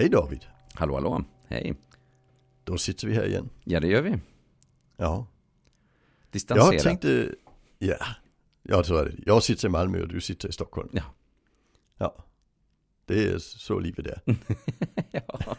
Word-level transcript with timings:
Hej 0.00 0.08
David. 0.08 0.46
Hallå, 0.74 0.94
hallå. 0.94 1.24
Hej. 1.48 1.74
Då 2.64 2.78
sitter 2.78 3.08
vi 3.08 3.14
här 3.14 3.26
igen. 3.26 3.50
Ja, 3.64 3.80
det 3.80 3.86
gör 3.86 4.02
vi. 4.02 4.18
Ja. 4.96 5.26
Distanserat. 6.30 6.72
Jag 6.72 6.82
tänkte, 6.82 7.34
ja, 7.78 7.96
jag 8.62 8.84
tror 8.84 9.04
det. 9.04 9.14
Jag 9.26 9.42
sitter 9.42 9.68
i 9.68 9.70
Malmö 9.70 10.00
och 10.00 10.08
du 10.08 10.20
sitter 10.20 10.48
i 10.48 10.52
Stockholm. 10.52 10.88
Ja. 10.92 11.02
Ja. 11.98 12.24
Det 13.04 13.24
är 13.24 13.38
så 13.38 13.78
livet 13.78 14.06
är. 14.06 14.20
ja. 15.10 15.56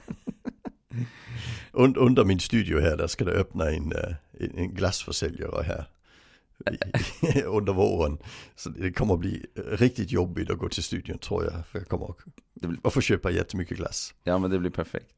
Und, 1.72 1.98
under 1.98 2.26
min 2.26 2.40
studio 2.40 2.80
här, 2.80 2.98
där 2.98 3.08
ska 3.08 3.26
det 3.26 3.32
öppna 3.32 3.72
en, 3.72 3.92
eh, 3.92 4.16
en, 4.32 4.58
en 4.58 4.74
glassförsäljare 4.74 5.64
här. 5.64 5.86
Under 7.46 7.74
våren. 7.74 8.18
Så 8.56 8.70
det 8.70 8.92
kommer 8.92 9.14
att 9.14 9.20
bli 9.20 9.46
riktigt 9.56 10.12
jobbigt 10.12 10.50
att 10.50 10.58
gå 10.58 10.70
till 10.70 10.84
studion 10.84 11.18
tror 11.18 11.44
jag. 11.44 11.68
För 11.68 11.80
jag 11.80 11.88
kommer 11.88 12.06
att, 12.06 12.86
att 12.86 12.94
få 12.94 13.02
köpa 13.02 13.32
jättemycket 13.32 13.78
glass. 13.78 14.14
ja, 14.24 14.38
men 14.38 14.52
det 14.52 14.60
blir 14.60 14.72
perfekt. 14.72 15.16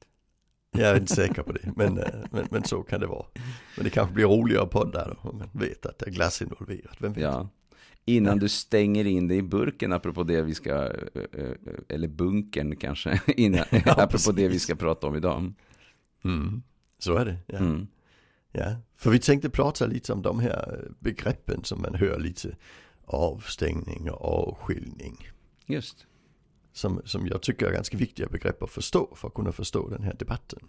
Jag 0.71 0.89
är 0.89 0.95
inte 0.99 1.15
säker 1.15 1.43
på 1.43 1.51
det, 1.51 1.71
men, 1.75 1.97
eh, 1.97 2.05
men, 2.31 2.47
men 2.51 2.63
så 2.63 2.83
kan 2.83 2.99
det 2.99 3.07
vara. 3.07 3.25
Men 3.75 3.83
det 3.83 3.89
kanske 3.89 4.13
blir 4.13 4.25
roligare 4.25 4.63
att 4.63 4.69
podda 4.69 5.07
då, 5.07 5.29
om 5.29 5.37
man 5.37 5.49
vet 5.53 5.85
att 5.85 5.99
det 5.99 6.05
är 6.05 6.11
glass 6.11 6.41
involverat. 6.41 6.95
Vem 6.99 7.13
vet? 7.13 7.23
Ja. 7.23 7.49
Innan 8.05 8.39
du 8.39 8.49
stänger 8.49 9.05
in 9.05 9.27
dig 9.27 9.37
i 9.37 9.41
burken, 9.41 9.93
apropå 9.93 10.23
det 10.23 10.41
vi 10.41 10.55
ska, 10.55 10.71
eh, 10.73 11.23
eh, 11.33 11.51
eller 11.89 12.07
bunkern 12.07 12.75
kanske, 12.75 13.21
innan, 13.37 13.65
apropå 13.71 14.07
precis. 14.07 14.35
det 14.35 14.47
vi 14.47 14.59
ska 14.59 14.75
prata 14.75 15.07
om 15.07 15.15
idag. 15.15 15.53
Mm. 16.23 16.63
Så 16.99 17.15
är 17.15 17.25
det. 17.25 17.37
Ja. 17.47 17.57
Mm. 17.57 17.87
Ja. 18.53 18.75
För 18.95 19.09
vi 19.09 19.19
tänkte 19.19 19.49
prata 19.49 19.85
lite 19.85 20.13
om 20.13 20.21
de 20.21 20.39
här 20.39 20.91
begreppen 20.99 21.63
som 21.63 21.81
man 21.81 21.95
hör 21.95 22.19
lite. 22.19 22.55
Avstängning 23.05 24.11
och 24.11 24.49
avskiljning. 24.49 25.29
Just. 25.65 26.05
Som, 26.73 27.01
som 27.05 27.27
jag 27.27 27.41
tycker 27.41 27.65
är 27.65 27.71
ganska 27.71 27.97
viktiga 27.97 28.27
begrepp 28.27 28.63
att 28.63 28.69
förstå 28.71 29.15
för 29.15 29.27
att 29.27 29.33
kunna 29.33 29.51
förstå 29.51 29.89
den 29.89 30.03
här 30.03 30.13
debatten. 30.13 30.59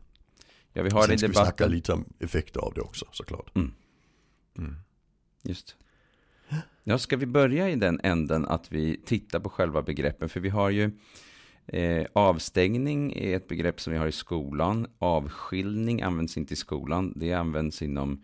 Ja, 0.72 0.82
vi 0.82 0.90
har 0.90 1.02
Sen 1.02 1.18
ska 1.18 1.28
vi 1.28 1.34
snacka 1.34 1.50
debatten. 1.50 1.70
lite 1.70 1.92
om 1.92 2.04
effekter 2.18 2.60
av 2.60 2.72
det 2.74 2.80
också 2.80 3.06
såklart. 3.12 3.56
Mm. 3.56 3.72
Mm. 4.58 4.76
Just. 5.42 5.76
Ja, 6.84 6.98
ska 6.98 7.16
vi 7.16 7.26
börja 7.26 7.70
i 7.70 7.76
den 7.76 8.00
änden 8.02 8.44
att 8.44 8.72
vi 8.72 9.00
tittar 9.04 9.40
på 9.40 9.48
själva 9.50 9.82
begreppen? 9.82 10.28
För 10.28 10.40
vi 10.40 10.48
har 10.48 10.70
ju 10.70 10.90
eh, 11.66 12.06
avstängning 12.12 13.12
är 13.16 13.36
ett 13.36 13.48
begrepp 13.48 13.80
som 13.80 13.92
vi 13.92 13.98
har 13.98 14.06
i 14.06 14.12
skolan. 14.12 14.86
Avskiljning 14.98 16.02
används 16.02 16.36
inte 16.36 16.54
i 16.54 16.56
skolan. 16.56 17.12
Det 17.16 17.32
används 17.32 17.82
inom 17.82 18.22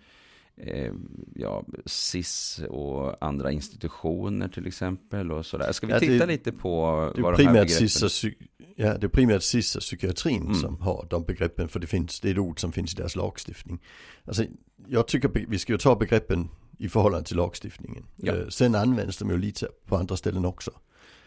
eh, 0.56 0.92
ja, 1.34 1.64
SIS 1.86 2.60
och 2.68 3.24
andra 3.24 3.52
institutioner 3.52 4.48
till 4.48 4.66
exempel. 4.66 5.32
Och 5.32 5.46
sådär. 5.46 5.72
Ska 5.72 5.86
vi 5.86 5.92
Ja, 5.92 5.98
det- 5.98 6.06
titta 6.06 6.26
lite 6.26 6.52
på 6.52 7.12
Det 7.16 7.22
vad 7.22 7.36
de 7.38 7.44
här 7.46 7.52
begreppen... 7.52 8.32
ja, 8.76 8.98
det 8.98 9.06
är 9.06 9.08
primärt 9.08 9.42
sista 9.42 9.80
psykiatrin 9.80 10.42
Mm. 10.42 10.54
som 10.54 10.80
har 10.80 11.06
de 11.10 11.24
begreppen. 11.24 11.68
För 11.68 11.80
det, 11.80 11.86
finns, 11.86 12.20
det 12.20 12.28
är 12.28 12.32
ett 12.32 12.38
ord 12.38 12.60
som 12.60 12.72
finns 12.72 12.92
i 12.92 12.96
deras 12.96 13.16
lagstiftning. 13.16 13.78
Alltså, 14.24 14.44
jag 14.86 15.08
tycker 15.08 15.46
vi 15.48 15.58
ska 15.58 15.72
ju 15.72 15.78
ta 15.78 15.96
begreppen 15.96 16.48
i 16.78 16.88
förhållande 16.88 17.26
till 17.28 17.36
lagstiftningen. 17.36 18.04
Ja. 18.16 18.36
Eh, 18.36 18.48
sen 18.48 18.74
används 18.74 19.18
de 19.18 19.30
ju 19.30 19.38
lite 19.38 19.68
på 19.86 19.96
andra 19.96 20.16
ställen 20.16 20.44
också. 20.44 20.70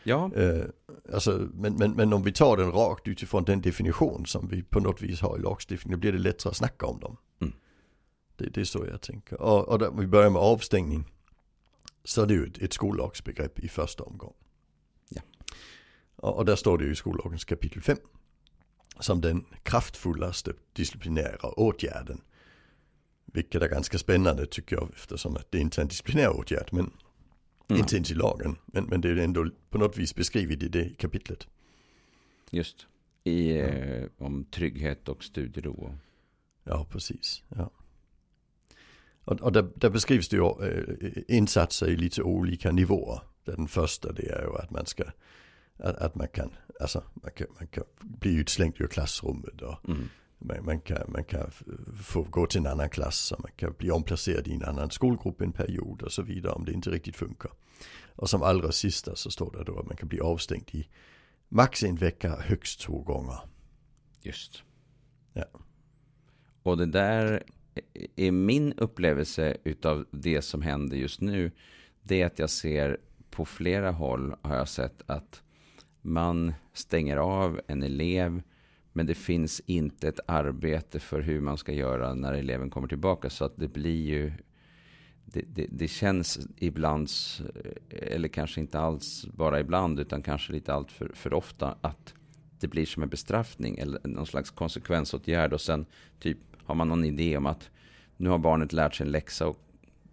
Ja, 0.03 0.31
Eh, 0.35 0.65
alltså, 1.13 1.49
men, 1.53 1.73
men, 1.75 1.91
men 1.91 2.13
om 2.13 2.23
vi 2.23 2.31
tar 2.31 2.57
den 2.57 2.71
rakt 2.71 3.07
utifrån 3.07 3.43
den 3.43 3.61
definition 3.61 4.25
som 4.25 4.47
vi 4.47 4.63
på 4.63 4.79
något 4.79 5.01
vis 5.01 5.21
har 5.21 5.37
i 5.37 5.41
lagstiftningen, 5.41 5.99
då 5.99 6.01
blir 6.01 6.11
det 6.11 6.17
lättare 6.19 6.49
att 6.49 6.57
snacka 6.57 6.85
om 6.85 6.99
dem. 6.99 7.17
Mm. 7.41 7.53
Det, 8.35 8.45
det 8.45 8.61
är 8.61 8.65
så 8.65 8.85
jag 8.85 9.01
tänker. 9.01 9.41
Och, 9.41 9.67
och 9.67 9.79
där, 9.79 9.91
vi 9.91 10.07
börjar 10.07 10.29
med 10.29 10.41
avstängning, 10.41 11.05
så 12.03 12.21
är 12.21 12.25
det 12.25 12.33
ju 12.33 12.45
ett, 12.45 12.57
ett 12.57 12.73
skollagsbegrepp 12.73 13.59
i 13.59 13.67
första 13.67 14.03
omgång. 14.03 14.33
Ja. 15.09 15.21
Och, 16.15 16.37
och 16.37 16.45
där 16.45 16.55
står 16.55 16.77
det 16.77 16.85
ju 16.85 16.91
i 16.91 16.95
skollagens 16.95 17.45
kapitel 17.45 17.81
5, 17.81 17.97
som 18.99 19.21
den 19.21 19.45
kraftfullaste 19.63 20.53
disciplinära 20.73 21.49
åtgärden. 21.49 22.21
Vilket 23.25 23.61
är 23.61 23.67
ganska 23.67 23.97
spännande 23.97 24.45
tycker 24.45 24.75
jag, 24.75 24.89
eftersom 24.95 25.35
att 25.35 25.51
det 25.51 25.59
inte 25.59 25.81
är 25.81 25.83
en 25.83 25.87
disciplinär 25.87 26.29
åtgärd, 26.29 26.69
men 26.71 26.91
mm. 27.73 27.81
inte 27.81 27.95
ens 27.95 28.11
i 28.11 28.13
lagen. 28.13 28.55
Men, 28.65 28.85
men 28.85 29.01
det 29.01 29.09
är 29.09 29.17
ändå 29.17 29.49
på 29.69 29.77
något 29.77 29.97
vis 29.97 30.15
beskrivet 30.15 30.63
i 30.63 30.67
det 30.67 30.97
kapitlet. 30.97 31.47
just. 32.51 32.87
I, 33.23 33.57
eh, 33.57 34.05
om 34.17 34.45
trygghet 34.45 35.09
och 35.09 35.23
studiero. 35.23 35.97
Ja, 36.63 36.87
precis. 36.89 37.43
Ja. 37.47 37.71
Och, 39.25 39.41
och 39.41 39.51
där, 39.51 39.71
där 39.75 39.89
beskrivs 39.89 40.29
det 40.29 40.37
ju 40.37 40.43
eh, 40.43 41.23
insatser 41.37 41.87
i 41.87 41.95
lite 41.95 42.23
olika 42.23 42.71
nivåer. 42.71 43.21
Den 43.43 43.67
första 43.67 44.11
det 44.11 44.29
är 44.29 44.41
ju 44.41 44.57
att 44.57 44.71
man 44.71 44.85
ska, 44.85 45.03
att, 45.77 45.95
att 45.95 46.15
man 46.15 46.27
kan, 46.27 46.51
alltså 46.79 47.03
man 47.13 47.31
kan, 47.31 47.47
man 47.59 47.67
kan 47.67 47.83
bli 47.99 48.35
utslängd 48.35 48.81
ur 48.81 48.87
klassrummet 48.87 49.61
och 49.61 49.89
Mm. 49.89 50.09
Man, 50.43 50.65
man, 50.65 50.79
kan, 50.79 51.11
man 51.11 51.23
kan 51.23 51.51
få 52.03 52.23
gå 52.23 52.45
till 52.45 52.59
en 52.59 52.67
annan 52.67 52.89
klass 52.89 53.31
och 53.31 53.41
man 53.41 53.51
kan 53.55 53.73
bli 53.77 53.91
omplacerad 53.91 54.47
i 54.47 54.53
en 54.53 54.63
annan 54.63 54.91
skolgrupp 54.91 55.41
en 55.41 55.51
period 55.51 56.01
och 56.01 56.11
så 56.11 56.21
vidare 56.21 56.53
om 56.53 56.65
det 56.65 56.71
inte 56.71 56.89
riktigt 56.89 57.15
funkar. 57.15 57.51
Och 58.15 58.29
som 58.29 58.43
allra 58.43 58.71
sista 58.71 59.15
så 59.15 59.31
står 59.31 59.51
det 59.51 59.63
då 59.63 59.79
att 59.79 59.85
man 59.85 59.97
kan 59.97 60.09
bli 60.09 60.19
avstängd 60.19 60.69
i 60.71 60.87
max 61.49 61.83
en 61.83 61.95
vecka, 61.95 62.35
högst 62.39 62.81
två 62.81 63.01
gånger. 63.01 63.39
Just. 64.21 64.63
Ja. 65.33 65.45
Och 66.63 66.77
det 66.77 66.85
där 66.85 67.43
är 68.15 68.31
min 68.31 68.73
upplevelse 68.73 69.57
utav 69.63 70.05
det 70.11 70.41
som 70.41 70.61
händer 70.61 70.97
just 70.97 71.21
nu. 71.21 71.51
Det 72.01 72.21
är 72.21 72.25
att 72.25 72.39
jag 72.39 72.49
ser 72.49 72.97
på 73.29 73.45
flera 73.45 73.91
håll 73.91 74.35
har 74.41 74.55
jag 74.55 74.69
sett 74.69 75.01
att 75.05 75.41
man 76.01 76.53
stänger 76.73 77.17
av 77.17 77.61
en 77.67 77.83
elev. 77.83 78.41
Men 78.93 79.05
det 79.05 79.15
finns 79.15 79.61
inte 79.65 80.07
ett 80.07 80.19
arbete 80.25 80.99
för 80.99 81.21
hur 81.21 81.41
man 81.41 81.57
ska 81.57 81.71
göra 81.71 82.13
när 82.13 82.33
eleven 82.33 82.69
kommer 82.69 82.87
tillbaka. 82.87 83.29
Så 83.29 83.45
att 83.45 83.53
det 83.55 83.67
blir 83.67 84.05
ju 84.05 84.31
det, 85.25 85.41
det, 85.41 85.67
det 85.71 85.87
känns 85.87 86.39
ibland, 86.57 87.09
eller 87.89 88.27
kanske 88.27 88.61
inte 88.61 88.79
alls 88.79 89.27
bara 89.33 89.59
ibland, 89.59 89.99
utan 89.99 90.21
kanske 90.21 90.53
lite 90.53 90.73
allt 90.73 90.91
för, 90.91 91.11
för 91.13 91.33
ofta, 91.33 91.77
att 91.81 92.13
det 92.59 92.67
blir 92.67 92.85
som 92.85 93.03
en 93.03 93.09
bestraffning 93.09 93.77
eller 93.77 93.99
någon 94.03 94.25
slags 94.25 94.49
konsekvensåtgärd 94.49 95.53
och 95.53 95.61
sen 95.61 95.85
typ 96.19 96.37
har 96.57 96.75
man 96.75 96.87
någon 96.87 97.05
idé 97.05 97.37
om 97.37 97.45
att 97.45 97.69
nu 98.17 98.29
har 98.29 98.37
barnet 98.37 98.73
lärt 98.73 98.95
sig 98.95 99.05
en 99.05 99.11
läxa 99.11 99.47
och 99.47 99.57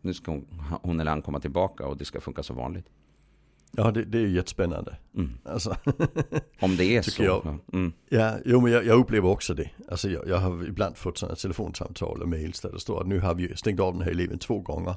nu 0.00 0.14
ska 0.14 0.30
hon, 0.30 0.46
hon 0.82 1.00
eller 1.00 1.10
han 1.10 1.22
komma 1.22 1.40
tillbaka 1.40 1.86
och 1.86 1.96
det 1.96 2.04
ska 2.04 2.20
funka 2.20 2.42
som 2.42 2.56
vanligt. 2.56 2.86
Ja, 3.72 3.90
det, 3.90 4.04
det 4.04 4.18
är 4.18 4.22
ju 4.22 4.34
jättespännande. 4.34 4.96
Mm. 5.16 5.30
Alltså, 5.44 5.76
Om 6.60 6.76
det 6.76 6.96
är 6.96 7.02
så. 7.02 7.22
jag. 7.22 7.42
Ja. 7.44 7.58
Mm. 7.72 7.92
ja, 8.08 8.38
jo 8.44 8.60
men 8.60 8.72
jag, 8.72 8.86
jag 8.86 8.98
upplever 8.98 9.28
också 9.28 9.54
det. 9.54 9.70
Alltså 9.88 10.10
jag, 10.10 10.28
jag 10.28 10.36
har 10.36 10.68
ibland 10.68 10.96
fått 10.96 11.18
sådana 11.18 11.36
telefonsamtal 11.36 12.22
och 12.22 12.28
mails 12.28 12.60
där 12.60 12.72
det 12.72 12.80
står 12.80 13.00
att 13.00 13.06
nu 13.06 13.20
har 13.20 13.34
vi 13.34 13.56
stängt 13.56 13.80
av 13.80 13.92
den 13.92 14.02
här 14.02 14.10
eleven 14.10 14.38
två 14.38 14.60
gånger 14.60 14.94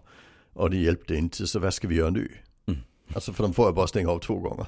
och 0.53 0.69
det 0.69 0.78
hjälpte 0.78 1.16
inte, 1.16 1.47
så 1.47 1.59
vad 1.59 1.73
ska 1.73 1.88
vi 1.88 1.95
göra 1.95 2.09
nu? 2.09 2.31
Mm. 2.67 2.79
Alltså 3.13 3.33
för 3.33 3.44
de 3.44 3.53
får 3.53 3.66
jag 3.66 3.75
bara 3.75 3.88
stänga 3.88 4.09
av 4.09 4.19
två 4.19 4.39
gånger. 4.39 4.66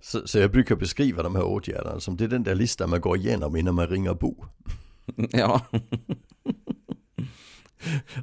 Så, 0.00 0.26
så 0.26 0.38
jag 0.38 0.50
brukar 0.50 0.76
beskriva 0.76 1.22
de 1.22 1.36
här 1.36 1.44
åtgärderna 1.44 2.00
som 2.00 2.16
det 2.16 2.24
är 2.24 2.28
den 2.28 2.42
där 2.42 2.54
listan 2.54 2.90
man 2.90 3.00
går 3.00 3.16
igenom 3.16 3.56
innan 3.56 3.74
man 3.74 3.86
ringer 3.86 4.14
Bo. 4.14 4.44
Ja. 5.30 5.60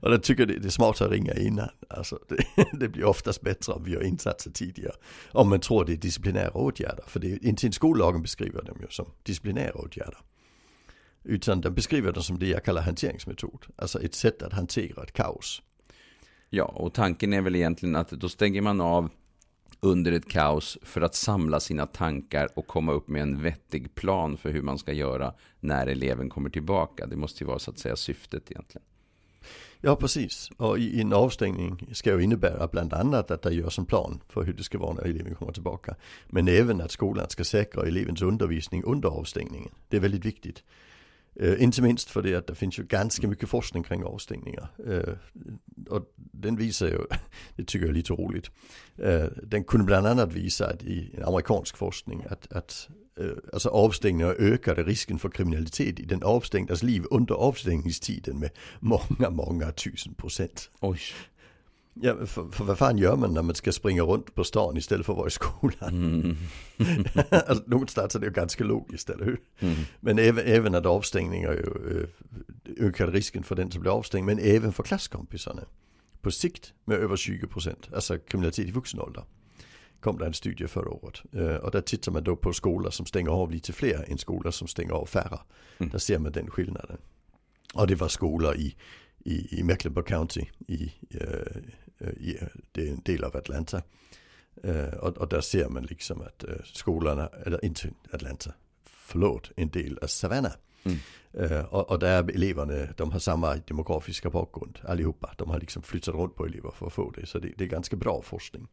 Och 0.02 0.12
jag 0.12 0.24
tycker 0.24 0.46
det, 0.46 0.60
det 0.60 0.68
är 0.68 0.70
smart 0.70 1.02
att 1.02 1.12
ringa 1.12 1.34
innan. 1.34 1.70
Alltså 1.90 2.20
det, 2.30 2.68
det 2.80 2.88
blir 2.88 3.06
oftast 3.06 3.42
bättre 3.42 3.74
om 3.74 3.84
vi 3.84 3.92
gör 3.92 4.04
insatser 4.04 4.52
tidigare. 4.52 4.96
Om 5.32 5.50
man 5.50 5.60
tror 5.60 5.86
det 5.86 5.94
är 5.94 5.98
disciplinära 5.98 6.52
åtgärder. 6.52 7.04
För 7.08 7.20
det 7.20 7.32
är 7.32 7.46
inte 7.46 7.66
ens 7.66 7.76
skollagen 7.76 8.22
beskriver 8.22 8.62
dem 8.62 8.78
ju 8.82 8.88
som 8.90 9.06
disciplinära 9.24 9.74
åtgärder. 9.74 10.18
Utan 11.24 11.62
den 11.62 11.74
beskriver 11.74 12.12
dem 12.12 12.24
som 12.24 12.40
det 12.40 12.48
jag 12.48 12.64
kallar 12.64 12.82
hanteringsmetod. 12.82 13.66
Alltså 13.76 14.02
ett 14.02 14.16
sätt 14.16 14.42
att 14.42 14.54
hantera 14.54 15.04
ett 15.04 15.14
kaos. 15.14 15.62
ja, 16.50 16.66
och 16.66 16.94
tanken 16.94 17.34
är 17.34 17.42
väl 17.42 17.56
egentligen 17.56 17.96
att 17.96 18.10
då 18.10 18.30
stänger 18.30 18.62
man 18.62 18.82
av 18.82 19.10
under 19.80 20.12
ett 20.12 20.30
kaos 20.30 20.78
för 20.82 21.02
att 21.02 21.16
samla 21.16 21.60
sina 21.60 21.86
tankar 21.86 22.50
och 22.56 22.68
komma 22.68 22.92
upp 22.92 23.08
med 23.08 23.22
en 23.22 23.42
vettig 23.42 23.96
plan 23.96 24.38
för 24.38 24.52
hur 24.52 24.62
man 24.62 24.78
ska 24.78 24.94
göra 24.94 25.34
när 25.60 25.88
eleven 25.88 26.30
kommer 26.30 26.50
tillbaka. 26.50 27.06
Det 27.06 27.16
måste 27.16 27.44
ju 27.44 27.48
vara 27.48 27.60
så 27.60 27.72
att 27.72 27.80
säga 27.80 27.96
syftet 27.96 28.52
egentligen. 28.52 28.86
Ja 29.86 29.96
precis. 29.96 30.50
Och 30.58 30.80
i, 30.80 30.98
i 30.98 31.02
en 31.02 31.14
avstängning 31.14 31.88
ska 31.92 32.12
ju 32.12 32.24
innebära 32.24 32.68
bland 32.68 32.94
annat 32.94 33.32
att 33.32 33.42
det 33.42 33.54
görs 33.54 33.80
en 33.80 33.86
plan 33.86 34.22
för 34.30 34.44
hur 34.44 34.54
det 34.54 34.64
ska 34.64 34.78
vara 34.78 34.94
när 34.94 35.04
eleven 35.04 35.36
kommer 35.36 35.52
tillbaka. 35.52 35.96
Men 36.28 36.48
även 36.48 36.82
att 36.82 36.92
skolan 36.92 37.30
ska 37.30 37.44
säkra 37.44 37.84
elevens 37.88 38.22
undervisning 38.22 38.84
under 38.84 39.10
avstängningen. 39.10 39.72
Det 39.88 39.98
är 39.98 40.02
väldigt 40.02 40.26
viktigt. 40.26 40.64
Uh, 41.42 41.64
inte 41.64 41.82
minst 41.82 42.10
för 42.10 42.22
det 42.22 42.36
att 42.36 42.48
det 42.48 42.56
finns 42.56 42.80
ju 42.80 42.84
ganska 42.84 43.28
mycket 43.28 43.50
forskning 43.50 43.84
kring 43.84 44.04
avstängningar. 44.04 44.68
Uh, 44.88 45.14
och 45.90 46.14
den 46.16 46.56
visar 46.56 46.88
ju, 46.88 47.00
det 47.56 47.64
tycker 47.64 47.86
jag 47.86 47.90
är 47.90 47.98
lite 47.98 48.14
roligt. 48.14 48.52
Uh, 49.00 49.26
den 49.44 49.64
kunde 49.64 49.86
bland 49.86 50.08
annat 50.08 50.34
visa 50.34 50.70
att 50.70 50.84
i 50.84 51.20
amerikansk 51.26 51.78
forskning 51.78 52.26
att, 52.30 52.54
att 52.54 52.90
alltså 53.54 53.70
avstängningar 53.70 54.36
ökade 54.40 54.84
risken 54.84 55.20
för 55.20 55.30
kriminalitet 55.30 56.00
i 56.00 56.06
den 56.06 56.24
avstängdas 56.24 56.84
liv 56.84 57.04
under 57.12 57.36
avstängningstiden 57.36 58.40
med 58.40 58.50
många, 58.80 59.30
många 59.30 59.72
tusen 59.72 60.14
procent. 60.14 60.70
Oj. 60.80 61.00
Ja, 61.94 62.26
för, 62.26 62.52
för 62.52 62.64
vad 62.64 62.78
fan 62.78 62.98
gör 62.98 63.16
man 63.16 63.34
när 63.34 63.42
man 63.42 63.56
ska 63.56 63.72
springa 63.72 64.04
runt 64.04 64.36
på 64.36 64.44
stan 64.44 64.78
istället 64.78 65.06
för 65.06 65.14
att 65.14 65.18
vara 65.18 65.28
i 65.28 65.32
skolan? 65.32 65.90
Mm. 65.90 66.38
alltså, 67.30 67.64
någonstans 67.68 68.16
är 68.16 68.20
det 68.20 68.26
ju 68.26 68.32
ganska 68.32 68.64
logiskt, 68.64 69.10
eller 69.10 69.26
hur? 69.26 69.40
Mm. 69.60 69.76
Men 70.00 70.20
även, 70.20 70.46
även 70.46 70.76
att 70.76 70.86
avstängningar 70.86 71.66
ökar 72.78 73.08
risken 73.08 73.44
för 73.44 73.56
den 73.56 73.72
som 73.72 73.82
blir 73.82 73.92
avstängd, 73.92 74.26
men 74.26 74.40
även 74.40 74.74
för 74.74 74.84
klasskompisarna. 74.84 75.62
På 76.22 76.32
sikt 76.32 76.74
med 76.86 76.98
över 76.98 77.16
20%, 77.16 77.96
alltså 77.96 78.18
kriminalitet 78.18 78.68
i 78.68 78.72
vuxen 78.72 79.00
ålder. 79.00 79.24
Kom 80.04 80.18
det 80.18 80.26
en 80.26 80.34
studie 80.34 80.68
förra 80.68 80.90
året. 80.90 81.22
Och 81.64 81.72
där 81.72 81.82
tittar 81.82 82.12
man 82.12 82.24
då 82.24 82.36
på 82.36 82.54
skolor 82.54 82.92
som 82.92 83.06
stänger 83.06 83.32
av 83.32 83.52
lite 83.52 83.74
fler 83.74 84.06
än 84.12 84.18
skolor 84.18 84.52
som 84.52 84.68
stänger 84.68 84.94
av 84.94 85.06
färre. 85.06 85.40
Mm. 85.78 85.92
Där 85.92 86.00
ser 86.00 86.20
man 86.20 86.32
den 86.32 86.50
skillnaden. 86.50 86.98
Och 87.74 87.88
det 87.88 87.96
var 87.96 88.08
skolor 88.08 88.56
i, 88.56 88.76
i, 89.20 89.60
i 89.60 89.64
Mecklenburg 89.64 90.08
County, 90.08 90.46
i, 90.68 90.94
eh, 91.10 92.08
i 92.08 92.38
det 92.72 92.88
är 92.88 92.92
en 92.92 93.02
del 93.06 93.24
av 93.24 93.38
Atlanta. 93.38 93.82
Och, 95.00 95.18
och, 95.18 95.30
där 95.30 95.42
ser 95.42 95.70
man 95.70 95.84
liksom 95.84 96.22
att 96.22 96.44
skolorna, 96.64 97.28
eller 97.46 97.66
inte 97.66 97.90
Atlanta, 98.12 98.54
förlåt, 98.86 99.52
en 99.56 99.70
del 99.70 100.00
av 100.02 100.08
Savannah. 100.08 100.54
Mm. 100.84 100.98
Uh, 101.52 101.66
och, 101.66 101.90
och, 101.92 102.00
där 102.00 102.30
eleverna, 102.36 102.88
de 102.98 103.12
har 103.12 103.20
samma 103.20 103.56
demografiska 103.56 104.30
bakgrund 104.30 104.80
allihopa. 104.84 105.34
De 105.38 105.50
har 105.50 105.60
liksom 105.60 105.84
flyttat 105.84 106.16
runt 106.16 106.36
på 106.36 106.46
elever 106.46 106.72
för 106.72 106.88
att 106.88 106.94
få 106.94 107.12
det. 107.12 107.26
Så 107.26 107.40
det, 107.40 107.54
det 107.58 107.64
är 107.64 107.68
ganska 107.68 107.96
bra 107.96 108.22
forskning. 108.22 108.68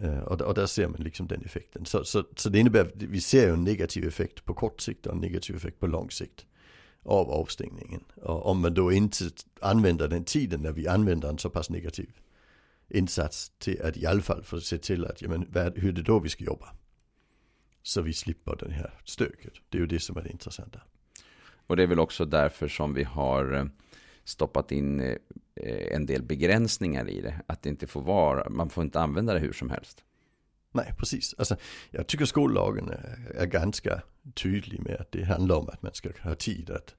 Eh, 0.00 0.18
och, 0.18 0.40
och, 0.40 0.54
där 0.54 0.66
ser 0.66 0.88
man 0.88 1.00
liksom 1.00 1.26
den 1.26 1.42
effekten. 1.42 1.84
Så, 1.84 2.04
så, 2.04 2.24
så 2.36 2.48
det 2.48 2.58
innebär 2.58 2.80
att 2.80 2.92
vi 2.96 3.20
ser 3.20 3.52
en 3.52 3.64
negativ 3.64 4.08
effekt 4.08 4.44
på 4.44 4.54
kort 4.54 4.80
sikt 4.80 5.06
och 5.06 5.14
en 5.14 5.20
negativ 5.20 5.56
effekt 5.56 5.80
på 5.80 5.86
lång 5.86 6.10
sikt 6.10 6.46
av 7.02 7.30
avstängningen. 7.30 8.04
Och 8.14 8.46
om 8.46 8.60
man 8.60 8.74
då 8.74 8.92
inte 8.92 9.24
använder 9.60 10.08
den 10.08 10.24
tiden 10.24 10.60
när 10.60 10.72
vi 10.72 10.88
använder 10.88 11.28
en 11.28 11.38
så 11.38 11.50
pass 11.50 11.70
negativ 11.70 12.10
insats 12.88 13.52
till 13.58 13.82
att 13.82 13.96
i 13.96 14.06
alla 14.06 14.22
fall 14.22 14.42
få 14.42 14.60
se 14.60 14.78
till 14.78 15.04
att, 15.04 15.22
jamen, 15.22 15.46
vad, 15.52 15.78
hur 15.78 15.88
är 15.88 15.92
det 15.92 16.02
då 16.02 16.18
vi 16.18 16.28
ska 16.28 16.44
jobba? 16.44 16.74
Så 17.82 18.02
vi 18.02 18.12
slipper 18.12 18.56
den 18.56 18.70
här 18.70 19.00
stöket. 19.04 19.52
Det 19.68 19.78
är 19.78 19.80
ju 19.80 19.86
det 19.86 20.00
som 20.00 20.16
är 20.16 20.22
det 20.22 20.30
intressanta. 20.30 20.80
Och 21.66 21.76
det 21.76 21.82
är 21.82 21.86
väl 21.86 21.98
också 21.98 22.24
därför 22.24 22.68
som 22.68 22.94
vi 22.94 23.02
har 23.04 23.52
eh, 23.52 23.64
stoppat 24.24 24.72
in 24.72 25.00
eh, 25.00 25.16
en 25.94 26.06
del 26.06 26.22
begränsningar 26.22 27.08
i 27.08 27.20
det. 27.20 27.40
Att 27.46 27.62
det 27.62 27.68
inte 27.68 27.86
får 27.86 28.02
vara, 28.02 28.50
man 28.50 28.70
får 28.70 28.84
inte 28.84 29.00
använda 29.00 29.34
det 29.34 29.40
hur 29.40 29.52
som 29.52 29.70
helst. 29.70 30.04
Nej, 30.72 30.94
precis. 30.98 31.34
Alltså, 31.38 31.56
jag 31.90 32.06
tycker 32.06 32.24
skollagen 32.24 32.88
är, 32.88 33.32
är 33.34 33.46
ganska 33.46 34.02
tydlig 34.34 34.80
med 34.80 35.00
att 35.00 35.12
det 35.12 35.24
handlar 35.24 35.56
om 35.56 35.68
att 35.68 35.82
man 35.82 35.94
ska 35.94 36.10
ha 36.22 36.34
tid 36.34 36.70
att, 36.70 36.94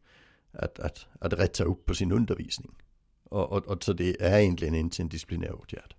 att, 0.51 0.79
att, 0.79 1.07
att 1.19 1.33
rätta 1.33 1.63
upp 1.63 1.85
på 1.85 1.95
sin 1.95 2.11
undervisning. 2.11 2.75
Och, 3.23 3.51
och, 3.51 3.67
och 3.67 3.83
så 3.83 3.93
det 3.93 4.21
är 4.21 4.39
egentligen 4.39 4.75
inte 4.75 5.01
en 5.01 5.09
disciplinär 5.09 5.51
åtgärd. 5.51 5.95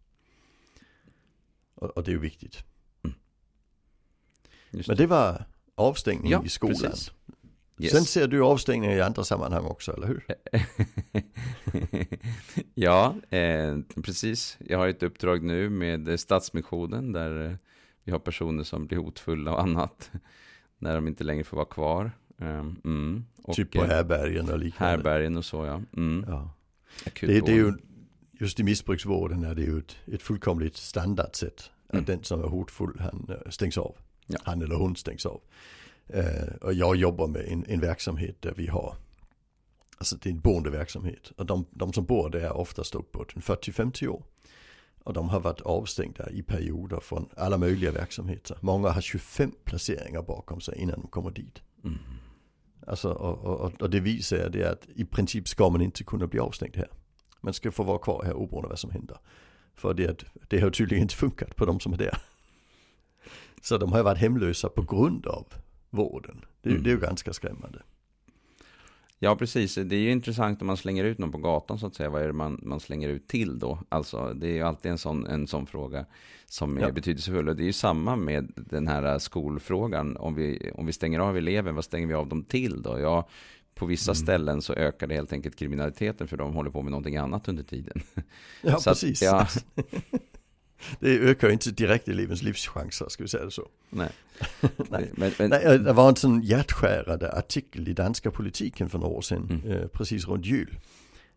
Och, 1.75 1.91
och 1.91 2.05
det 2.05 2.11
är 2.11 2.13
ju 2.13 2.19
viktigt. 2.19 2.65
Mm. 3.05 3.17
Men 4.87 4.97
det 4.97 5.07
var 5.07 5.45
avstängning 5.75 6.33
ja, 6.33 6.45
i 6.45 6.49
skolan. 6.49 6.77
Precis. 6.77 7.13
Yes. 7.79 7.93
Sen 7.93 8.05
ser 8.05 8.29
du 8.29 8.43
avstängningar 8.43 8.97
i 8.97 9.01
andra 9.01 9.25
sammanhang 9.25 9.65
också, 9.65 9.93
eller 9.93 10.07
hur? 10.07 10.25
ja, 12.75 13.15
eh, 13.31 13.79
precis. 14.03 14.59
Jag 14.61 14.79
har 14.79 14.89
ett 14.89 15.03
uppdrag 15.03 15.43
nu 15.43 15.71
med 15.71 16.21
Stadsmissionen 16.21 17.13
där 17.13 17.45
eh, 17.45 17.57
vi 18.05 18.13
har 18.13 18.19
personer 18.19 18.65
som 18.65 18.87
blir 18.87 18.99
hotfulla 18.99 19.53
och 19.53 19.61
annat 19.61 20.11
när 20.79 20.95
de 20.95 21.09
inte 21.09 21.25
längre 21.25 21.45
får 21.45 21.57
vara 21.57 21.67
kvar. 21.67 22.11
Um, 22.39 22.81
mm. 22.85 23.25
och, 23.43 23.55
typ 23.55 23.73
på 23.73 23.85
härbergen 23.85 24.51
och 24.51 24.59
liknande. 24.59 24.91
Härbergen 24.91 25.37
och 25.37 25.45
så 25.45 25.65
ja. 25.65 25.83
Mm. 25.97 26.25
ja. 26.29 26.51
Det, 27.21 27.41
det, 27.41 27.53
är 27.53 27.57
ju, 27.57 27.73
just 28.33 28.61
i 28.61 28.63
missbruksvården 28.63 29.45
är 29.45 29.55
det 29.55 29.63
ju 29.63 29.79
ett, 29.79 29.97
ett 30.07 30.23
fullkomligt 30.23 30.77
standardsätt. 30.77 31.71
Att 31.87 31.93
mm. 31.93 32.05
den 32.05 32.25
som 32.25 32.43
är 32.43 32.49
hotfull, 32.49 32.99
han 33.01 33.27
eh, 33.29 33.51
stängs 33.51 33.79
av. 33.79 33.97
Ja. 34.27 34.39
Han 34.45 34.63
eller 34.63 34.75
hon 34.75 34.97
stängs 34.97 35.27
av. 35.27 35.41
Uh, 36.15 36.57
och 36.61 36.75
jag 36.75 36.97
jobbar 36.97 37.27
med 37.27 37.43
en, 37.49 37.65
en, 37.69 37.81
verksamhet 37.81 38.43
där 38.43 38.55
vi 38.57 38.67
har, 38.67 38.97
alltså 39.99 40.17
det 40.17 40.29
är 40.29 40.33
en 40.33 40.41
boendeverksamhet. 40.41 41.33
Och 41.37 41.47
de, 41.47 41.67
de 41.71 41.93
som 41.93 42.05
bor 42.05 42.31
där 42.31 42.41
är 42.41 42.57
oftast 42.57 42.95
uppåt 42.95 43.35
40-50 43.35 44.07
år. 44.07 44.23
Och 45.05 45.13
de 45.13 45.29
har 45.29 45.41
varit 45.41 45.61
avstängda 45.61 46.31
i 46.31 46.43
perioder 46.43 47.01
från 47.01 47.29
alla 47.37 47.59
möjliga 47.59 47.93
verksamheter. 47.93 48.59
Många 48.61 48.91
har 48.91 49.01
25 49.01 49.53
placeringar 49.65 50.23
bakom 50.23 50.61
sig 50.61 50.79
innan 50.79 51.01
de 51.01 51.09
kommer 51.09 51.31
dit. 51.31 51.63
Mm. 51.85 51.99
Alltså, 52.87 53.13
och, 53.13 53.45
och, 53.45 53.83
och 53.83 53.91
det 53.91 54.01
visar 54.01 54.49
det 54.49 54.65
att 54.65 54.89
i 54.95 55.05
princip 55.05 55.49
ska 55.49 55.71
man 55.71 55.83
inte 55.83 56.05
kunna 56.05 56.27
bli 56.27 56.41
avstängd 56.41 56.77
här. 56.77 56.89
Man 57.41 57.55
ska 57.55 57.73
få 57.73 57.83
vara 57.83 57.99
kvar 57.99 58.23
här 58.25 58.33
oberoende 58.33 58.69
vad 58.69 58.79
som 58.79 58.91
händer. 58.91 59.19
För 59.75 59.95
det, 59.95 60.25
det 60.49 60.61
har 60.61 60.71
tydligen 60.71 61.03
inte 61.03 61.15
funkat 61.15 61.57
på 61.57 61.67
de 61.67 61.81
som 61.81 61.93
är 61.93 61.97
där. 61.97 62.19
Så 63.63 63.79
de 63.79 63.93
har 63.93 64.03
varit 64.03 64.19
hemlösa 64.19 64.69
på 64.69 64.83
grund 64.83 65.27
av 65.27 65.47
vården. 65.97 66.45
Det, 66.63 66.71
mm. 66.71 66.83
det 66.83 66.91
är 66.91 66.95
ju 66.95 67.01
ganska 67.01 67.33
skrämmande. 67.33 67.83
Ja, 69.19 69.37
precis. 69.37 69.75
Det 69.75 69.97
är 69.97 70.01
ju 70.01 70.11
intressant 70.11 70.61
om 70.61 70.67
man 70.67 70.77
slänger 70.77 71.05
ut 71.05 71.19
någon 71.19 71.33
på 71.33 71.39
gatan 71.39 71.79
så 71.79 71.87
att 71.87 71.95
säga. 71.95 72.11
Vad 72.11 72.23
är 72.23 72.27
det 72.27 72.33
man, 72.33 72.61
man 72.63 72.81
slänger 72.81 73.09
ut 73.09 73.29
till 73.29 73.59
då? 73.59 73.79
Alltså, 73.89 74.35
det 74.35 74.47
är 74.47 74.53
ju 74.53 74.63
alltid 74.63 74.91
en 74.93 74.99
sån, 74.99 75.27
en 75.27 75.47
sån 75.47 75.67
fråga 75.67 76.07
som 76.47 76.77
är 76.77 76.81
ja. 76.81 76.93
betydelsefull. 76.93 77.49
Och 77.49 77.57
det 77.57 77.63
är 77.63 77.67
ju 77.67 77.73
samma 77.73 78.17
med 78.17 78.53
den 78.57 78.89
här 78.89 79.19
skolfrågan. 79.19 80.17
Om 80.17 80.35
vi, 80.35 80.71
om 80.75 80.87
vi 80.87 80.93
stänger 80.93 81.21
av 81.21 81.37
eleven, 81.37 81.75
vad 81.75 81.85
stänger 81.85 82.07
vi 82.07 82.15
av 82.15 82.29
dem 82.29 82.45
till 82.45 82.83
då? 82.83 82.99
Ja, 83.01 83.29
på 83.75 83.87
vissa 83.87 84.13
mm. 84.13 84.17
ställen 84.17 84.63
så 84.63 84.75
ökar 84.75 85.07
det 85.07 85.15
helt 85.15 85.33
enkelt 85.33 85.57
kriminaliteten 85.57 86.29
för 86.29 86.37
de 86.37 86.55
håller 86.55 86.71
på 86.71 86.83
med 86.83 86.91
någonting 86.91 87.17
annat 87.17 87.49
under 87.49 87.63
tiden. 87.63 88.03
Ja, 88.63 88.79
så 88.81 88.91
precis. 88.91 89.23
Att, 89.23 89.67
ja. 89.75 89.83
det 91.01 91.19
ökar 91.19 91.51
inte 91.51 91.71
direkt 91.71 92.09
elevens 92.09 92.43
livschanser, 92.43 93.09
ska 93.09 93.23
vi 93.23 93.29
säga 93.29 93.45
det 93.45 93.51
så. 93.51 93.69
Nej. 93.91 94.09
Nej. 94.91 95.11
Men, 95.15 95.33
men, 95.39 95.51
Nej, 95.51 95.79
det 95.79 95.93
var 95.93 96.09
en 96.09 96.17
sån 96.17 96.43
hjärtskärande 96.43 97.33
artikel 97.33 97.89
i 97.89 97.93
danska 97.93 98.31
politiken 98.31 98.89
för 98.89 98.99
några 98.99 99.13
år 99.13 99.23
sedan, 99.23 99.63
mm. 99.65 99.79
eh, 99.79 99.87
precis 99.87 100.29
runt 100.29 100.47
jul. 100.47 100.79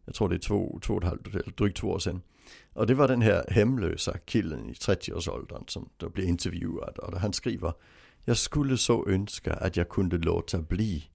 Jag 0.05 0.15
tror 0.15 0.29
det 0.29 0.35
är 0.35 0.39
två, 0.39 0.79
två 0.83 0.93
och 0.93 1.03
ett 1.03 1.09
halvt, 1.09 1.57
drygt 1.57 1.77
två 1.77 1.87
år 1.87 1.99
sedan. 1.99 2.21
Och 2.73 2.87
det 2.87 2.93
var 2.93 3.07
den 3.07 3.21
här 3.21 3.45
hemlösa 3.49 4.17
killen 4.17 4.69
i 4.69 4.73
30-årsåldern 4.73 5.63
som 5.67 5.89
då 5.97 6.09
blev 6.09 6.27
intervjuad. 6.27 6.97
Och 6.97 7.19
han 7.19 7.33
skriver, 7.33 7.73
jag 8.25 8.37
skulle 8.37 8.77
så 8.77 9.07
önska 9.07 9.53
att 9.53 9.77
jag 9.77 9.89
kunde 9.89 10.17
låta 10.17 10.61
bli 10.61 11.09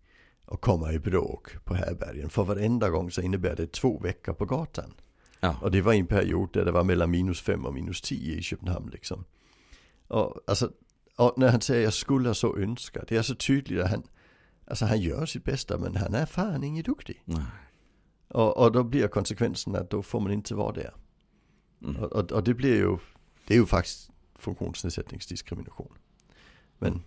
att 0.47 0.61
komma 0.61 0.93
i 0.93 0.99
bråk 0.99 1.65
på 1.65 1.75
härbergen. 1.75 2.31
För 2.31 2.45
varenda 2.45 2.91
gång 2.91 3.11
så 3.11 3.21
innebär 3.21 3.57
det 3.57 3.73
två 3.73 3.99
veckor 3.99 4.33
på 4.33 4.45
gatan. 4.45 4.95
Ja. 5.45 5.57
Och 5.61 5.71
det 5.71 5.81
var 5.81 5.95
en 5.95 6.07
period 6.07 6.49
där 6.53 6.65
det 6.65 6.73
var 6.73 6.85
mellan 6.85 7.11
minus 7.11 7.41
fem 7.41 7.67
och 7.67 7.75
minus 7.75 8.01
tio 8.01 8.37
i 8.37 8.43
Köpenhamn 8.43 8.91
liksom. 8.91 9.25
Och, 10.09 10.41
alltså, 10.47 10.71
och 11.17 11.35
när 11.37 11.49
han 11.49 11.61
säger 11.61 11.85
jag 11.85 11.93
skulle 11.93 12.35
så 12.35 12.57
önska, 12.57 13.05
det 13.09 13.17
är 13.17 13.23
så 13.23 13.35
tydligt 13.35 13.83
att 13.83 13.91
han, 13.91 14.03
alltså 14.67 14.85
han 14.85 15.01
gör 15.01 15.27
sitt 15.27 15.45
bästa 15.45 15.79
men 15.79 15.97
han 15.97 16.15
är 16.15 16.27
fan 16.27 16.65
ingen 16.65 16.83
duktig. 16.83 17.23
Nej. 17.25 17.45
Och, 18.29 18.57
och 18.57 18.73
då 18.73 18.85
blir 18.85 19.09
konsekvensen 19.09 19.77
att 19.77 19.91
då 19.91 20.03
får 20.03 20.21
man 20.21 20.33
inte 20.33 20.55
vara 20.55 20.73
där. 20.73 20.95
Mm. 21.83 21.97
Och, 21.97 22.13
och, 22.13 22.33
och, 22.33 22.45
det 22.45 22.55
blir 22.55 22.77
ju, 22.77 22.99
det 23.47 23.55
är 23.55 23.59
ju 23.59 23.67
faktiskt 23.67 24.11
funktionsnedsättningsdiskrimination. 24.39 25.93
Men 26.79 27.03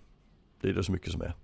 det 0.61 0.69
är 0.69 0.73
det 0.73 0.83
så 0.83 0.91
mycket 0.91 1.11
som 1.11 1.21
är. 1.21 1.35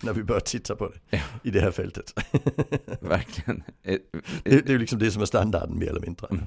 När 0.00 0.12
vi 0.12 0.22
börjar 0.22 0.40
titta 0.40 0.76
på 0.76 0.88
det 0.88 0.98
ja. 1.10 1.22
i 1.42 1.50
det 1.50 1.60
här 1.60 1.70
fältet. 1.70 2.14
Verkligen. 3.00 3.62
Det, 3.82 4.66
det, 4.66 4.70
är 4.70 4.78
liksom 4.78 4.98
det 4.98 5.10
som 5.10 5.22
är 5.22 5.26
standarden 5.26 5.78
mer 5.78 5.88
eller 5.88 6.00
mindre. 6.00 6.26
Mm. 6.30 6.44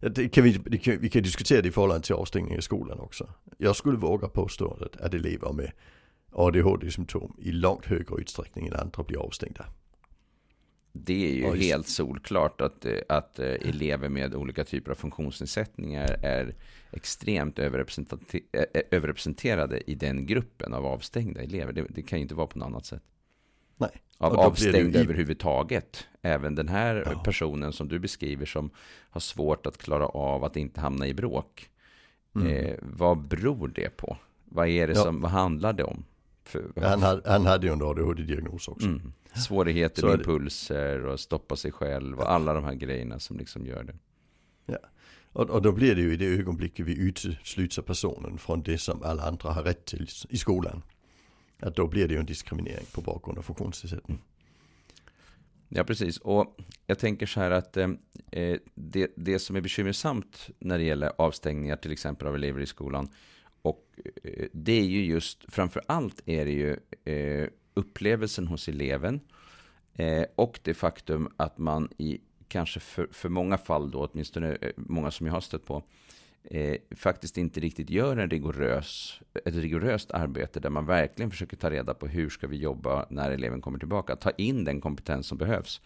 Det 0.00 0.28
kan 0.28 0.44
vi, 0.44 0.52
det 0.52 0.78
kan, 0.78 0.98
vi 0.98 1.08
kan 1.08 1.22
diskutera 1.22 1.62
det 1.62 1.68
i 1.68 1.70
förhållande 1.70 2.06
till 2.06 2.14
avstängning 2.14 2.58
i 2.58 2.62
skolan 2.62 3.00
också. 3.00 3.28
Jag 3.58 3.76
skulle 3.76 3.98
våga 3.98 4.28
påstå 4.28 4.78
att, 4.80 5.00
att 5.00 5.14
elever 5.14 5.52
med 5.52 5.72
ADHD-symptom 6.32 7.36
i 7.38 7.52
långt 7.52 7.86
högre 7.86 8.20
utsträckning 8.20 8.66
än 8.66 8.74
andra 8.74 9.02
blir 9.02 9.18
avstängda. 9.18 9.66
Det 11.04 11.30
är 11.30 11.34
ju 11.34 11.50
Oj. 11.50 11.58
helt 11.58 11.88
solklart 11.88 12.60
att, 12.60 12.86
eh, 12.86 12.98
att 13.08 13.38
eh, 13.38 13.46
elever 13.46 14.08
med 14.08 14.34
olika 14.34 14.64
typer 14.64 14.90
av 14.90 14.94
funktionsnedsättningar 14.94 16.18
är 16.22 16.54
extremt 16.90 17.58
eh, 17.58 17.64
överrepresenterade 18.90 19.90
i 19.90 19.94
den 19.94 20.26
gruppen 20.26 20.74
av 20.74 20.86
avstängda 20.86 21.42
elever. 21.42 21.72
Det, 21.72 21.86
det 21.88 22.02
kan 22.02 22.18
ju 22.18 22.22
inte 22.22 22.34
vara 22.34 22.46
på 22.46 22.58
något 22.58 22.66
annat 22.66 22.86
sätt. 22.86 23.02
Nej. 23.76 23.90
Av 24.18 24.38
avstängda 24.38 24.98
i... 24.98 25.02
överhuvudtaget. 25.02 26.06
Även 26.22 26.54
den 26.54 26.68
här 26.68 27.02
ja. 27.06 27.22
personen 27.24 27.72
som 27.72 27.88
du 27.88 27.98
beskriver 27.98 28.46
som 28.46 28.70
har 29.10 29.20
svårt 29.20 29.66
att 29.66 29.78
klara 29.78 30.06
av 30.06 30.44
att 30.44 30.56
inte 30.56 30.80
hamna 30.80 31.06
i 31.06 31.14
bråk. 31.14 31.70
Mm. 32.36 32.48
Eh, 32.48 32.74
vad 32.82 33.18
beror 33.18 33.68
det 33.68 33.96
på? 33.96 34.16
Vad 34.44 34.68
är 34.68 34.86
det 34.86 34.94
ja. 34.94 35.02
som, 35.02 35.20
vad 35.20 35.30
handlar 35.30 35.72
det 35.72 35.84
om? 35.84 36.04
Han, 36.76 37.02
hade, 37.02 37.30
han 37.30 37.46
hade 37.46 37.66
ju 37.66 37.72
en 37.72 37.82
ADHD-diagnos 37.82 38.68
också. 38.68 38.86
Mm. 38.86 39.12
Svårigheter 39.34 40.06
med 40.06 40.14
impulser 40.14 41.06
och 41.06 41.20
stoppa 41.20 41.56
sig 41.56 41.72
själv 41.72 42.20
och 42.20 42.32
alla 42.32 42.52
de 42.52 42.64
här 42.64 42.74
grejerna 42.74 43.18
som 43.18 43.38
liksom 43.38 43.66
gör 43.66 43.84
det. 43.84 43.94
Ja, 44.66 44.78
och, 45.32 45.50
och 45.50 45.62
då 45.62 45.72
blir 45.72 45.94
det 45.94 46.00
ju 46.00 46.12
i 46.12 46.16
det 46.16 46.26
ögonblicket 46.26 46.86
vi 46.86 46.98
utesluter 46.98 47.82
personen 47.82 48.38
från 48.38 48.62
det 48.62 48.78
som 48.78 49.02
alla 49.02 49.22
andra 49.22 49.50
har 49.50 49.62
rätt 49.62 49.84
till 49.84 50.08
i 50.28 50.36
skolan. 50.36 50.82
Att 51.60 51.76
då 51.76 51.86
blir 51.86 52.08
det 52.08 52.14
ju 52.14 52.20
en 52.20 52.26
diskriminering 52.26 52.86
på 52.94 53.00
bakgrund 53.00 53.38
av 53.38 53.42
funktionsnedsättning. 53.42 54.22
Ja, 55.68 55.84
precis. 55.84 56.18
Och 56.18 56.56
jag 56.86 56.98
tänker 56.98 57.26
så 57.26 57.40
här 57.40 57.50
att 57.50 57.76
eh, 57.76 57.88
eh, 58.32 58.58
det, 58.74 59.12
det 59.16 59.38
som 59.38 59.56
är 59.56 59.60
bekymmersamt 59.60 60.48
när 60.58 60.78
det 60.78 60.84
gäller 60.84 61.12
avstängningar 61.18 61.76
till 61.76 61.92
exempel 61.92 62.28
av 62.28 62.34
elever 62.34 62.60
i 62.60 62.66
skolan 62.66 63.08
och 63.66 63.98
eh, 64.24 64.46
det 64.52 64.72
är 64.72 64.84
ju 64.84 65.04
just, 65.04 65.44
framför 65.48 65.82
allt 65.86 66.22
är 66.26 66.44
det 66.44 66.52
ju 66.52 66.76
eh, 67.04 67.48
upplevelsen 67.74 68.46
hos 68.46 68.68
eleven 68.68 69.20
eh, 69.94 70.24
och 70.34 70.60
det 70.62 70.74
faktum 70.74 71.28
att 71.36 71.58
man 71.58 71.88
i 71.98 72.20
kanske 72.48 72.80
för, 72.80 73.08
för 73.12 73.28
många 73.28 73.58
fall 73.58 73.90
då, 73.90 74.06
åtminstone 74.06 74.58
många 74.76 75.10
som 75.10 75.26
jag 75.26 75.34
har 75.34 75.40
stött 75.40 75.64
på, 75.64 75.82
eh, 76.44 76.76
faktiskt 76.96 77.38
inte 77.38 77.60
riktigt 77.60 77.90
gör 77.90 78.16
en 78.16 78.30
rigorös, 78.30 79.20
ett 79.44 79.54
rigoröst 79.54 80.10
arbete 80.10 80.60
där 80.60 80.70
man 80.70 80.86
verkligen 80.86 81.30
försöker 81.30 81.56
ta 81.56 81.70
reda 81.70 81.94
på 81.94 82.06
hur 82.06 82.28
ska 82.28 82.46
vi 82.46 82.56
jobba 82.56 83.06
när 83.10 83.30
eleven 83.30 83.60
kommer 83.60 83.78
tillbaka. 83.78 84.16
Ta 84.16 84.30
in 84.30 84.64
den 84.64 84.80
kompetens 84.80 85.26
som 85.26 85.38
behövs. 85.38 85.80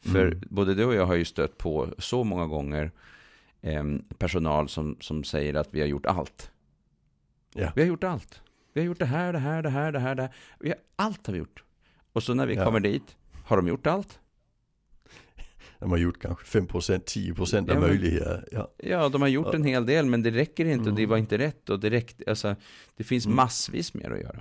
För 0.00 0.26
mm. 0.26 0.42
både 0.50 0.74
du 0.74 0.84
och 0.84 0.94
jag 0.94 1.06
har 1.06 1.14
ju 1.14 1.24
stött 1.24 1.58
på 1.58 1.94
så 1.98 2.24
många 2.24 2.46
gånger 2.46 2.90
personal 4.18 4.68
som, 4.68 4.96
som 5.00 5.24
säger 5.24 5.54
att 5.54 5.74
vi 5.74 5.80
har 5.80 5.86
gjort 5.86 6.06
allt. 6.06 6.50
Ja. 7.54 7.72
Vi 7.74 7.82
har 7.82 7.88
gjort 7.88 8.04
allt. 8.04 8.40
Vi 8.72 8.80
har 8.80 8.86
gjort 8.86 8.98
det 8.98 9.04
här, 9.04 9.32
det 9.32 9.38
här, 9.38 9.62
det 9.62 9.68
här, 9.68 9.92
det 9.92 9.98
här, 9.98 10.14
det 10.14 10.22
här. 10.22 10.34
Vi 10.60 10.68
har, 10.68 10.78
allt 10.96 11.26
har 11.26 11.32
vi 11.32 11.38
gjort. 11.38 11.64
Och 12.12 12.22
så 12.22 12.34
när 12.34 12.46
vi 12.46 12.54
ja. 12.54 12.64
kommer 12.64 12.80
dit, 12.80 13.16
har 13.44 13.56
de 13.56 13.68
gjort 13.68 13.86
allt? 13.86 14.18
De 15.78 15.90
har 15.90 15.98
gjort 15.98 16.20
kanske 16.20 16.60
5%, 16.60 17.04
10% 17.34 17.58
av 17.58 17.68
ja, 17.68 17.80
möjligheter. 17.80 18.48
Ja. 18.52 18.70
ja, 18.78 19.08
de 19.08 19.22
har 19.22 19.28
gjort 19.28 19.54
en 19.54 19.64
hel 19.64 19.86
del, 19.86 20.06
men 20.06 20.22
det 20.22 20.30
räcker 20.30 20.64
inte 20.64 20.90
och 20.90 20.96
det 20.96 21.02
mm. 21.02 21.10
var 21.10 21.16
inte 21.16 21.38
rätt. 21.38 21.70
Och 21.70 21.80
det, 21.80 21.90
räckte, 21.90 22.24
alltså, 22.26 22.56
det 22.96 23.04
finns 23.04 23.26
mm. 23.26 23.36
massvis 23.36 23.94
mer 23.94 24.10
att 24.10 24.20
göra. 24.20 24.40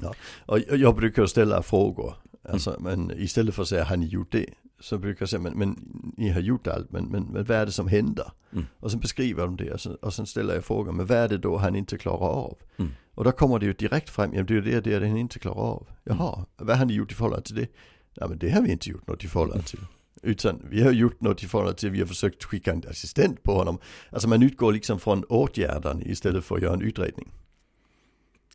Ja, 0.00 0.14
och 0.46 0.58
jag 0.58 0.96
brukar 0.96 1.26
ställa 1.26 1.62
frågor. 1.62 2.14
Alltså, 2.42 2.70
mm. 2.70 2.82
men 2.82 3.18
istället 3.18 3.54
för 3.54 3.62
att 3.62 3.68
säga, 3.68 3.84
har 3.84 3.96
ni 3.96 4.06
gjort 4.06 4.32
det? 4.32 4.46
Så 4.82 4.98
brukar 4.98 5.22
jag 5.22 5.28
säga, 5.28 5.40
men, 5.40 5.52
men 5.58 5.76
ni 6.16 6.28
har 6.28 6.40
gjort 6.40 6.66
allt, 6.66 6.92
men, 6.92 7.04
men, 7.04 7.24
men 7.24 7.44
vad 7.44 7.56
är 7.56 7.66
det 7.66 7.72
som 7.72 7.88
händer? 7.88 8.32
Mm. 8.52 8.64
Och 8.78 8.90
sen 8.90 9.00
beskriver 9.00 9.42
de 9.42 9.56
det 9.56 9.72
och 9.72 9.80
sen, 9.80 9.94
och 9.94 10.14
sen 10.14 10.26
ställer 10.26 10.54
jag 10.54 10.64
frågan, 10.64 10.96
men 10.96 11.06
vad 11.06 11.18
är 11.18 11.28
det 11.28 11.38
då 11.38 11.56
han 11.56 11.76
inte 11.76 11.98
klarar 11.98 12.28
av? 12.28 12.58
Mm. 12.76 12.90
Och 13.14 13.24
då 13.24 13.32
kommer 13.32 13.58
det 13.58 13.66
ju 13.66 13.72
direkt 13.72 14.10
fram, 14.10 14.34
ja 14.34 14.42
det 14.42 14.56
är 14.56 14.60
det, 14.60 14.80
det, 14.80 14.98
det 14.98 15.08
han 15.08 15.16
inte 15.16 15.38
klarar 15.38 15.60
av. 15.60 15.86
Jaha, 16.04 16.34
mm. 16.34 16.46
vad 16.56 16.78
har 16.78 16.84
ni 16.84 16.94
gjort 16.94 17.12
i 17.12 17.14
förhållande 17.14 17.46
till 17.46 17.56
det? 17.56 17.68
Ja 18.14 18.28
men 18.28 18.38
det 18.38 18.50
har 18.50 18.62
vi 18.62 18.72
inte 18.72 18.90
gjort 18.90 19.06
något 19.06 19.24
i 19.24 19.28
förhållande 19.28 19.64
till. 19.64 19.80
Utan 20.22 20.62
vi 20.70 20.82
har 20.82 20.92
gjort 20.92 21.20
något 21.20 21.42
i 21.42 21.46
förhållande 21.46 21.78
till, 21.78 21.90
vi 21.90 22.00
har 22.00 22.06
försökt 22.06 22.44
skicka 22.44 22.72
en 22.72 22.82
assistent 22.90 23.42
på 23.42 23.54
honom. 23.54 23.78
Alltså 24.10 24.28
man 24.28 24.42
utgår 24.42 24.72
liksom 24.72 25.00
från 25.00 25.24
åtgärden 25.24 26.02
istället 26.10 26.44
för 26.44 26.56
att 26.56 26.62
göra 26.62 26.74
en 26.74 26.82
utredning. 26.82 27.28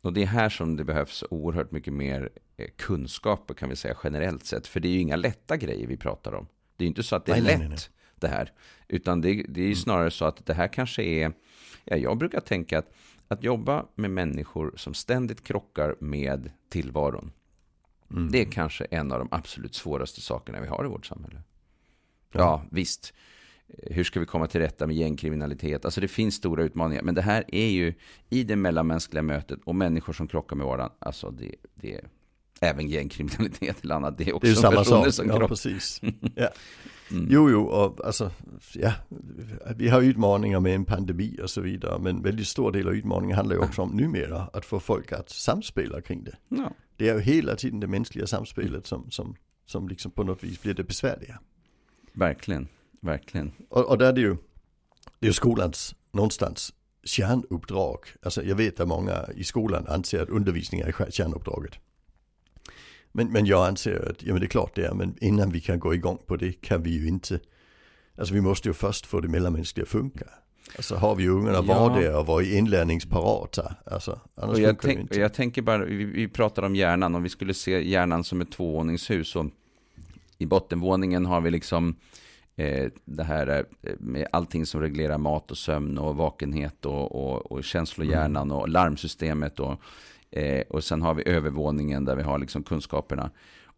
Och 0.02 0.12
det 0.12 0.22
är 0.22 0.26
här 0.26 0.48
som 0.48 0.76
det 0.76 0.84
behövs 0.84 1.24
oerhört 1.30 1.70
mycket 1.70 1.92
mer 1.92 2.30
eh, 2.56 2.68
kunskaper 2.76 3.54
kan 3.54 3.68
vi 3.68 3.76
säga 3.76 3.96
generellt 4.04 4.44
sett. 4.44 4.66
För 4.66 4.80
det 4.80 4.88
är 4.88 4.92
ju 4.92 5.00
inga 5.00 5.16
lätta 5.16 5.56
grejer 5.56 5.86
vi 5.86 5.96
pratar 5.96 6.34
om. 6.34 6.46
Det 6.76 6.84
är 6.84 6.86
ju 6.86 6.88
inte 6.88 7.02
så 7.02 7.16
att 7.16 7.26
det 7.26 7.32
är 7.32 7.36
nej, 7.36 7.44
lätt 7.44 7.58
nej, 7.58 7.68
nej, 7.68 7.78
det 8.14 8.28
här. 8.28 8.52
Utan 8.88 9.20
det, 9.20 9.28
det 9.48 9.60
är 9.60 9.64
ju 9.64 9.72
mm. 9.72 9.76
snarare 9.76 10.10
så 10.10 10.24
att 10.24 10.46
det 10.46 10.54
här 10.54 10.68
kanske 10.68 11.02
är, 11.02 11.32
ja, 11.84 11.96
jag 11.96 12.18
brukar 12.18 12.40
tänka 12.40 12.78
att 12.78 12.92
att 13.28 13.44
jobba 13.44 13.86
med 13.94 14.10
människor 14.10 14.72
som 14.76 14.94
ständigt 14.94 15.44
krockar 15.44 15.96
med 16.00 16.50
tillvaron. 16.68 17.32
Mm. 18.10 18.30
Det 18.30 18.40
är 18.40 18.50
kanske 18.50 18.84
en 18.84 19.12
av 19.12 19.18
de 19.18 19.28
absolut 19.30 19.74
svåraste 19.74 20.20
sakerna 20.20 20.60
vi 20.60 20.66
har 20.66 20.84
i 20.84 20.88
vårt 20.88 21.06
samhälle. 21.06 21.42
Ja, 22.32 22.40
ja 22.40 22.64
visst. 22.70 23.14
Hur 23.82 24.04
ska 24.04 24.20
vi 24.20 24.26
komma 24.26 24.46
till 24.46 24.60
rätta 24.60 24.86
med 24.86 24.96
gängkriminalitet? 24.96 25.84
Alltså 25.84 26.00
det 26.00 26.08
finns 26.08 26.34
stora 26.34 26.62
utmaningar. 26.62 27.02
Men 27.02 27.14
det 27.14 27.22
här 27.22 27.44
är 27.48 27.66
ju 27.66 27.94
i 28.28 28.44
det 28.44 28.56
mellanmänskliga 28.56 29.22
mötet 29.22 29.60
och 29.64 29.74
människor 29.74 30.12
som 30.12 30.28
krockar 30.28 30.56
med 30.56 30.66
varandra. 30.66 30.92
Alltså 30.98 31.30
det, 31.30 31.54
det 31.74 31.94
är 31.94 32.08
även 32.60 32.88
gängkriminalitet 32.88 33.84
eller 33.84 33.94
annat. 33.94 34.18
Det 34.18 34.28
är 34.28 34.34
också 34.34 34.46
det 34.46 34.52
är 34.52 34.54
samma 34.54 34.76
personer 34.76 35.04
sak. 35.04 35.14
som 35.14 35.24
krockar. 35.24 35.42
Ja, 35.42 35.48
precis. 35.48 36.00
Ja. 36.34 36.48
Mm. 37.10 37.26
Jo, 37.30 37.50
jo, 37.50 37.62
och 37.64 38.06
alltså, 38.06 38.30
ja, 38.74 38.92
vi 39.76 39.88
har 39.88 40.02
utmaningar 40.02 40.60
med 40.60 40.74
en 40.74 40.84
pandemi 40.84 41.38
och 41.42 41.50
så 41.50 41.60
vidare. 41.60 41.98
Men 41.98 42.22
väldigt 42.22 42.48
stor 42.48 42.72
del 42.72 42.88
av 42.88 42.94
utmaningen 42.94 43.36
handlar 43.36 43.56
ju 43.56 43.62
också 43.62 43.82
om 43.82 43.90
numera 43.90 44.42
att 44.52 44.64
få 44.64 44.80
folk 44.80 45.12
att 45.12 45.30
samspela 45.30 46.00
kring 46.00 46.24
det. 46.24 46.36
Ja. 46.48 46.72
Det 46.96 47.08
är 47.08 47.14
ju 47.14 47.20
hela 47.20 47.56
tiden 47.56 47.80
det 47.80 47.86
mänskliga 47.86 48.26
samspelet 48.26 48.86
som, 48.86 49.10
som, 49.10 49.36
som 49.66 49.88
liksom 49.88 50.10
på 50.10 50.22
något 50.22 50.44
vis 50.44 50.62
blir 50.62 50.74
det 50.74 50.84
besvärliga. 50.84 51.38
Verkligen, 52.12 52.68
verkligen. 53.00 53.52
Och, 53.68 53.84
och 53.84 53.98
där 53.98 54.08
är 54.08 54.12
det 54.12 54.20
ju, 54.20 54.36
det 55.18 55.26
är 55.26 55.28
ju 55.28 55.32
skolans 55.32 55.94
någonstans 56.12 56.72
kärnuppdrag. 57.04 57.98
Alltså 58.22 58.42
jag 58.42 58.56
vet 58.56 58.80
att 58.80 58.88
många 58.88 59.28
i 59.34 59.44
skolan 59.44 59.86
anser 59.88 60.22
att 60.22 60.28
undervisning 60.28 60.80
är 60.80 61.10
kärnuppdraget. 61.10 61.72
Men, 63.12 63.32
men 63.32 63.46
jag 63.46 63.66
anser 63.66 64.08
att, 64.10 64.22
ja 64.22 64.32
men 64.32 64.40
det 64.40 64.46
är 64.46 64.48
klart 64.48 64.74
det 64.74 64.86
är, 64.86 64.94
men 64.94 65.16
innan 65.20 65.50
vi 65.50 65.60
kan 65.60 65.78
gå 65.78 65.94
igång 65.94 66.18
på 66.26 66.36
det 66.36 66.52
kan 66.52 66.82
vi 66.82 66.90
ju 66.90 67.08
inte, 67.08 67.40
alltså 68.18 68.34
vi 68.34 68.40
måste 68.40 68.68
ju 68.68 68.74
först 68.74 69.06
få 69.06 69.20
det 69.20 69.28
mellanmänskliga 69.28 69.82
att 69.82 69.88
funka. 69.88 70.26
Alltså 70.76 70.94
har 70.94 71.14
vi 71.14 71.28
ungarna 71.28 71.54
ja. 71.54 71.62
var 71.62 72.00
det 72.00 72.14
och 72.14 72.26
var 72.26 72.42
inlärningsparata, 72.42 73.74
alltså 73.86 74.20
annars 74.34 74.56
och 74.56 74.60
jag 74.60 74.80
tänk, 74.80 75.00
inte. 75.00 75.20
Jag 75.20 75.34
tänker 75.34 75.62
bara, 75.62 75.84
vi, 75.84 76.04
vi 76.04 76.28
pratar 76.28 76.62
om 76.62 76.76
hjärnan, 76.76 77.14
om 77.14 77.22
vi 77.22 77.28
skulle 77.28 77.54
se 77.54 77.88
hjärnan 77.88 78.24
som 78.24 78.40
ett 78.40 78.52
tvåvåningshus 78.52 79.36
och 79.36 79.46
i 80.38 80.46
bottenvåningen 80.46 81.26
har 81.26 81.40
vi 81.40 81.50
liksom 81.50 81.96
det 83.04 83.22
här 83.22 83.64
eh, 83.82 83.92
med 83.98 84.26
allting 84.32 84.66
som 84.66 84.80
reglerar 84.80 85.18
mat 85.18 85.50
och 85.50 85.58
sömn 85.58 85.98
och 85.98 86.16
vakenhet 86.16 86.86
och, 86.86 87.12
och, 87.14 87.52
och 87.52 87.64
känslohjärnan 87.64 88.50
mm. 88.50 88.56
och 88.56 88.68
larmsystemet 88.68 89.60
och 89.60 89.80
Eh, 90.30 90.60
och 90.68 90.84
sen 90.84 91.02
har 91.02 91.14
vi 91.14 91.28
övervåningen 91.28 92.04
där 92.04 92.16
vi 92.16 92.22
har 92.22 92.38
liksom 92.38 92.62
kunskaperna. 92.62 93.30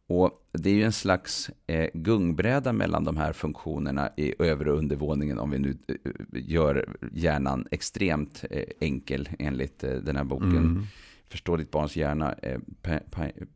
Och 0.06 0.30
det 0.52 0.70
är 0.70 0.74
ju 0.74 0.82
en 0.82 0.92
slags 0.92 1.50
eh, 1.66 1.90
gungbräda 1.94 2.72
mellan 2.72 3.04
de 3.04 3.16
här 3.16 3.32
funktionerna 3.32 4.10
i 4.16 4.34
över 4.38 4.68
och 4.68 4.78
undervåningen 4.78 5.38
om 5.38 5.50
vi 5.50 5.58
nu 5.58 5.78
eh, 5.88 5.94
gör 6.32 6.88
hjärnan 7.12 7.66
extremt 7.70 8.44
eh, 8.50 8.64
enkel 8.80 9.28
enligt 9.38 9.84
eh, 9.84 9.92
den 9.92 10.16
här 10.16 10.24
boken. 10.24 10.56
Mm. 10.56 10.82
Förstå 11.28 11.56
ditt 11.56 11.70
barns 11.70 11.96
hjärna, 11.96 12.32
eh, 12.32 12.60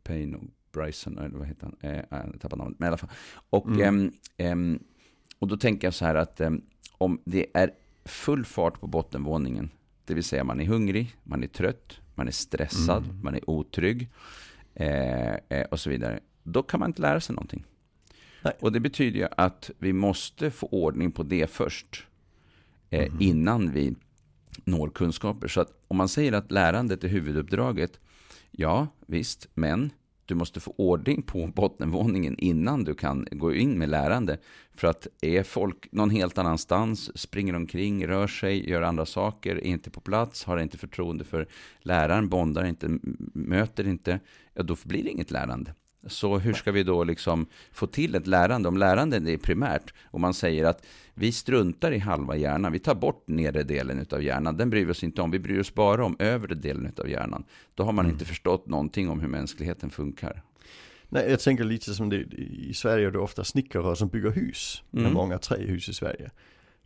Payne 0.03 0.37
och 0.37 0.43
Bryson, 0.73 1.17
eller 1.17 1.37
vad 1.37 1.47
heter 1.47 1.63
han? 1.63 1.91
Eh, 1.91 2.03
jag 2.31 2.41
tappar 2.41 2.57
namnet, 2.57 2.79
men 2.79 2.85
i 2.85 2.89
alla 2.89 2.97
fall. 2.97 3.09
Och, 3.49 3.67
mm. 3.67 4.11
Ehm, 4.37 4.79
och 5.39 5.47
då 5.47 5.57
tänker 5.57 5.87
jag 5.87 5.93
så 5.93 6.05
här 6.05 6.15
att 6.15 6.41
ehm, 6.41 6.61
om 6.97 7.21
det 7.25 7.47
är 7.53 7.71
full 8.05 8.45
fart 8.45 8.79
på 8.79 8.87
bottenvåningen, 8.87 9.69
det 10.05 10.13
vill 10.13 10.23
säga 10.23 10.43
man 10.43 10.61
är 10.61 10.65
hungrig, 10.65 11.15
man 11.23 11.43
är 11.43 11.47
trött, 11.47 11.99
man 12.15 12.27
är 12.27 12.31
stressad, 12.31 13.03
mm. 13.03 13.21
man 13.23 13.35
är 13.35 13.49
otrygg 13.49 14.09
eh, 14.73 15.33
eh, 15.33 15.65
och 15.71 15.79
så 15.79 15.89
vidare. 15.89 16.19
Då 16.43 16.63
kan 16.63 16.79
man 16.79 16.89
inte 16.89 17.01
lära 17.01 17.21
sig 17.21 17.35
någonting. 17.35 17.65
Nej. 18.41 18.53
Och 18.59 18.71
det 18.71 18.79
betyder 18.79 19.19
ju 19.19 19.27
att 19.37 19.71
vi 19.77 19.93
måste 19.93 20.51
få 20.51 20.67
ordning 20.67 21.11
på 21.11 21.23
det 21.23 21.49
först. 21.49 22.05
Eh, 22.89 23.05
mm. 23.05 23.17
Innan 23.21 23.71
vi 23.71 23.95
når 24.63 24.89
kunskaper. 24.89 25.47
Så 25.47 25.61
att 25.61 25.83
om 25.87 25.97
man 25.97 26.07
säger 26.07 26.31
att 26.31 26.51
lärandet 26.51 27.03
är 27.03 27.07
huvuduppdraget, 27.07 27.99
ja 28.51 28.87
visst, 29.07 29.47
men 29.53 29.91
du 30.25 30.35
måste 30.35 30.59
få 30.59 30.73
ordning 30.77 31.21
på 31.21 31.47
bottenvåningen 31.47 32.39
innan 32.39 32.83
du 32.83 32.93
kan 32.93 33.27
gå 33.31 33.53
in 33.53 33.77
med 33.77 33.89
lärande. 33.89 34.37
För 34.73 34.87
att 34.87 35.07
är 35.21 35.43
folk 35.43 35.91
någon 35.91 36.09
helt 36.09 36.37
annanstans, 36.37 37.17
springer 37.17 37.55
omkring, 37.55 38.07
rör 38.07 38.27
sig, 38.27 38.69
gör 38.69 38.81
andra 38.81 39.05
saker, 39.05 39.55
är 39.55 39.67
inte 39.67 39.89
på 39.89 40.01
plats, 40.01 40.43
har 40.43 40.57
inte 40.57 40.77
förtroende 40.77 41.23
för 41.23 41.47
läraren, 41.79 42.29
bondar 42.29 42.65
inte, 42.65 42.99
möter 43.33 43.87
inte, 43.87 44.19
ja 44.53 44.63
då 44.63 44.75
blir 44.83 45.03
det 45.03 45.09
inget 45.09 45.31
lärande. 45.31 45.73
Så 46.05 46.37
hur 46.37 46.53
ska 46.53 46.71
vi 46.71 46.83
då 46.83 47.03
liksom 47.03 47.45
få 47.71 47.87
till 47.87 48.15
ett 48.15 48.27
lärande? 48.27 48.69
Om 48.69 48.77
lärande 48.77 49.17
är 49.17 49.37
primärt, 49.37 49.93
och 50.03 50.19
man 50.19 50.33
säger 50.33 50.65
att 50.65 50.85
vi 51.13 51.31
struntar 51.31 51.91
i 51.91 51.97
halva 51.97 52.35
hjärnan, 52.35 52.71
vi 52.71 52.79
tar 52.79 52.95
bort 52.95 53.27
nedre 53.27 53.63
delen 53.63 54.05
av 54.11 54.23
hjärnan, 54.23 54.57
den 54.57 54.69
bryr 54.69 54.85
vi 54.85 54.91
oss 54.91 55.03
inte 55.03 55.21
om, 55.21 55.31
vi 55.31 55.39
bryr 55.39 55.59
oss 55.59 55.73
bara 55.73 56.05
om 56.05 56.15
övre 56.19 56.55
delen 56.55 56.91
av 56.97 57.09
hjärnan. 57.09 57.43
Då 57.75 57.83
har 57.83 57.91
man 57.91 58.05
mm. 58.05 58.13
inte 58.13 58.25
förstått 58.25 58.67
någonting 58.67 59.09
om 59.09 59.19
hur 59.19 59.27
mänskligheten 59.27 59.89
funkar. 59.89 60.43
Nej, 61.09 61.29
jag 61.29 61.39
tänker 61.39 61.63
lite 61.63 61.93
som 61.93 62.09
det 62.09 62.17
i 62.17 62.73
Sverige, 62.73 63.07
är 63.07 63.11
det 63.11 63.19
ofta 63.19 63.43
snickare 63.43 63.95
som 63.95 64.07
bygger 64.07 64.31
hus. 64.31 64.83
Mm. 64.93 65.03
Det 65.03 65.09
är 65.09 65.13
många 65.13 65.37
trähus 65.37 65.89
i 65.89 65.93
Sverige. 65.93 66.31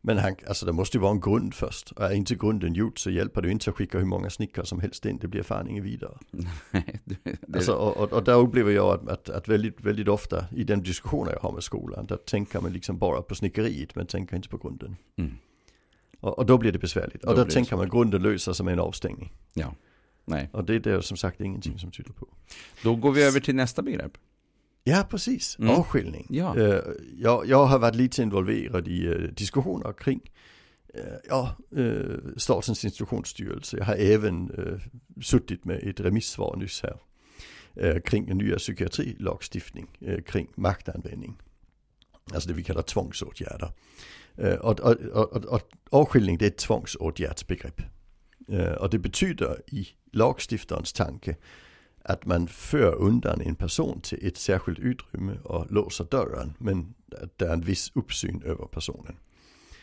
Men 0.01 0.17
han, 0.17 0.35
alltså 0.47 0.65
det 0.65 0.71
måste 0.71 0.97
ju 0.97 1.01
vara 1.01 1.11
en 1.11 1.19
grund 1.19 1.53
först. 1.53 1.91
Och 1.91 2.05
är 2.05 2.13
inte 2.13 2.35
grunden 2.35 2.73
gjord 2.73 2.99
så 2.99 3.09
hjälper 3.09 3.41
det 3.41 3.51
inte 3.51 3.69
att 3.69 3.75
skicka 3.75 3.97
hur 3.97 4.05
många 4.05 4.29
snickare 4.29 4.65
som 4.65 4.79
helst 4.79 5.05
in. 5.05 5.17
Det 5.17 5.27
blir 5.27 5.43
fan 5.43 5.67
inget 5.69 5.83
vidare. 5.83 6.17
det, 7.05 7.55
alltså, 7.55 7.73
och, 7.73 7.97
och, 7.97 8.13
och, 8.13 8.23
där 8.23 8.35
upplever 8.35 8.71
jag 8.71 8.93
att, 8.93 9.09
att, 9.09 9.29
att, 9.29 9.47
väldigt, 9.47 9.81
väldigt 9.81 10.07
ofta 10.07 10.45
i 10.55 10.63
den 10.63 10.83
diskussionen 10.83 11.33
jag 11.33 11.41
har 11.41 11.51
med 11.51 11.63
skolan, 11.63 12.05
där 12.05 12.17
tänker 12.17 12.61
man 12.61 12.73
liksom 12.73 12.97
bara 12.97 13.21
på 13.21 13.35
snickeriet 13.35 13.95
men 13.95 14.05
tänker 14.07 14.35
inte 14.35 14.49
på 14.49 14.57
grunden. 14.57 14.95
Mm. 15.17 15.31
Och, 16.19 16.39
och, 16.39 16.45
då 16.45 16.57
blir 16.57 16.71
det 16.71 16.79
besvärligt. 16.79 17.23
Och 17.23 17.35
då, 17.35 17.43
då 17.43 17.49
tänker 17.49 17.75
man 17.75 17.89
grunden 17.89 18.21
löser 18.21 18.63
med 18.63 18.73
en 18.73 18.79
avstängning. 18.79 19.31
Ja. 19.53 19.75
Nej. 20.25 20.49
Och 20.53 20.63
det 20.63 20.75
är 20.75 20.79
det 20.79 21.01
som 21.01 21.17
sagt 21.17 21.41
ingenting 21.41 21.79
som 21.79 21.91
tyder 21.91 22.11
på. 22.11 22.27
Då 22.83 22.95
går 22.95 23.11
vi 23.11 23.23
över 23.23 23.39
till 23.39 23.55
nästa 23.55 23.81
begrepp. 23.81 24.17
Ja, 24.89 25.03
precis. 25.09 25.59
Mm. 25.59 25.69
Avskiljning. 25.69 26.27
Ja. 26.29 26.55
Uh, 26.57 26.79
jag, 27.17 27.45
jag 27.47 27.65
har 27.65 27.79
varit 27.79 27.95
lite 27.95 28.21
involverad 28.21 28.87
i 28.87 29.07
uh, 29.07 29.33
diskussioner 29.33 29.93
kring 29.93 30.21
ja, 31.29 31.55
Statens 32.37 32.85
institutionsstyrelse. 32.85 33.77
Jag 33.77 33.85
har 33.85 33.95
även 33.95 34.51
suttit 35.21 35.65
med 35.65 35.79
ett 35.83 35.99
remissvar 35.99 36.55
nyss 36.55 36.81
här. 36.81 36.97
øh, 37.77 38.01
kring 38.01 38.31
en 38.31 38.37
ny 38.37 38.55
psykiatrilagstiftning 38.57 39.89
øh, 40.01 40.23
kring 40.23 40.49
magtanvändning. 40.57 41.37
Alltså 42.33 42.47
det 42.47 42.57
vi 42.57 42.61
kallar 42.61 42.81
tvångsåtgärder. 42.81 43.67
Øh, 44.37 44.57
och, 44.59 44.79
och, 44.79 44.95
och, 45.11 45.45
och 45.45 45.61
avskiljning 45.91 46.39
det 46.39 46.45
är 46.45 46.51
ett 46.51 46.57
tvångsåtgärdsbegrepp. 46.57 47.81
Øh, 48.49 48.71
och 48.71 48.91
det 48.91 48.99
betyder 48.99 49.55
i 49.67 49.87
lagstiftarens 50.13 50.93
tanke 50.93 51.35
att 52.01 52.25
man 52.25 52.47
för 52.47 52.95
undan 52.95 53.41
en 53.41 53.55
person 53.55 54.01
till 54.01 54.27
ett 54.27 54.37
särskilt 54.37 54.79
utrymme 54.79 55.37
och 55.43 55.71
låser 55.71 56.05
dörren. 56.11 56.53
Men 56.57 56.93
det 57.37 57.45
är 57.45 57.53
en 57.53 57.61
viss 57.61 57.91
uppsyn 57.95 58.41
över 58.45 58.65
personen. 58.65 59.15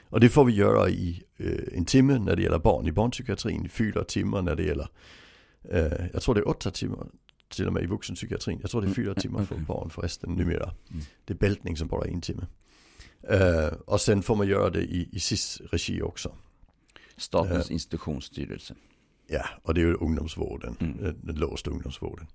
Och 0.08 0.20
det 0.20 0.28
får 0.28 0.44
vi 0.44 0.52
göra 0.52 0.88
i 0.88 1.22
øh, 1.38 1.68
en 1.72 1.84
timme 1.84 2.18
när 2.18 2.34
det 2.34 2.42
gäller 2.42 2.58
barn 2.58 2.86
i 2.86 2.92
barnpsykiatrin, 2.92 3.68
fyra 3.68 4.04
timmar 4.04 4.42
när 4.42 4.54
det 4.54 4.62
gäller, 4.62 4.86
øh, 5.64 6.08
jag 6.12 6.22
tror 6.22 6.34
det 6.34 6.40
är 6.40 6.48
åtta 6.48 6.70
timmar 6.70 7.06
till 7.48 7.66
och 7.66 7.72
med 7.72 7.82
i 7.82 7.86
vuxenpsykiatrin. 7.86 8.58
Jag 8.62 8.70
tror 8.70 8.80
det 8.82 8.88
är 8.88 8.94
fyra 8.94 9.14
timmar 9.14 9.44
för 9.44 9.56
barn 9.56 9.90
förresten 9.90 10.32
numera. 10.32 10.74
Mm. 10.90 11.02
Det 11.24 11.34
är 11.34 11.38
bältning 11.38 11.76
som 11.76 11.88
bara 11.88 12.04
är 12.04 12.10
en 12.10 12.20
timme. 12.20 12.46
Uh, 13.30 13.72
och 13.86 14.00
sen 14.00 14.22
får 14.22 14.36
man 14.36 14.48
göra 14.48 14.70
det 14.70 14.82
i, 14.82 15.08
i 15.12 15.20
SIS 15.20 15.60
regi 15.70 16.02
också. 16.02 16.32
Statens 17.16 17.70
institutionsstyrelse. 17.70 18.74
Ja, 19.28 19.44
och 19.62 19.74
det 19.74 19.80
är 19.80 19.84
ju 19.86 19.94
ungdomsvården, 19.94 20.76
Mm. 20.80 20.96
den, 21.02 21.20
den 21.22 21.36
låsta 21.36 21.70
ungdomsvården. 21.70 22.26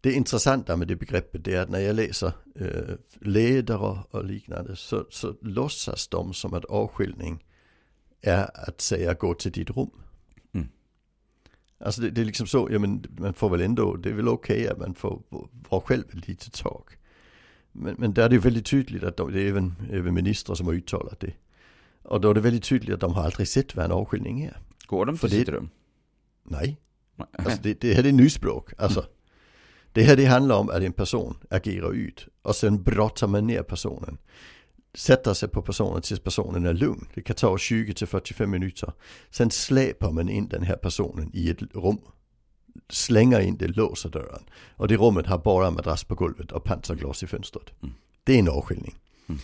Det 0.00 0.12
intressanta 0.12 0.76
med 0.76 0.88
det 0.88 0.96
begreppet 0.96 1.44
det 1.44 1.54
är 1.54 1.60
att 1.62 1.70
när 1.70 1.78
jag 1.80 1.96
läser 1.96 2.32
eh, 2.60 2.94
ledare 3.20 3.98
och 4.10 4.24
liknande 4.24 4.76
så, 4.76 5.06
så 5.10 5.34
låtsas 5.42 6.08
de 6.08 6.34
som 6.34 6.54
att 6.54 6.64
avskiljning 6.64 7.44
är 8.20 8.68
att 8.68 8.80
säga 8.80 9.14
gå 9.14 9.34
till 9.34 9.52
ditt 9.52 9.70
rum. 9.70 9.90
Mm. 10.52 10.68
Alltså 11.80 12.00
det, 12.00 12.10
det 12.10 12.20
är 12.20 12.24
liksom 12.24 12.46
så, 12.46 12.68
ja 12.72 12.78
men 12.78 13.04
man 13.18 13.34
får 13.34 13.50
väl 13.50 13.60
ändå, 13.60 13.96
det 13.96 14.08
är 14.08 14.14
väl 14.14 14.28
okej 14.28 14.68
att 14.68 14.78
man 14.78 14.94
får 14.94 15.22
vara 15.68 15.80
själv 15.80 16.04
ett 16.12 16.28
litet 16.28 16.52
tag. 16.52 16.84
Men, 17.72 17.94
men 17.98 18.14
där 18.14 18.24
är 18.24 18.28
det 18.28 18.34
ju 18.34 18.40
väldigt 18.40 18.66
tydligt 18.66 19.02
att 19.02 19.16
de, 19.16 19.32
det 19.32 19.40
är 19.42 19.48
även, 19.48 19.74
även 19.90 20.14
ministrar 20.14 20.54
som 20.54 20.66
har 20.66 20.74
uttalat 20.74 21.20
det. 21.20 21.32
Och 22.02 22.20
då 22.20 22.30
är 22.30 22.34
det 22.34 22.40
väldigt 22.40 22.64
tydligt 22.64 22.94
att 22.94 23.00
de 23.00 23.14
har 23.14 23.22
aldrig 23.24 23.48
sett 23.48 23.76
vad 23.76 23.84
en 23.84 23.92
avskiljning 23.92 24.40
är. 24.42 24.56
Går 24.86 25.06
de 25.06 25.18
För 25.18 25.28
till 25.28 25.38
det- 25.38 25.44
sitt 25.44 25.54
rum? 25.54 25.68
Nej. 26.44 26.78
Alltså 27.38 27.58
det, 27.62 27.80
det 27.80 27.94
här 27.94 28.06
är 28.06 28.12
nyspråk. 28.12 28.70
Alltså, 28.78 29.04
Det 29.92 30.02
här 30.02 30.16
det 30.16 30.24
handlar 30.24 30.56
om 30.56 30.68
att 30.70 30.82
en 30.82 30.92
person 30.92 31.36
agerar 31.50 31.92
ut 31.92 32.28
och 32.42 32.56
sen 32.56 32.82
brottar 32.82 33.26
man 33.26 33.46
ner 33.46 33.62
personen. 33.62 34.18
Sätter 34.94 35.34
sig 35.34 35.48
på 35.48 35.62
personen 35.62 36.02
tills 36.02 36.20
personen 36.20 36.66
är 36.66 36.72
lugn. 36.72 37.08
Det 37.14 37.22
kan 37.22 37.36
ta 37.36 37.56
20-45 37.56 38.46
minuter. 38.46 38.92
Sen 39.30 39.50
släpar 39.50 40.10
man 40.10 40.28
in 40.28 40.48
den 40.48 40.62
här 40.62 40.76
personen 40.76 41.30
i 41.34 41.50
ett 41.50 41.62
rum. 41.74 41.98
Slänger 42.88 43.40
in 43.40 43.56
det, 43.56 43.68
låser 43.68 44.08
dörren. 44.10 44.42
Och 44.76 44.88
det 44.88 44.96
rummet 44.96 45.26
har 45.26 45.38
bara 45.38 45.70
madrass 45.70 46.04
på 46.04 46.14
golvet 46.14 46.52
och 46.52 46.64
pansarglas 46.64 47.22
i 47.22 47.26
fönstret. 47.26 47.82
Mm. 47.82 47.94
Det 48.24 48.34
är 48.34 48.38
en 48.38 48.48
avskiljning. 48.48 48.94
Mm. 49.28 49.40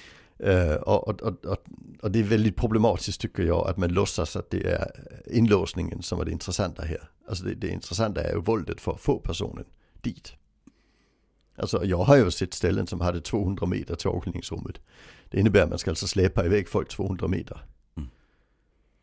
Och, 0.86 1.08
och, 1.08 1.22
och, 1.22 1.58
och, 2.02 2.10
det 2.10 2.18
är 2.18 2.22
väldigt 2.22 2.56
problematiskt 2.56 3.20
tycker 3.20 3.42
jag 3.42 3.68
att 3.68 3.76
man 3.76 3.92
låtsas 3.92 4.36
att 4.36 4.50
det 4.50 4.66
är 4.66 4.90
inlåsningen 5.26 6.02
som 6.02 6.20
är 6.20 6.24
det 6.24 6.30
intressanta 6.30 6.82
här. 6.82 7.10
Alltså 7.28 7.44
det, 7.44 7.54
det 7.54 7.68
intressanta 7.68 8.22
är 8.22 8.32
ju 8.32 8.40
våldet 8.40 8.80
för 8.80 8.92
att 8.92 9.00
få 9.00 9.18
personen 9.18 9.64
dit. 10.02 10.32
Alltså 11.56 11.84
jag 11.84 11.98
har 11.98 12.16
ju 12.16 12.30
sett 12.30 12.54
ställen 12.54 12.86
som 12.86 13.00
hade 13.00 13.20
200 13.20 13.66
meter 13.66 13.94
till 13.94 14.08
avskiljningsrummet. 14.08 14.80
Det 15.30 15.40
innebär 15.40 15.62
att 15.62 15.68
man 15.68 15.78
ska 15.78 15.90
alltså 15.90 16.06
släpa 16.06 16.46
iväg 16.46 16.68
folk 16.68 16.88
200 16.88 17.28
meter. 17.28 17.64
Mm. 17.96 18.08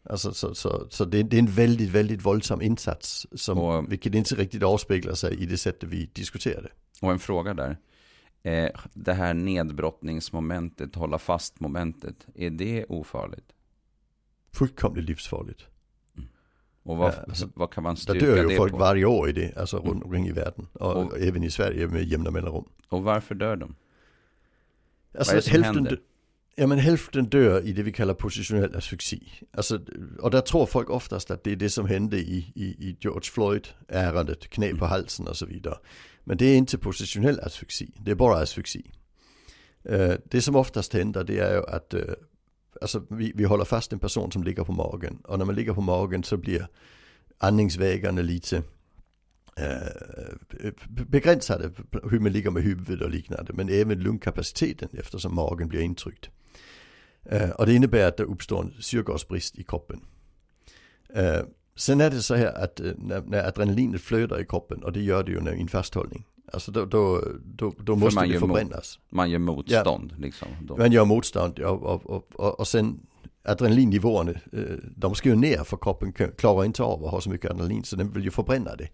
Alltså 0.09 0.33
så, 0.33 0.55
så, 0.55 0.87
så 0.89 1.05
det, 1.05 1.23
det 1.23 1.37
är 1.37 1.39
en 1.39 1.51
väldigt, 1.51 1.89
väldigt 1.89 2.25
våldsam 2.25 2.61
insats 2.61 3.27
som, 3.35 3.89
vilket 3.89 4.15
inte 4.15 4.35
riktigt 4.35 4.63
avspeglar 4.63 5.13
sig 5.13 5.43
i 5.43 5.45
det 5.45 5.57
sättet 5.57 5.89
vi 5.89 6.09
diskuterar 6.13 6.61
det. 6.61 6.71
Och 7.01 7.11
en 7.11 7.19
fråga 7.19 7.53
där. 7.53 7.77
Eh, 8.45 8.69
det 8.93 9.13
här 9.13 9.33
nedbrottningsmomentet, 9.33 10.95
hålla 10.95 11.17
fast 11.19 11.59
momentet, 11.59 12.27
är 12.35 12.49
det 12.49 12.85
ofarligt? 12.85 13.53
Fullkomligt 14.53 15.05
livsfarligt. 15.05 15.65
Och 16.83 16.97
vad, 16.97 17.13
Ja, 17.13 17.23
alltså, 17.27 17.49
vad 17.55 17.71
kan 17.71 17.83
man 17.83 17.97
styrka 17.97 18.25
dör 18.25 18.37
ju 18.43 18.49
det 18.49 18.55
folk 18.55 18.71
på? 18.71 18.77
varje 18.77 19.05
år 19.05 19.29
i 19.29 19.31
det, 19.31 19.57
alltså 19.57 19.77
Mm. 19.77 19.89
runt 19.89 20.03
omkring 20.03 20.27
i 20.27 20.31
världen. 20.31 20.67
Och, 20.73 20.95
Och- 21.05 21.17
även 21.19 21.43
i 21.43 21.51
Sverige 21.51 21.87
med 21.87 22.03
jämna 22.03 22.31
mellanrum. 22.31 22.65
Och 22.89 23.03
varför 23.03 23.35
dör 23.35 23.55
de? 23.55 23.75
Alltså 25.17 25.31
Vad 25.31 25.31
är 25.31 25.35
det 25.35 25.41
som 25.41 25.51
hälften, 25.51 25.75
händer? 25.75 25.99
ja 26.55 26.67
men 26.67 26.77
hälften 26.79 27.25
dör 27.25 27.61
i 27.61 27.73
det 27.73 27.83
vi 27.83 27.91
kallar 27.91 28.13
positionell 28.13 28.75
asfyxi. 28.75 29.31
Alltså, 29.53 29.79
och 30.19 30.31
där 30.31 30.41
tror 30.41 30.65
folk 30.65 30.89
oftast 30.89 31.31
att 31.31 31.43
det 31.43 31.51
är 31.51 31.55
det 31.55 31.69
som 31.69 31.85
hände 31.85 32.17
i, 32.17 32.51
i, 32.55 32.65
i 32.65 32.97
George 32.99 33.29
Floyd-ärendet, 33.31 34.49
knä 34.49 34.75
på 34.75 34.85
halsen 34.85 35.27
och 35.27 35.37
så 35.37 35.45
vidare. 35.45 35.75
Men 36.25 36.37
det 36.37 36.45
är 36.45 36.57
inte 36.57 36.77
positionell 36.77 37.39
asfyxi, 37.39 37.91
det 38.05 38.11
är 38.11 38.15
bara 38.15 38.41
asfyxi. 38.41 38.91
Øh, 39.85 40.17
det 40.31 40.43
som 40.43 40.55
oftast 40.55 40.93
händer 40.93 41.23
det 41.23 41.39
är 41.39 41.53
ju 41.55 41.63
att 41.67 41.93
øh, 41.93 42.15
alltså, 42.81 43.01
vi, 43.09 43.31
vi 43.35 43.43
håller 43.43 43.65
fast 43.65 43.93
en 43.93 43.99
person 43.99 44.31
som 44.31 44.43
ligger 44.43 44.63
på 44.63 44.71
magen. 44.71 45.19
Och 45.23 45.37
när 45.37 45.45
man 45.45 45.55
ligger 45.55 45.73
på 45.73 45.81
magen 45.81 46.23
så 46.23 46.37
blir 46.37 46.67
andningsvägarna 47.39 48.21
lite 48.21 48.63
øh, 49.59 50.71
begränsade 51.11 51.71
hur 52.09 52.19
man 52.19 52.31
ligger 52.31 52.51
med 52.51 52.61
huvudet 52.63 53.01
och 53.01 53.09
liknande. 53.09 53.53
Men 53.53 53.69
även 53.69 53.99
lungkapaciteten 53.99 54.89
eftersom 54.93 55.35
magen 55.35 55.69
blir 55.69 55.81
intryckt. 55.81 56.29
Och 57.55 57.65
det 57.65 57.73
innebär 57.73 58.07
att 58.07 58.17
det 58.17 58.23
uppstår 58.23 58.61
en 58.61 58.73
syrgasbrist 58.79 59.57
i 59.57 59.63
kroppen 59.63 60.01
sen 61.75 62.01
är 62.01 62.09
det 62.09 62.21
så 62.21 62.35
här 62.35 62.63
att 62.63 62.79
eh, 62.79 62.91
när, 62.97 63.21
när 63.21 63.47
adrenalinet 63.47 64.01
flödar 64.01 64.41
i 64.41 64.45
kroppen 64.45 64.83
och 64.83 64.91
det 64.91 65.01
gör 65.01 65.23
det 65.23 65.31
ju 65.31 65.41
när 65.41 65.53
i 65.53 65.61
en 65.61 65.67
fasthållning. 65.67 66.25
Alltså 66.53 66.71
då, 66.71 66.85
då, 66.85 67.21
då, 67.43 67.73
då 67.79 67.95
måste 67.95 68.15
man 68.15 68.27
det 68.27 68.33
gör 68.33 68.41
mot- 68.41 68.49
förbrännas. 68.49 68.99
Man 69.09 69.29
gör 69.29 69.39
motstånd 69.39 70.13
liksom. 70.17 70.47
Då. 70.61 70.77
Man 70.77 70.91
gör 70.91 71.05
motstånd 71.05 71.53
ja, 71.57 71.69
och, 71.69 72.05
och, 72.05 72.35
och, 72.35 72.59
och 72.59 72.67
sen 72.67 72.99
adrenalinnivåerna, 73.43 74.31
eh, 74.31 74.61
de 74.95 75.15
ska 75.15 75.29
ju 75.29 75.35
ner 75.35 75.63
för 75.63 75.77
kroppen 75.77 76.13
klarar 76.37 76.65
inte 76.65 76.83
av 76.83 77.05
att 77.05 77.11
ha 77.11 77.21
så 77.21 77.29
mycket 77.29 77.51
adrenalin 77.51 77.83
så 77.83 77.95
den 77.95 78.11
vill 78.11 78.23
ju 78.23 78.31
förbränna 78.31 78.75
det. 78.75 78.89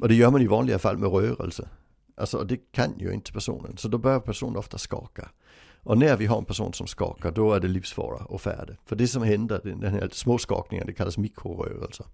Och 0.00 0.08
det 0.08 0.14
gör 0.14 0.30
man 0.30 0.42
i 0.42 0.46
vanliga 0.46 0.78
fall 0.78 0.98
med 0.98 1.12
rörelse. 1.12 1.68
Alltså 2.16 2.38
och 2.38 2.46
det 2.46 2.72
kan 2.72 2.98
ju 2.98 3.12
inte 3.12 3.32
personen, 3.32 3.76
så 3.76 3.88
då 3.88 3.98
börjar 3.98 4.20
personen 4.20 4.56
ofta 4.56 4.78
skaka. 4.78 5.28
Och 5.86 5.98
när 5.98 6.16
vi 6.16 6.26
har 6.26 6.38
en 6.38 6.44
person 6.44 6.72
som 6.72 6.86
skakar, 6.86 7.30
då 7.32 7.52
är 7.52 7.60
det 7.60 7.68
livsfara 7.68 8.24
och 8.24 8.40
färde. 8.40 8.76
För 8.84 8.96
det 8.96 9.08
som 9.08 9.22
händer, 9.22 9.60
den 9.64 9.94
här 9.94 10.08
små 10.12 10.38
skakningen, 10.38 10.86
det 10.86 10.92
kallas 10.92 11.18
mikrorörelser. 11.18 12.06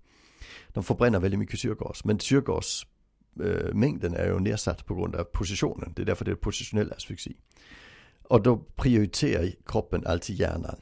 De 0.69 0.85
förbränner 0.85 1.21
väldigt 1.21 1.41
mycket 1.41 1.61
syrgas, 1.61 2.05
men 2.05 2.19
syrgasmängden 2.21 4.15
eh, 4.15 4.21
är 4.21 4.27
ju 4.27 4.41
nedsatt 4.41 4.87
på 4.87 4.95
grund 4.95 5.15
av 5.15 5.25
positionen. 5.25 5.93
Det 5.97 6.03
är 6.03 6.07
därför 6.07 6.25
det 6.25 6.31
är 6.31 6.35
positionell 6.35 6.93
asfyxi. 6.93 7.37
Och 8.23 8.43
då 8.43 8.57
prioriterar 8.57 9.51
kroppen 9.67 10.07
alltid 10.07 10.37
hjärnan. 10.37 10.77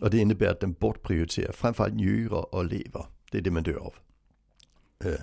Och 0.00 0.10
det 0.10 0.18
innebär 0.18 0.46
att 0.46 0.60
den 0.60 0.72
bortprioriterar 0.72 1.52
framförallt 1.52 1.94
njurar 1.94 2.54
och 2.54 2.64
lever. 2.64 3.06
Det 3.30 3.38
är 3.38 3.42
det 3.42 3.50
man 3.50 3.62
dör 3.62 3.76
av. 3.76 3.94
Eh, 5.04 5.20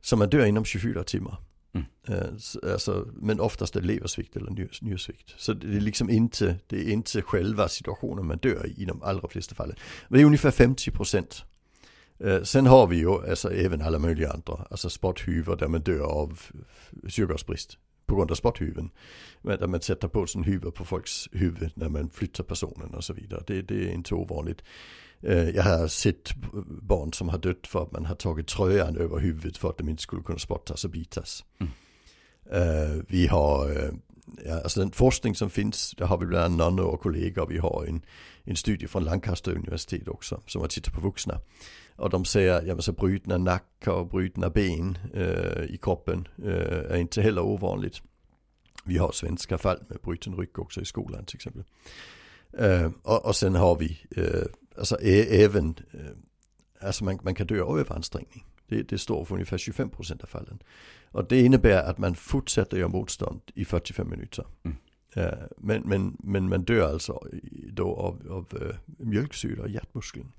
så 0.00 0.16
man 0.16 0.28
dör 0.28 0.44
inom 0.44 0.64
24 0.64 1.04
timmar. 1.04 1.36
Mm. 2.08 2.34
Alltså, 2.72 3.08
men 3.14 3.40
oftast 3.40 3.76
är 3.76 3.80
det 3.80 3.86
leversvikt 3.86 4.36
eller 4.36 4.70
njursvikt. 4.82 5.34
Så 5.36 5.52
det 5.52 5.76
är 5.76 5.80
liksom 5.80 6.10
inte, 6.10 6.56
det 6.66 6.76
är 6.76 6.92
inte 6.92 7.22
själva 7.22 7.68
situationen 7.68 8.26
man 8.26 8.38
dör 8.38 8.66
i 8.66 8.82
i 8.82 8.84
de 8.84 9.02
allra 9.02 9.28
flesta 9.28 9.54
fallen. 9.54 9.76
Men 10.08 10.18
det 10.18 10.22
är 10.22 10.26
ungefär 10.26 10.50
50 10.50 10.90
procent. 10.90 11.44
Eh, 12.18 12.42
sen 12.42 12.66
har 12.66 12.86
vi 12.86 12.96
ju 12.96 13.30
alltså 13.30 13.52
även 13.52 13.82
alla 13.82 13.98
möjliga 13.98 14.32
andra, 14.32 14.66
alltså 14.70 14.90
spotthuvor 14.90 15.56
där 15.56 15.68
man 15.68 15.80
dör 15.80 16.00
av 16.00 16.40
syrgasbrist 17.08 17.78
på 18.06 18.16
grund 18.16 18.30
av 18.30 18.34
sporthyven. 18.34 18.90
Men 19.42 19.58
Där 19.58 19.66
man 19.66 19.80
sätter 19.80 20.08
på 20.08 20.26
sin 20.26 20.44
huvud 20.44 20.74
på 20.74 20.84
folks 20.84 21.28
huvud 21.32 21.72
när 21.74 21.88
man 21.88 22.10
flyttar 22.10 22.44
personen 22.44 22.94
och 22.94 23.04
så 23.04 23.12
vidare. 23.12 23.42
Det, 23.46 23.62
det 23.62 23.88
är 23.88 23.92
inte 23.92 24.14
ovanligt. 24.14 24.62
Eh, 25.22 25.48
Jag 25.50 25.62
har 25.62 25.88
sett 25.88 26.34
barn 26.82 27.12
som 27.12 27.28
har 27.28 27.38
dött 27.38 27.66
för 27.66 27.82
att 27.82 27.92
man 27.92 28.04
har 28.06 28.14
tagit 28.14 28.46
tröjan 28.46 28.96
över 28.96 29.18
huvudet 29.18 29.56
för 29.56 29.70
att 29.70 29.78
de 29.78 29.88
inte 29.88 30.02
skulle 30.02 30.22
kunna 30.22 30.38
spottas 30.38 30.84
och 30.84 30.90
bitas. 30.90 31.44
Mm. 31.58 31.72
Eh, 32.52 33.02
Vi 33.08 33.26
har, 33.26 33.70
eh, 33.70 33.90
ja, 34.46 34.54
alltså 34.62 34.80
den 34.80 34.90
forskning 34.90 35.34
som 35.34 35.50
finns, 35.50 35.94
där 35.98 36.06
har 36.06 36.18
vi 36.18 36.26
bland 36.26 36.44
annat 36.44 36.58
Nanne 36.58 36.82
och 36.82 37.00
kollegor, 37.00 37.46
vi 37.46 37.58
har 37.58 37.84
en, 37.88 38.04
en 38.44 38.56
studie 38.56 38.86
från 38.86 39.04
Lancaster 39.04 39.52
universitet 39.52 40.08
också 40.08 40.40
som 40.46 40.60
har 40.60 40.68
tittat 40.68 40.94
på 40.94 41.00
vuxna. 41.00 41.40
Och 41.96 42.10
de 42.10 42.24
säger, 42.24 42.62
ja 42.62 42.74
men 42.74 42.82
så 42.82 42.92
brutna 42.92 43.38
nackar 43.38 43.92
och 43.92 44.06
brutna 44.08 44.50
ben 44.50 44.98
eh, 45.14 45.62
i 45.62 45.78
kroppen 45.82 46.28
är 46.44 46.96
inte 46.96 47.22
heller 47.22 47.42
ovanligt. 47.42 48.02
Vi 48.84 48.98
har 48.98 49.12
svenska 49.12 49.58
fall 49.58 49.78
med 49.88 49.98
bruten 50.02 50.36
rygg 50.36 50.58
också 50.58 50.80
i 50.80 50.84
skolan 50.84 51.24
till 51.24 51.36
exempel. 51.36 51.64
Och, 53.02 53.26
och 53.26 53.36
sen 53.36 53.54
har 53.54 53.76
vi 53.76 54.00
alltså 54.78 54.96
även, 55.00 55.74
eh, 55.92 56.86
alltså 56.86 57.04
man, 57.04 57.18
man 57.22 57.34
kan 57.34 57.46
dö 57.46 57.62
av 57.62 57.78
överansträngning. 57.78 58.44
Det, 58.68 58.82
det 58.82 58.98
står 58.98 59.24
för 59.24 59.34
ungefär 59.34 59.58
25% 59.58 60.22
av 60.22 60.26
fallen. 60.26 60.62
Och 61.10 61.28
det 61.28 61.40
innebär 61.40 61.90
att 61.90 61.98
man 61.98 62.14
fortsätter 62.14 62.76
göra 62.76 62.88
motstånd 62.88 63.40
i 63.54 63.64
45 63.64 64.10
minuter. 64.10 64.46
Mm. 64.64 64.76
Men, 65.56 65.82
men, 65.82 66.16
men 66.18 66.48
man 66.48 66.64
dör 66.64 66.92
alltså 66.92 67.26
då 67.72 67.96
av, 67.96 68.26
av 68.30 68.72
mjölksyra 68.86 69.68
i 69.68 69.72
hjärtmuskeln. 69.72 70.32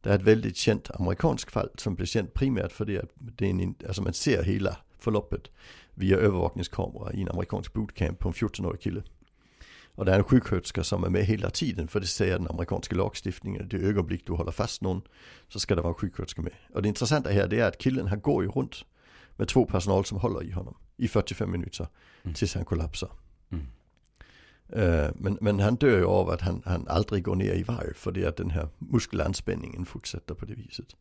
Det 0.00 0.10
är 0.10 0.14
ett 0.14 0.22
väldigt 0.22 0.56
känt 0.56 0.90
amerikanskt 0.90 1.52
fall 1.52 1.70
som 1.74 1.94
blev 1.94 2.06
känt 2.06 2.34
primärt 2.34 2.72
för 2.72 2.84
det 2.84 2.98
att 2.98 3.10
det 3.14 3.46
är 3.46 3.50
en, 3.50 3.74
alltså 3.86 4.02
man 4.02 4.12
ser 4.12 4.42
hela 4.42 4.76
förloppet 4.98 5.50
via 5.94 6.16
övervakningskamera 6.16 7.12
i 7.12 7.22
en 7.22 7.28
amerikansk 7.28 7.72
bootcamp 7.72 8.18
på 8.18 8.28
en 8.28 8.34
14-årig 8.34 8.80
kille. 8.80 9.02
Och 9.94 10.04
det 10.04 10.12
är 10.12 10.16
en 10.16 10.24
sjuksköterska 10.24 10.84
som 10.84 11.04
är 11.04 11.10
med 11.10 11.24
hela 11.24 11.50
tiden 11.50 11.88
för 11.88 12.00
det 12.00 12.06
säger 12.06 12.38
den 12.38 12.48
amerikanska 12.48 12.96
lagstiftningen. 12.96 13.68
Det 13.68 13.76
ögonblick 13.76 14.26
du 14.26 14.32
håller 14.32 14.52
fast 14.52 14.82
någon 14.82 15.02
så 15.48 15.60
ska 15.60 15.74
det 15.74 15.82
vara 15.82 15.92
en 15.92 15.98
sjuksköterska 15.98 16.42
med. 16.42 16.52
Och 16.74 16.82
det 16.82 16.88
intressanta 16.88 17.30
här 17.30 17.46
det 17.46 17.60
är 17.60 17.68
att 17.68 17.78
killen 17.78 18.06
han 18.06 18.20
går 18.20 18.42
ju 18.42 18.50
runt 18.50 18.84
med 19.36 19.48
två 19.48 19.64
personal 19.64 20.04
som 20.04 20.18
håller 20.18 20.42
i 20.42 20.50
honom 20.50 20.76
i 20.96 21.08
45 21.08 21.50
minuter 21.50 21.86
mm. 22.22 22.34
tills 22.34 22.54
han 22.54 22.64
kollapsar. 22.64 23.10
Mm. 23.50 23.66
Uh, 24.76 25.10
men, 25.14 25.38
men 25.40 25.60
han 25.60 25.74
dör 25.74 25.98
ju 25.98 26.04
av 26.04 26.30
att 26.30 26.40
han, 26.40 26.62
han 26.64 26.88
aldrig 26.88 27.24
går 27.24 27.36
ner 27.36 27.54
i 27.54 27.62
varv 27.62 27.94
för 27.94 28.12
det 28.12 28.24
är 28.24 28.28
att 28.28 28.36
den 28.36 28.50
här 28.50 28.68
muskelanspänningen 28.78 29.86
fortsätter 29.86 30.34
på 30.34 30.44
det 30.44 30.54
viset. 30.54 30.96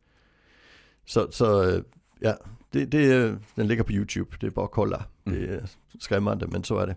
Så, 1.05 1.31
så 1.31 1.79
ja, 2.19 2.37
det, 2.69 2.85
det, 2.85 3.35
den 3.55 3.67
ligger 3.67 3.83
på 3.83 3.91
YouTube, 3.91 4.37
det 4.39 4.47
är 4.47 4.51
bara 4.51 4.65
att 4.65 4.71
kolla. 4.71 5.05
Mm. 5.25 5.39
Det 5.39 5.47
är 5.47 5.69
skrämmande 5.99 6.47
men 6.47 6.63
så 6.63 6.77
är 6.77 6.87
det. 6.87 6.95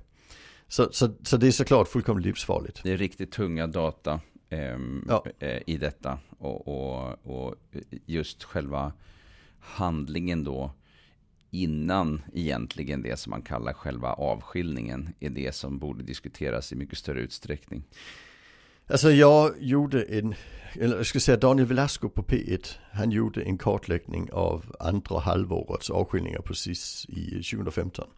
Så, 0.68 0.92
så, 0.92 1.09
så 1.22 1.37
det 1.37 1.46
är 1.46 1.50
såklart 1.50 1.88
fullkomligt 1.88 2.27
livsfarligt. 2.27 2.81
Det 2.83 2.92
är 2.92 2.96
riktigt 2.96 3.33
tunga 3.33 3.66
data 3.66 4.20
eh, 4.48 4.79
ja. 5.09 5.24
i 5.66 5.77
detta. 5.77 6.18
Och, 6.38 6.68
och, 6.68 7.27
och, 7.27 7.55
just 8.07 8.44
själva 8.44 8.92
handlingen 9.59 10.44
då 10.44 10.70
innan 11.50 12.22
egentligen 12.33 13.03
det 13.03 13.16
som 13.16 13.31
man 13.31 13.42
kallar 13.42 13.72
själva 13.72 14.12
avskiljningen 14.12 15.14
är 15.20 15.31
det 15.31 15.55
som 15.55 15.79
borde 15.79 16.03
diskuteras 16.03 16.72
i 16.72 16.77
mycket 16.77 16.98
större 16.98 17.20
utsträckning. 17.20 17.85
Alltså 18.87 19.11
jag 19.11 19.55
gjorde 19.59 20.03
en, 20.03 20.35
eller 20.72 20.96
jag 20.96 21.07
ska 21.07 21.20
säga 21.20 21.37
Daniel 21.37 21.68
Velasco 21.68 22.09
på 22.09 22.22
P1, 22.22 22.68
han 22.92 23.11
gjorde 23.11 23.42
en 23.42 23.59
kartläggning 23.59 24.33
av 24.33 24.77
andra 24.81 25.18
halvårets 25.18 25.90
avskiljningar 25.90 26.40
precis 26.40 27.07
i 27.09 27.31
2015. 27.31 28.09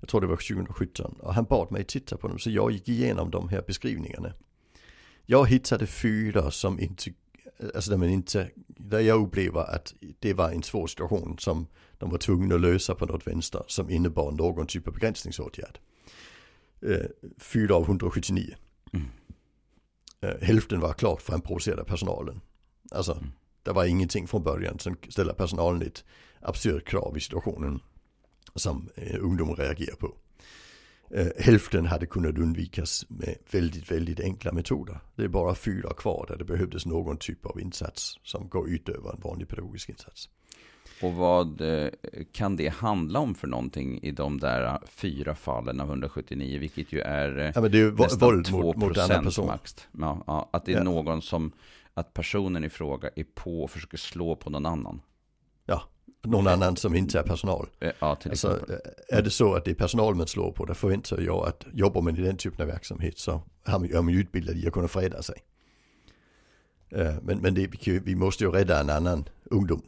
Jag 0.00 0.08
tror 0.08 0.20
det 0.20 0.26
var 0.26 0.36
2017 0.36 1.16
och 1.20 1.34
han 1.34 1.44
bad 1.44 1.72
mig 1.72 1.84
titta 1.84 2.16
på 2.16 2.28
dem 2.28 2.38
så 2.38 2.50
jag 2.50 2.70
gick 2.70 2.88
igenom 2.88 3.30
de 3.30 3.48
här 3.48 3.62
beskrivningarna. 3.66 4.32
Jag 5.26 5.48
hittade 5.48 5.86
fyra 5.86 6.50
som 6.50 6.80
inte, 6.80 7.10
alltså 7.74 7.90
där 7.90 7.98
man 7.98 8.08
inte, 8.08 8.50
där 8.66 9.00
jag 9.00 9.22
upplever 9.22 9.74
att 9.74 9.94
det 10.18 10.34
var 10.34 10.50
en 10.50 10.62
svår 10.62 10.86
situation 10.86 11.38
som 11.38 11.66
de 11.98 12.10
var 12.10 12.18
tvungna 12.18 12.54
att 12.54 12.60
lösa 12.60 12.94
på 12.94 13.06
något 13.06 13.26
vänster 13.26 13.62
som 13.66 13.90
innebar 13.90 14.32
någon 14.32 14.66
typ 14.66 14.88
av 14.88 14.94
begränsningsåtgärd. 14.94 15.78
Eh, 16.82 17.06
fyra 17.38 17.74
av 17.74 17.82
179. 17.82 18.54
Mm. 18.92 19.06
Eh, 20.20 20.46
hälften 20.46 20.80
var 20.80 20.92
klart 20.92 21.22
för 21.22 21.34
en 21.34 21.40
provocerad 21.40 21.86
personalen. 21.86 22.40
Alltså, 22.90 23.12
mm. 23.12 23.32
det 23.62 23.72
var 23.72 23.84
ingenting 23.84 24.26
från 24.26 24.42
början 24.42 24.78
som 24.78 24.96
ställer 25.08 25.32
personalen 25.32 25.82
ett 25.82 26.04
absurt 26.40 26.88
krav 26.88 27.16
i 27.16 27.20
situationen 27.20 27.80
som 28.54 28.88
eh, 28.94 29.16
ungdom 29.20 29.56
reagerar 29.56 29.96
på. 29.96 30.14
Eh, 31.10 31.26
hälften 31.38 31.86
hade 31.86 32.06
kunnat 32.06 32.38
undvikas 32.38 33.06
med 33.08 33.36
väldigt, 33.50 33.90
väldigt 33.90 34.20
enkla 34.20 34.52
metoder. 34.52 35.00
Det 35.16 35.24
är 35.24 35.28
bara 35.28 35.54
fyra 35.54 35.94
kvar 35.94 36.26
där 36.28 36.36
det 36.36 36.44
behövdes 36.44 36.86
någon 36.86 37.16
typ 37.16 37.46
av 37.46 37.60
insats 37.60 38.18
som 38.22 38.48
går 38.48 38.68
utöver 38.68 39.10
en 39.10 39.20
vanlig 39.20 39.48
pedagogisk 39.48 39.88
insats. 39.88 40.28
Och 41.02 41.12
vad 41.12 41.60
eh, 41.60 41.88
kan 42.32 42.56
det 42.56 42.68
handla 42.68 43.18
om 43.18 43.34
för 43.34 43.46
någonting 43.46 44.02
i 44.02 44.10
de 44.10 44.40
där 44.40 44.78
fyra 44.86 45.34
fallen 45.34 45.80
av 45.80 45.88
179, 45.88 46.58
vilket 46.58 46.92
ju 46.92 47.00
är, 47.00 47.52
ja, 47.54 47.60
men 47.60 47.70
det 47.70 47.80
är 47.80 47.92
nästan 47.92 48.28
våld 48.28 48.46
2 48.46 48.62
mot, 48.62 48.76
mot 48.76 48.98
annan 48.98 49.24
person. 49.24 49.46
Max. 49.46 49.76
Ja, 49.92 50.24
ja, 50.26 50.48
att 50.52 50.64
det 50.64 50.72
är 50.72 50.76
ja. 50.76 50.82
någon 50.82 51.22
som, 51.22 51.52
att 51.94 52.14
personen 52.14 52.64
i 52.64 52.68
fråga 52.68 53.10
är 53.16 53.24
på 53.24 53.62
och 53.62 53.70
försöker 53.70 53.98
slå 53.98 54.36
på 54.36 54.50
någon 54.50 54.66
annan. 54.66 55.00
Ja, 55.66 55.82
någon 56.22 56.46
annan 56.46 56.76
som 56.76 56.94
inte 56.94 57.18
är 57.18 57.22
personal. 57.22 57.68
Ja, 58.00 58.14
till 58.16 58.30
alltså, 58.30 58.60
är 59.08 59.22
det 59.22 59.30
så 59.30 59.54
att 59.54 59.64
det 59.64 59.70
är 59.70 59.74
personal 59.74 60.14
man 60.14 60.26
slår 60.26 60.52
på, 60.52 60.64
då 60.64 60.74
förväntar 60.74 61.20
jag 61.20 61.48
att 61.48 61.66
jobbar 61.72 62.02
man 62.02 62.16
i 62.16 62.20
den 62.20 62.36
typen 62.36 62.60
av 62.60 62.66
verksamhet 62.66 63.18
så 63.18 63.42
har 63.64 63.78
man, 63.78 63.90
är 63.90 64.02
man 64.02 64.14
ju 64.14 64.20
utbildad 64.20 64.56
i 64.56 64.66
att 64.66 64.72
kunna 64.72 64.88
freda 64.88 65.22
sig. 65.22 65.42
Eh, 66.90 67.14
men, 67.22 67.38
men 67.38 67.54
det, 67.54 67.86
vi 67.86 68.14
måste 68.14 68.44
ju 68.44 68.50
rädda 68.50 68.80
en 68.80 68.90
annan 68.90 69.28
ungdom. 69.44 69.82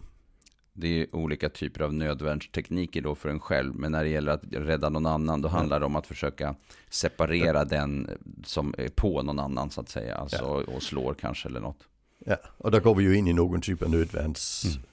Det 0.72 1.02
är 1.02 1.16
olika 1.16 1.48
typer 1.48 1.80
av 1.80 1.94
nödvärnstekniker 1.94 3.02
då 3.02 3.14
för 3.14 3.28
en 3.28 3.40
själv. 3.40 3.74
Men 3.74 3.92
när 3.92 4.04
det 4.04 4.10
gäller 4.10 4.32
att 4.32 4.42
rädda 4.50 4.88
någon 4.88 5.06
annan, 5.06 5.42
då 5.42 5.48
handlar 5.48 5.80
det 5.80 5.86
om 5.86 5.96
att 5.96 6.06
försöka 6.06 6.54
separera 6.90 7.58
ja. 7.58 7.64
den 7.64 8.10
som 8.44 8.74
är 8.78 8.88
på 8.88 9.22
någon 9.22 9.38
annan 9.38 9.70
så 9.70 9.80
att 9.80 9.88
säga. 9.88 10.16
Alltså, 10.16 10.64
ja. 10.66 10.74
och 10.74 10.82
slår 10.82 11.14
kanske 11.14 11.48
eller 11.48 11.60
något. 11.60 11.88
Ja, 12.18 12.36
och 12.56 12.70
då 12.70 12.80
går 12.80 12.94
vi 12.94 13.04
ju 13.04 13.16
in 13.16 13.28
i 13.28 13.32
någon 13.32 13.60
typ 13.60 13.82
av 13.82 13.90
nödvärnsbegränsning. 13.90 14.72
Mm. 14.72 14.88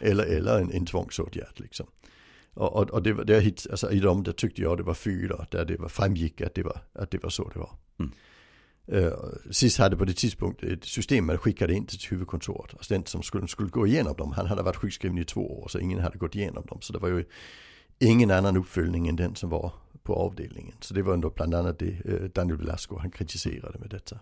Eller, 0.00 0.24
eller 0.24 0.60
en, 0.60 0.72
en 0.72 0.86
tvångsåtgärd 0.86 1.60
liksom. 1.60 1.86
Och, 2.54 2.76
och, 2.76 2.90
och 2.90 3.02
det 3.02 3.12
var, 3.12 3.24
det 3.24 3.40
hit, 3.40 3.66
alltså, 3.70 3.90
i 3.90 4.00
dem 4.00 4.22
där 4.22 4.32
tyckte 4.32 4.62
jag 4.62 4.76
det 4.76 4.82
var 4.82 4.94
fyra 4.94 5.46
där 5.50 5.64
det 5.64 5.76
var, 5.76 5.88
framgick 5.88 6.40
att 6.40 6.54
det 6.54 6.62
var, 6.62 6.80
att 6.92 7.10
det 7.10 7.22
var 7.22 7.30
så 7.30 7.48
det 7.48 7.58
var. 7.58 7.70
Mm. 7.98 8.12
Uh, 8.92 9.12
SIS 9.50 9.78
hade 9.78 9.96
på 9.96 10.04
det 10.04 10.12
tidspunkt 10.12 10.62
ett 10.62 10.84
system 10.84 11.26
man 11.26 11.38
skickade 11.38 11.74
in 11.74 11.86
till 11.86 11.98
huvudkontoret. 12.10 12.74
Alltså 12.74 12.94
den 12.94 13.06
som 13.06 13.22
skulle, 13.22 13.48
skulle 13.48 13.68
gå 13.68 13.86
igenom 13.86 14.16
dem, 14.16 14.32
han 14.32 14.46
hade 14.46 14.62
varit 14.62 14.76
sjukskriven 14.76 15.18
i 15.18 15.24
två 15.24 15.62
år 15.62 15.68
så 15.68 15.78
ingen 15.78 15.98
hade 15.98 16.18
gått 16.18 16.34
igenom 16.34 16.66
dem. 16.66 16.78
Så 16.80 16.92
det 16.92 16.98
var 16.98 17.08
ju 17.08 17.24
ingen 17.98 18.30
annan 18.30 18.56
uppföljning 18.56 19.08
än 19.08 19.16
den 19.16 19.34
som 19.34 19.50
var 19.50 19.72
på 20.02 20.14
avdelningen. 20.14 20.76
Så 20.80 20.94
det 20.94 21.02
var 21.02 21.14
ändå 21.14 21.30
bland 21.30 21.54
annat 21.54 21.78
det 21.78 22.06
uh, 22.08 22.24
Daniel 22.24 22.58
Velasco 22.58 22.98
han 22.98 23.10
kritiserade 23.10 23.78
med 23.78 23.90
detta. 23.90 24.18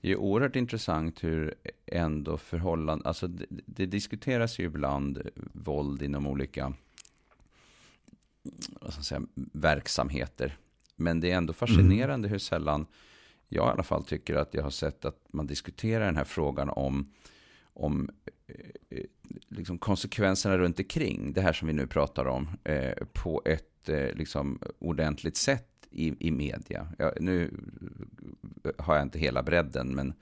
Det 0.00 0.10
är 0.10 0.16
oerhört 0.16 0.56
intressant 0.56 1.24
hur 1.24 1.54
ändå 1.86 2.38
förhållanden, 2.38 3.06
alltså 3.06 3.28
det, 3.28 3.46
det 3.48 3.86
diskuteras 3.86 4.58
ju 4.58 4.64
ibland 4.64 5.22
våld 5.52 6.02
inom 6.02 6.26
olika 6.26 6.72
vad 8.80 8.92
ska 8.92 9.02
säga, 9.02 9.22
verksamheter. 9.52 10.56
Men 10.96 11.20
det 11.20 11.30
är 11.30 11.36
ändå 11.36 11.52
fascinerande 11.52 12.26
mm. 12.26 12.30
hur 12.30 12.38
sällan 12.38 12.86
jag 13.48 13.68
i 13.68 13.70
alla 13.70 13.82
fall 13.82 14.04
tycker 14.04 14.34
att 14.34 14.54
jag 14.54 14.62
har 14.62 14.70
sett 14.70 15.04
att 15.04 15.26
man 15.32 15.46
diskuterar 15.46 16.04
den 16.04 16.16
här 16.16 16.24
frågan 16.24 16.70
om, 16.70 17.12
om 17.62 18.10
eh, 18.88 19.04
liksom 19.48 19.78
konsekvenserna 19.78 20.58
runt 20.58 20.78
omkring 20.78 21.32
det 21.32 21.40
här 21.40 21.52
som 21.52 21.68
vi 21.68 21.74
nu 21.74 21.86
pratar 21.86 22.24
om 22.26 22.48
eh, 22.64 23.06
på 23.12 23.42
ett 23.44 23.88
eh, 23.88 24.14
liksom 24.14 24.60
ordentligt 24.78 25.36
sätt 25.36 25.69
i, 25.90 26.28
i 26.28 26.30
media. 26.30 26.88
Ja, 26.98 27.12
nu 27.20 27.50
har 28.78 28.94
jag 28.94 29.02
inte 29.02 29.18
hela 29.18 29.42
bredden, 29.42 29.94
men, 29.94 30.12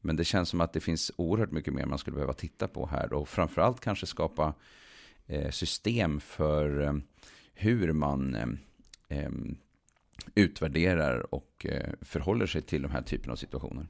men 0.00 0.16
det 0.16 0.24
känns 0.24 0.48
som 0.48 0.60
att 0.60 0.72
det 0.72 0.80
finns 0.80 1.12
oerhört 1.16 1.50
mycket 1.50 1.74
mer 1.74 1.86
man 1.86 1.98
skulle 1.98 2.14
behöva 2.14 2.32
titta 2.32 2.68
på 2.68 2.86
här. 2.86 3.12
Och 3.12 3.28
framförallt 3.28 3.80
kanske 3.80 4.06
skapa 4.06 4.54
eh, 5.26 5.50
system 5.50 6.20
för 6.20 6.80
eh, 6.80 6.94
hur 7.54 7.92
man 7.92 8.34
eh, 8.34 9.18
eh 9.18 9.30
utvärderar 10.34 11.34
och 11.34 11.66
eh, 11.68 11.92
förhåller 12.00 12.46
sig 12.46 12.62
till 12.62 12.82
de 12.82 12.90
här 12.90 13.02
typen 13.02 13.32
av 13.32 13.36
situationer. 13.36 13.86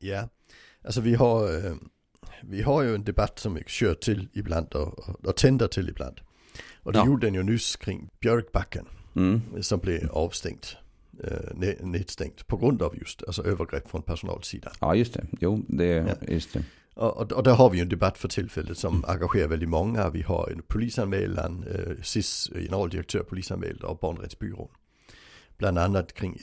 Ja, 0.00 0.28
alltså 0.84 1.00
vi 1.00 1.14
har, 1.14 1.66
eh, 1.66 1.74
vi 2.42 2.62
har 2.62 2.82
ju 2.82 2.94
en 2.94 3.04
debatt 3.04 3.38
som 3.38 3.54
vi 3.54 3.64
kör 3.66 3.94
till 3.94 4.28
ibland 4.32 4.74
och, 4.74 4.98
och, 4.98 5.24
och 5.24 5.36
tänder 5.36 5.68
till 5.68 5.88
ibland. 5.88 6.20
Och 6.82 6.92
det 6.92 6.98
ja. 6.98 7.06
gjorde 7.06 7.26
den 7.26 7.34
ju 7.34 7.42
nyss 7.42 7.76
kring 7.76 8.10
Björkbacken. 8.20 8.86
Mm. 9.16 9.40
Som 9.60 9.80
blev 9.80 10.10
avstängt. 10.10 10.76
Eh, 11.24 11.76
nedstängt 11.80 12.46
på 12.46 12.56
grund 12.56 12.82
av 12.82 12.96
just 12.98 13.22
alltså 13.22 13.44
övergrepp 13.44 13.90
från 13.90 14.02
personalsidan. 14.02 14.72
Ja 14.80 14.94
just 14.94 15.14
det, 15.14 15.26
jo 15.40 15.64
det, 15.68 15.86
ja. 15.86 16.26
just 16.28 16.52
det. 16.52 16.64
Och, 16.94 17.32
och, 17.32 17.42
där 17.42 17.54
har 17.54 17.70
vi 17.70 17.76
ju 17.76 17.82
en 17.82 17.88
debatt 17.88 18.18
för 18.18 18.28
tillfället 18.28 18.78
som 18.78 19.04
engagerar 19.04 19.48
väldigt 19.48 19.68
många. 19.68 20.10
Vi 20.10 20.22
har 20.22 20.50
en 20.50 20.62
polisanmälan, 20.62 21.64
eh, 21.64 22.02
SIS 22.02 22.50
generaldirektör 22.54 23.22
polisanmälde 23.22 23.86
av 23.86 23.98
barnrättsbyrån. 23.98 24.68
Bland 25.58 25.78
annat 25.78 26.14
kring, 26.14 26.38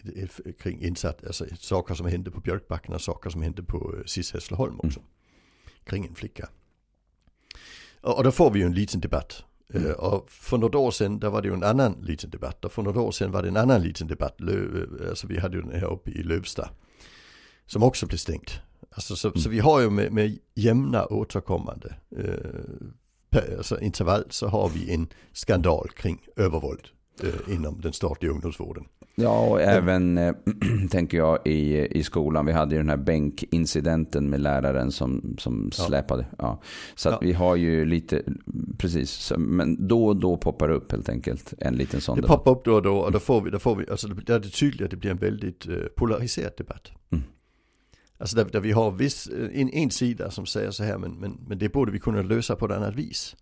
kring 0.60 0.82
insatt, 0.84 1.26
alltså 1.26 1.46
saker 1.60 1.96
som 1.96 2.06
hände 2.06 2.32
på 2.32 2.40
Björkbacken 2.40 2.94
och 2.94 3.02
saker 3.02 3.30
som 3.30 3.42
hände 3.42 3.64
på 3.64 3.96
eh, 3.98 4.04
SIS 4.06 4.34
Hässleholm 4.34 4.80
också. 4.80 5.00
Mm. 5.00 5.10
Kring 5.84 6.06
en 6.06 6.16
flicka. 6.16 6.50
Och, 8.02 8.18
och 8.18 8.24
då 8.24 8.32
får 8.32 8.52
vi 8.52 8.60
ju 8.60 8.66
en 8.66 8.74
liten 8.74 9.00
debatt 9.00 9.44
Mm. 9.74 9.92
Och 9.92 10.32
för 10.32 10.58
något 10.58 10.76
år 10.76 10.92
sedan, 10.92 11.20
där 11.20 11.30
var 11.30 11.42
det 11.42 11.48
ju 11.48 11.54
en 11.54 11.64
annan 11.64 11.96
liten 12.02 12.30
debatt. 12.30 12.66
Och 12.66 12.72
för 12.72 12.82
något 12.82 12.98
år 12.98 13.12
sedan 13.12 13.32
var 13.32 13.42
det 13.42 13.48
en 13.48 13.58
annan 13.58 13.82
liten 13.82 14.08
debatt. 14.08 14.38
Alltså 15.10 15.28
vi 15.28 15.40
hade 15.40 15.58
ju 15.58 15.62
den 15.62 15.80
här 15.80 15.92
uppe 15.92 16.12
i 16.12 16.24
Lövsta. 16.24 16.70
Som 17.66 17.84
också 17.84 18.06
blev 18.06 18.18
stängt. 18.18 18.60
Alltså, 18.92 19.16
så, 19.16 19.28
mm. 19.28 19.38
så 19.38 19.50
vi 19.50 19.60
har 19.60 19.82
ju 19.82 19.90
med, 19.90 20.12
med 20.12 20.38
jämna 20.56 21.06
återkommande 21.06 21.96
eh, 22.18 23.58
alltså 23.58 23.80
intervall 23.82 24.24
så 24.30 24.48
har 24.48 24.70
vi 24.70 24.94
en 24.94 25.08
skandal 25.34 25.90
kring 25.96 26.28
övervåld 26.36 26.82
eh, 26.82 26.97
inom 27.48 27.82
den 27.82 27.94
statliga 27.94 28.32
ungdomsvården. 28.32 28.86
Ja, 29.20 29.48
och 29.48 29.62
även 29.62 30.18
äh, 30.18 30.36
tänker 30.90 31.18
jag 31.18 31.48
i, 31.48 31.88
i 31.98 32.04
skolan. 32.04 32.46
Vi 32.46 32.52
hade 32.52 32.76
ju 32.76 32.82
den 32.82 32.90
här 32.90 32.98
bänkincidenten 32.98 34.30
med 34.30 34.40
läraren 34.40 34.92
som, 34.92 35.36
som 35.38 35.72
släpade. 35.72 36.26
Ja. 36.38 36.62
Så 36.96 37.10
ja. 37.10 37.20
vi 37.22 37.34
har 37.34 37.56
ju 37.56 37.86
lite, 37.86 38.24
precis. 38.78 39.34
Men 39.38 39.88
då 39.88 40.06
och 40.06 40.16
då 40.16 40.38
poppar 40.38 40.68
det 40.68 40.74
upp 40.74 40.92
helt 40.92 41.10
enkelt 41.10 41.54
en 41.58 41.76
liten 41.76 42.02
sån. 42.02 42.22
Det 42.22 42.28
poppar 42.28 42.52
upp 42.52 42.66
då 42.66 42.74
och 42.74 42.82
då 42.82 42.98
och 42.98 43.12
då 43.12 43.20
får 43.20 43.42
vi, 43.42 43.50
då 43.50 43.60
får 43.60 43.76
vi 43.76 43.90
alltså 43.90 44.08
det 44.08 44.34
är 44.34 44.40
det 44.40 44.50
tydligt 44.50 44.82
att 44.82 44.92
det 44.92 44.98
blir 44.98 45.12
en 45.12 45.18
väldigt 45.18 45.68
uh, 45.68 45.86
polariserad 45.96 46.54
debatt. 46.58 46.92
Mm. 47.12 47.24
Alltså 48.18 48.36
där, 48.36 48.46
där, 48.46 48.60
vi 48.60 48.72
har 48.72 48.92
viss, 48.92 49.30
en, 49.54 49.70
en 49.70 49.92
sida 49.92 50.32
som 50.32 50.46
säger 50.46 50.72
så 50.72 50.84
här 50.84 50.98
men, 50.98 51.12
men, 51.12 51.38
men 51.48 51.58
det 51.58 51.70
borde 51.70 51.92
vi 51.92 52.00
kunna 52.00 52.22
lösa 52.22 52.56
på 52.56 52.66
ett 52.66 52.72
annat 52.72 52.96
vis. 52.96 53.36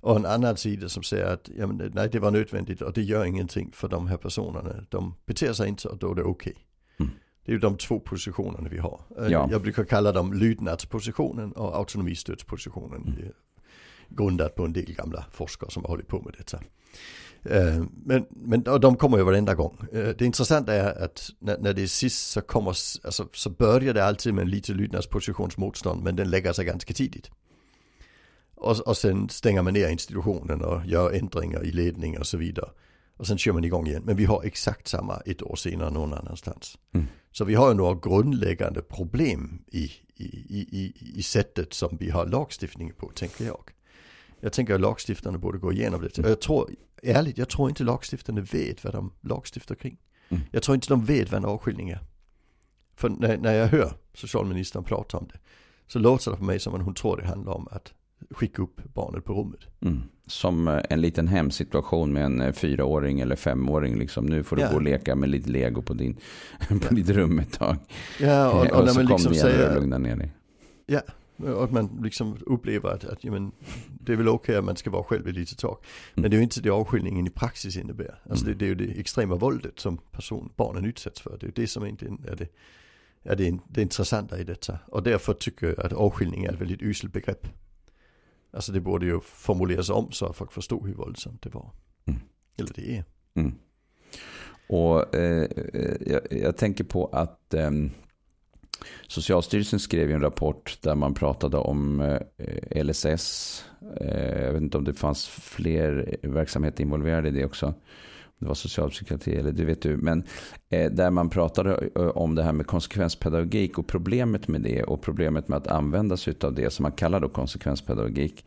Och 0.00 0.16
en 0.16 0.26
annan 0.26 0.56
sida 0.56 0.88
som 0.88 1.02
säger 1.02 1.26
att 1.26 1.50
ja, 1.58 1.66
men, 1.66 1.90
nej 1.94 2.08
det 2.12 2.18
var 2.18 2.30
nödvändigt 2.30 2.82
och 2.82 2.92
det 2.92 3.02
gör 3.02 3.24
ingenting 3.24 3.72
för 3.72 3.88
de 3.88 4.06
här 4.06 4.16
personerna. 4.16 4.86
De 4.88 5.14
beter 5.26 5.52
sig 5.52 5.68
inte 5.68 5.88
och 5.88 5.98
då 5.98 6.10
är 6.10 6.14
det 6.14 6.22
okej. 6.22 6.52
Okay. 6.52 6.64
Mm. 6.98 7.12
Det 7.44 7.52
är 7.52 7.54
ju 7.54 7.58
de 7.58 7.76
två 7.76 8.00
positionerna 8.00 8.68
vi 8.68 8.78
har. 8.78 9.00
Ja. 9.28 9.48
Jag 9.50 9.62
brukar 9.62 9.84
kalla 9.84 10.12
dem 10.12 10.32
lydnadspositionen 10.32 11.52
och 11.52 11.76
autonomistödspositionen. 11.76 13.02
Mm. 13.02 13.32
Grundat 14.08 14.54
på 14.54 14.64
en 14.64 14.72
del 14.72 14.94
gamla 14.94 15.24
forskare 15.32 15.70
som 15.70 15.82
har 15.84 15.88
hållit 15.88 16.08
på 16.08 16.22
med 16.22 16.34
detta. 16.38 16.60
Øh, 17.46 17.84
men, 18.06 18.26
men 18.30 18.68
och 18.68 18.80
de 18.80 18.96
kommer 18.96 19.18
ju 19.18 19.24
varenda 19.24 19.54
gång. 19.54 19.78
Øh, 19.92 20.14
det 20.18 20.24
intressanta 20.24 20.72
är 20.72 21.04
att 21.04 21.30
när, 21.40 21.56
när 21.58 21.72
det 21.72 21.82
är 21.82 21.86
sist 21.86 22.30
så 22.30 22.40
kommer, 22.40 22.70
alltså, 23.04 23.28
så 23.32 23.50
börjar 23.50 23.94
det 23.94 24.04
alltid 24.04 24.34
med 24.34 24.42
en 24.42 24.50
liten 24.50 24.76
lydnadspositionsmotstånd 24.76 26.02
men 26.02 26.16
den 26.16 26.30
lägger 26.30 26.52
sig 26.52 26.64
ganska 26.64 26.94
tidigt. 26.94 27.30
Och, 28.60 28.78
och 28.78 28.96
sen 28.96 29.28
stänger 29.28 29.62
man 29.62 29.72
ner 29.72 29.88
institutionen 29.88 30.62
och 30.64 30.86
gör 30.86 31.10
ändringar 31.10 31.64
i 31.64 31.72
ledning 31.72 32.18
och 32.18 32.26
så 32.26 32.36
vidare. 32.36 32.70
Och 33.16 33.26
sen 33.26 33.38
kör 33.38 33.52
man 33.52 33.64
igång 33.64 33.86
igen. 33.86 34.02
Men 34.06 34.16
vi 34.16 34.24
har 34.24 34.42
exakt 34.44 34.88
samma 34.88 35.16
ett 35.26 35.42
år 35.42 35.56
senare 35.56 35.90
någon 35.90 36.12
annanstans. 36.12 36.78
Mm. 36.94 37.06
Så 37.32 37.44
vi 37.44 37.54
har 37.54 37.68
ju 37.68 37.74
några 37.74 37.94
grundläggande 37.94 38.82
problem 38.82 39.64
i, 39.66 39.84
i, 40.16 40.24
i, 40.70 40.94
i 41.16 41.22
sättet 41.22 41.72
som 41.72 41.96
vi 42.00 42.10
har 42.10 42.26
lagstiftning 42.26 42.92
på, 42.92 43.10
tänker 43.14 43.44
jag. 43.44 43.70
Jag 44.40 44.52
tänker 44.52 44.74
att 44.74 44.80
lagstiftarna 44.80 45.38
borde 45.38 45.58
gå 45.58 45.72
igenom 45.72 46.00
det. 46.02 46.18
Och 46.18 46.30
jag 46.30 46.40
tror, 46.40 46.70
ärligt, 47.02 47.38
jag 47.38 47.48
tror 47.48 47.68
inte 47.68 47.84
lagstiftarna 47.84 48.40
vet 48.40 48.84
vad 48.84 48.92
de 48.92 49.12
lagstiftar 49.20 49.74
kring. 49.74 49.98
Mm. 50.28 50.42
Jag 50.50 50.62
tror 50.62 50.74
inte 50.74 50.88
de 50.88 51.04
vet 51.04 51.32
vad 51.32 51.38
en 51.38 51.44
avskiljning 51.44 51.90
är. 51.90 52.00
För 52.96 53.08
när, 53.08 53.38
när 53.38 53.52
jag 53.52 53.66
hör 53.66 53.92
socialministern 54.14 54.84
prata 54.84 55.18
om 55.18 55.28
det 55.32 55.38
så 55.86 55.98
låter 55.98 56.30
det 56.30 56.36
på 56.36 56.44
mig 56.44 56.60
som 56.60 56.74
att 56.74 56.82
hon 56.82 56.94
tror 56.94 57.16
det 57.16 57.26
handlar 57.26 57.52
om 57.52 57.68
att 57.70 57.94
skicka 58.30 58.62
upp 58.62 58.80
barnet 58.94 59.24
på 59.24 59.32
rummet. 59.32 59.60
Mm. 59.80 60.02
Som 60.26 60.68
eh, 60.68 60.80
en 60.90 61.00
liten 61.00 61.28
hemsituation 61.28 62.12
med 62.12 62.24
en 62.24 62.40
eh, 62.40 62.52
fyraåring 62.52 63.20
eller 63.20 63.36
femåring. 63.36 63.98
Liksom. 63.98 64.26
Nu 64.26 64.42
får 64.42 64.56
du 64.56 64.62
ja. 64.62 64.70
gå 64.70 64.76
och 64.76 64.82
leka 64.82 65.14
med 65.14 65.28
lite 65.28 65.50
lego 65.50 65.82
på, 65.82 65.94
din, 65.94 66.14
på 66.68 66.78
ja. 66.82 66.90
ditt 66.90 67.08
rum 67.08 67.38
ett 67.38 67.52
tag. 67.52 67.76
Ja, 68.20 68.50
och, 68.50 68.66
och, 68.66 68.72
och, 68.72 68.82
och 68.82 68.88
så 68.88 68.94
kommer 68.94 69.10
liksom 69.10 69.32
du 69.32 69.38
igen 69.38 69.68
och 69.68 69.74
lugna 69.74 69.98
ner 69.98 70.16
dig. 70.16 70.32
Ja, 70.86 71.00
och 71.46 71.64
att 71.64 71.72
man 71.72 72.00
liksom 72.02 72.36
upplever 72.46 72.88
att, 72.88 73.04
att 73.04 73.24
jamen, 73.24 73.52
det 73.88 74.12
är 74.12 74.16
väl 74.16 74.28
okej 74.28 74.52
okay 74.52 74.56
att 74.56 74.64
man 74.64 74.76
ska 74.76 74.90
vara 74.90 75.04
själv 75.04 75.28
i 75.28 75.32
lite 75.32 75.56
tag. 75.56 75.76
Men 76.14 76.24
mm. 76.24 76.30
det 76.30 76.36
är 76.36 76.38
ju 76.38 76.42
inte 76.42 76.60
det 76.60 76.70
avskiljningen 76.70 77.26
i 77.26 77.30
praxis 77.30 77.76
innebär. 77.76 78.20
Alltså 78.30 78.44
det, 78.46 78.54
det, 78.54 78.64
är 78.64 78.68
ju 78.68 78.74
det 78.74 79.00
extrema 79.00 79.34
våldet 79.34 79.80
som 79.80 79.98
person, 79.98 80.52
barnen 80.56 80.84
utsätts 80.84 81.20
för. 81.20 81.30
Det 81.40 81.44
är 81.44 81.48
ju 81.48 81.52
det 81.52 81.66
som 81.66 81.84
egentligen 81.84 82.24
är 82.28 82.36
det, 82.36 82.48
är 83.22 83.36
det, 83.36 83.58
det 83.68 83.82
intressanta 83.82 84.38
i 84.38 84.44
detta. 84.44 84.78
Och 84.86 85.02
därför 85.02 85.32
tycker 85.32 85.66
jag 85.66 85.80
att 85.80 85.92
avskiljning 85.92 86.44
är 86.44 86.52
ett 86.52 86.60
väldigt 86.60 86.82
uselt 86.82 87.12
begrepp. 87.12 87.46
Alltså 88.50 88.72
det 88.72 88.80
borde 88.80 89.06
ju 89.06 89.20
formuleras 89.20 89.90
om 89.90 90.12
så 90.12 90.26
att 90.26 90.36
folk 90.36 90.52
förstår 90.52 90.86
hur 90.86 90.94
våldsamt 90.94 91.42
det 91.42 91.50
var. 91.50 91.70
Mm. 92.04 92.20
Eller 92.56 92.70
det 92.74 92.96
är. 92.96 93.04
Mm. 93.34 93.54
Och 94.68 95.14
eh, 95.14 95.48
eh 95.74 95.96
jag, 96.06 96.20
jag, 96.30 96.56
tänker 96.56 96.84
på 96.84 97.06
att 97.06 97.54
eh, 97.54 97.70
Socialstyrelsen 99.06 99.80
skrev 99.80 100.10
en 100.10 100.20
rapport 100.20 100.78
där 100.82 100.94
man 100.94 101.14
pratade 101.14 101.56
om 101.56 102.00
eh, 102.00 102.84
LSS. 102.84 103.64
Eh, 104.00 104.42
jag 104.42 104.52
vet 104.52 104.62
inte 104.62 104.78
om 104.78 104.84
det 104.84 104.94
fanns 104.94 105.28
fler 105.28 106.16
verksamheter 106.22 106.82
involverade 106.82 107.28
i 107.28 107.32
det 107.32 107.44
också. 107.44 107.74
Det 108.40 108.46
var 108.46 108.54
socialpsykiatri 108.54 109.36
eller 109.36 109.52
det 109.52 109.64
vet 109.64 109.82
du. 109.82 109.96
Men 109.96 110.24
eh, 110.70 110.90
där 110.90 111.10
man 111.10 111.30
pratade 111.30 111.88
om 111.94 112.34
det 112.34 112.42
här 112.42 112.52
med 112.52 112.66
konsekvenspedagogik 112.66 113.78
och 113.78 113.86
problemet 113.86 114.48
med 114.48 114.60
det 114.62 114.82
och 114.82 115.02
problemet 115.02 115.48
med 115.48 115.56
att 115.56 115.66
använda 115.66 116.16
sig 116.16 116.34
av 116.42 116.54
det 116.54 116.72
som 116.72 116.82
man 116.82 116.92
kallar 116.92 117.20
då 117.20 117.28
konsekvenspedagogik. 117.28 118.46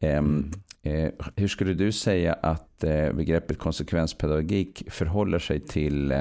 Ehm, 0.00 0.52
mm. 0.82 1.12
hur 1.36 1.48
skulle 1.48 1.74
du 1.74 1.92
säga 1.92 2.32
att 2.32 2.78
begreppet 3.14 3.58
konsekvenspedagogik 3.58 4.82
förhåller 4.90 5.38
sig 5.38 5.60
till 5.60 6.14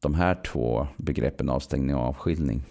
de 0.00 0.14
här 0.14 0.42
två 0.46 0.86
begreppen 0.96 1.48
avstängning 1.48 1.96
och 1.96 2.02
avskiljning? 2.02 2.62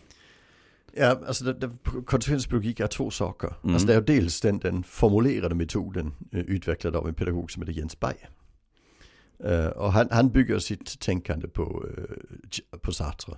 Ja, 0.93 1.19
alltså 1.27 1.43
det, 1.45 1.53
det, 1.53 1.69
konsekvenspedagogik 2.05 2.79
är 2.79 2.87
två 2.87 3.09
saker. 3.09 3.53
Mm. 3.63 3.73
Alltså 3.73 3.87
det 3.87 3.95
är 3.95 4.01
dels 4.01 4.41
den, 4.41 4.59
den 4.59 4.83
formulerade 4.83 5.55
metoden 5.55 6.13
utvecklad 6.31 6.95
av 6.95 7.07
en 7.07 7.13
pedagog 7.13 7.51
som 7.51 7.61
heter 7.61 7.73
Jens 7.73 7.99
Bay. 7.99 8.15
Uh, 9.45 9.67
och 9.67 9.93
han, 9.93 10.07
han 10.11 10.29
bygger 10.29 10.59
sitt 10.59 10.99
tänkande 10.99 11.47
på, 11.47 11.83
uh, 11.83 12.79
på 12.81 12.91
Sartre. 12.91 13.37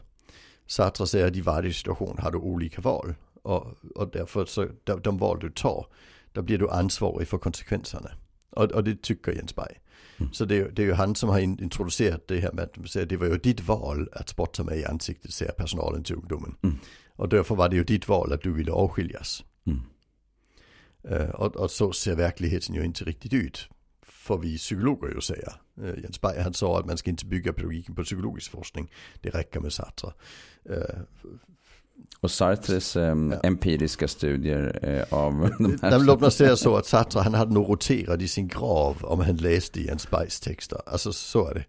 Sartre 0.67 1.07
säger 1.07 1.27
att 1.27 1.35
i 1.35 1.41
varje 1.41 1.73
situation 1.73 2.17
har 2.19 2.31
du 2.31 2.37
olika 2.37 2.81
val. 2.81 3.15
Och, 3.41 3.67
och 3.95 4.11
därför 4.11 4.45
så, 4.45 4.67
de, 4.83 5.01
de 5.01 5.17
val 5.17 5.39
du 5.39 5.49
tar, 5.49 5.85
då 6.31 6.41
blir 6.41 6.57
du 6.57 6.69
ansvarig 6.69 7.27
för 7.27 7.37
konsekvenserna. 7.37 8.11
Och, 8.49 8.71
och 8.71 8.83
det 8.83 9.01
tycker 9.01 9.31
Jens 9.31 9.55
Bay. 9.55 9.73
Mm. 10.17 10.33
Så 10.33 10.45
det 10.45 10.75
det 10.75 10.81
är 10.81 10.85
ju 10.85 10.93
han 10.93 11.15
som 11.15 11.29
har 11.29 11.39
introducerat 11.39 12.27
det 12.27 12.39
här 12.39 12.51
med 12.51 12.63
att 12.63 13.09
det 13.09 13.17
var 13.17 13.27
ju 13.27 13.37
ditt 13.37 13.61
val 13.61 14.09
att 14.11 14.29
spotta 14.29 14.63
mig 14.63 14.79
i 14.79 14.85
ansiktet, 14.85 15.33
säger 15.33 15.51
personalen 15.51 16.03
till 16.03 16.15
ungdomen. 16.15 16.55
Mm. 16.63 16.75
Och 17.15 17.29
därför 17.29 17.55
var 17.55 17.69
det 17.69 17.75
ju 17.75 17.83
ditt 17.83 18.07
val 18.07 18.33
att 18.33 18.41
du 18.41 18.53
ville 18.53 18.71
avskiljas. 18.71 19.43
Mm. 19.65 19.81
Uh, 21.11 21.29
och, 21.29 21.55
och, 21.55 21.71
så 21.71 21.91
ser 21.91 22.15
verkligheten 22.15 22.75
ju 22.75 22.85
inte 22.85 23.03
riktigt 23.03 23.33
ut. 23.33 23.69
Får 24.21 24.37
vi 24.37 24.57
psykologer 24.57 25.13
ju 25.15 25.21
säga. 25.21 25.53
Uh, 25.81 25.99
Jens 26.03 26.21
Bayer 26.21 26.43
han 26.43 26.53
sa 26.53 26.79
att 26.79 26.85
man 26.85 26.97
ska 26.97 27.09
inte 27.09 27.25
bygga 27.25 27.53
pedagogiken 27.53 27.95
på 27.95 28.03
psykologisk 28.03 28.51
forskning. 28.51 28.91
Det 29.21 29.29
räcker 29.29 29.59
med 29.59 29.73
Sartre. 29.73 30.13
Uh, 30.69 31.01
och 32.19 32.31
Sartres 32.31 32.95
um, 32.95 33.31
ja. 33.31 33.39
empiriska 33.43 34.07
studier 34.07 34.85
uh, 34.85 35.13
av 35.13 35.51
de 35.59 35.77
här. 35.81 35.99
Låt 35.99 36.21
mig 36.21 36.31
säga 36.31 36.55
så 36.55 36.75
att 36.75 36.85
Sartre 36.85 37.19
han 37.19 37.33
hade 37.33 37.53
nog 37.53 37.69
roterat 37.69 38.21
i 38.21 38.27
sin 38.27 38.47
grav 38.47 38.97
om 39.03 39.19
han 39.19 39.35
läste 39.35 39.81
Jens 39.81 40.09
Bajs 40.09 40.39
texter. 40.39 40.81
Alltså 40.85 41.13
så 41.13 41.47
är 41.47 41.53
det. 41.53 41.65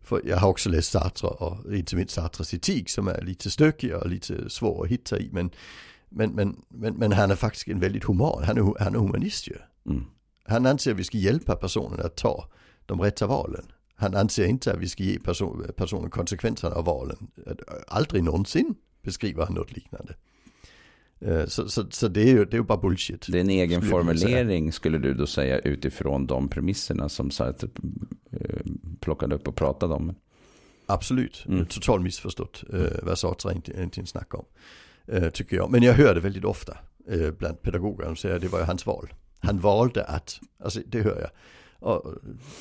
För 0.00 0.20
jag 0.24 0.36
har 0.36 0.48
också 0.48 0.70
läst 0.70 0.92
Sartre 0.92 1.28
och 1.28 1.74
inte 1.74 1.96
minst 1.96 2.14
Sartres 2.14 2.54
etik 2.54 2.90
som 2.90 3.08
är 3.08 3.22
lite 3.22 3.50
stökig 3.50 3.94
och 3.94 4.08
lite 4.08 4.50
svår 4.50 4.84
att 4.84 4.90
hitta 4.90 5.18
i. 5.18 5.28
Men, 5.32 5.50
men, 6.08 6.30
men, 6.30 6.56
men, 6.68 6.94
men 6.94 7.12
han 7.12 7.30
är 7.30 7.36
faktiskt 7.36 7.68
en 7.68 7.80
väldigt 7.80 8.04
human, 8.04 8.44
han 8.44 8.58
är, 8.58 8.82
han 8.82 8.94
är 8.94 8.98
humanist 8.98 9.48
ju. 9.48 9.56
Mm. 9.86 10.04
Han 10.44 10.66
anser 10.66 10.90
att 10.90 10.98
vi 10.98 11.04
ska 11.04 11.18
hjälpa 11.18 11.56
personen 11.56 12.00
att 12.00 12.16
ta 12.16 12.48
de 12.86 13.00
rätta 13.00 13.26
valen. 13.26 13.64
Han 13.94 14.14
anser 14.14 14.46
inte 14.46 14.72
att 14.72 14.78
vi 14.78 14.88
ska 14.88 15.02
ge 15.02 15.18
person, 15.18 15.66
personen 15.76 16.10
konsekvenserna 16.10 16.74
av 16.74 16.84
valen. 16.84 17.16
Aldrig 17.88 18.24
någonsin 18.24 18.74
beskriver 19.02 19.44
han 19.44 19.54
något 19.54 19.72
liknande. 19.72 20.14
Eh, 21.20 21.46
så, 21.46 21.68
så, 21.68 21.84
så, 21.90 22.08
det, 22.08 22.20
är 22.20 22.26
ju, 22.26 22.44
det 22.44 22.56
är 22.56 22.58
ju 22.58 22.64
bara 22.64 22.78
bullshit. 22.78 23.26
Det 23.28 23.38
är 23.38 23.40
en 23.40 23.50
egen 23.50 23.82
formulering 23.82 24.72
skulle 24.72 24.98
du 24.98 25.14
då 25.14 25.26
säga 25.26 25.58
utifrån 25.58 26.26
de 26.26 26.48
premisserna 26.48 27.08
som 27.08 27.30
Sartre 27.30 27.68
eh, 28.30 28.58
plockade 29.00 29.34
upp 29.34 29.48
och 29.48 29.56
pratade 29.56 29.94
om. 29.94 30.14
Absolut, 30.86 31.44
mm. 31.48 31.66
totalt 31.66 32.02
missförstått 32.02 32.64
vad 33.02 33.18
Sartre 33.18 33.52
egentligen 33.52 34.06
snackar 34.06 34.38
om. 34.38 34.44
Tycker 35.32 35.56
jag, 35.56 35.70
men 35.70 35.82
jag 35.82 35.94
hör 35.94 36.14
det 36.14 36.20
väldigt 36.20 36.44
ofta 36.44 36.78
bland 37.38 37.62
pedagoger. 37.62 38.04
De 38.04 38.16
säger 38.16 38.36
att 38.36 38.42
det 38.42 38.48
var 38.48 38.58
ju 38.58 38.64
hans 38.64 38.86
val. 38.86 39.08
Han 39.44 39.60
valde 39.60 40.04
att, 40.04 40.40
alltså 40.58 40.80
det 40.86 41.02
hör 41.02 41.20
jag. 41.20 41.30
Och 41.88 42.14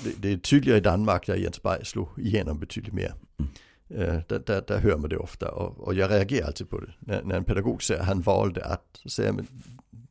det, 0.04 0.22
det 0.22 0.34
är 0.34 0.38
tydligare 0.38 0.78
i 0.78 0.82
Danmark 0.82 1.26
där 1.26 1.36
Jens 1.36 1.62
Bay 1.62 1.86
slog 1.86 2.08
igenom 2.17 2.60
betydligt 2.60 2.93
mer. 2.93 3.13
Mm. 3.38 3.52
Eh, 3.89 4.22
där, 4.28 4.39
där, 4.39 4.63
där, 4.67 4.80
hör 4.80 4.98
man 4.98 5.10
det 5.10 5.17
ofta 5.17 5.52
och, 5.52 5.80
och, 5.80 5.93
jag 5.93 6.12
reagerar 6.12 6.48
alltid 6.48 6.69
på 6.69 6.80
det. 6.80 6.93
När, 7.00 7.24
när 7.24 7.36
en 7.36 7.43
pedagog 7.43 7.84
säger 7.84 8.02
att 8.02 8.08
han 8.08 8.22
valde 8.22 8.65
att, 8.65 9.00
så 9.04 9.10
säger 9.10 9.34
jag, 9.34 9.46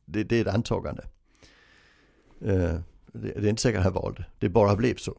det, 0.05 0.23
det 0.23 0.37
är 0.37 0.41
ett 0.41 0.53
antagande. 0.53 1.03
Eh, 2.41 2.79
det, 3.13 3.31
det, 3.31 3.45
är 3.45 3.47
inte 3.47 3.61
säkert 3.61 3.77
att 3.77 3.83
han 3.83 3.93
valde, 3.93 4.25
det 4.39 4.49
bara 4.49 4.75
blev 4.75 4.95
så. 4.95 5.17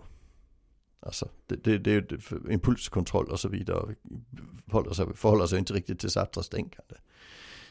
Alltså, 1.00 1.28
det, 1.46 1.64
det, 1.64 1.78
det 1.78 1.92
är 1.92 2.50
impulskontroll 2.50 3.30
och 3.30 3.40
så 3.40 3.48
vidare. 3.48 3.94
Förhåller 4.66 4.92
sig, 4.92 5.06
förhåller 5.14 5.46
sig 5.46 5.58
inte 5.58 5.72
riktigt 5.72 5.98
till 5.98 6.10
Sartres 6.10 6.48
tänkande. 6.48 6.94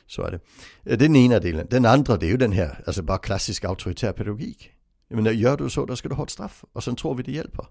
Så 0.08 0.22
är 0.22 0.32
det. 0.32 0.39
Det 0.84 0.94
är 0.94 0.98
den 0.98 1.16
ena 1.16 1.39
delen. 1.39 1.68
Den 1.70 1.86
andra 1.86 2.18
det 2.18 2.26
är 2.26 2.30
ju 2.30 2.38
den 2.38 2.52
här, 2.52 2.84
alltså 2.88 3.02
bara 3.02 3.18
klassisk 3.18 3.63
auktoritär 3.63 4.13
pedagogik. 4.13 4.72
Jag 5.08 5.16
menar, 5.16 5.32
gör 5.32 5.58
du 5.58 5.70
så, 5.70 5.86
då 5.86 5.96
ska 5.96 6.10
du 6.10 6.16
ha 6.16 6.24
ett 6.24 6.30
straff. 6.30 6.63
Och 6.74 6.84
sen 6.84 6.96
tror 6.96 7.16
vi 7.16 7.24
det 7.24 7.32
hjälper. 7.32 7.66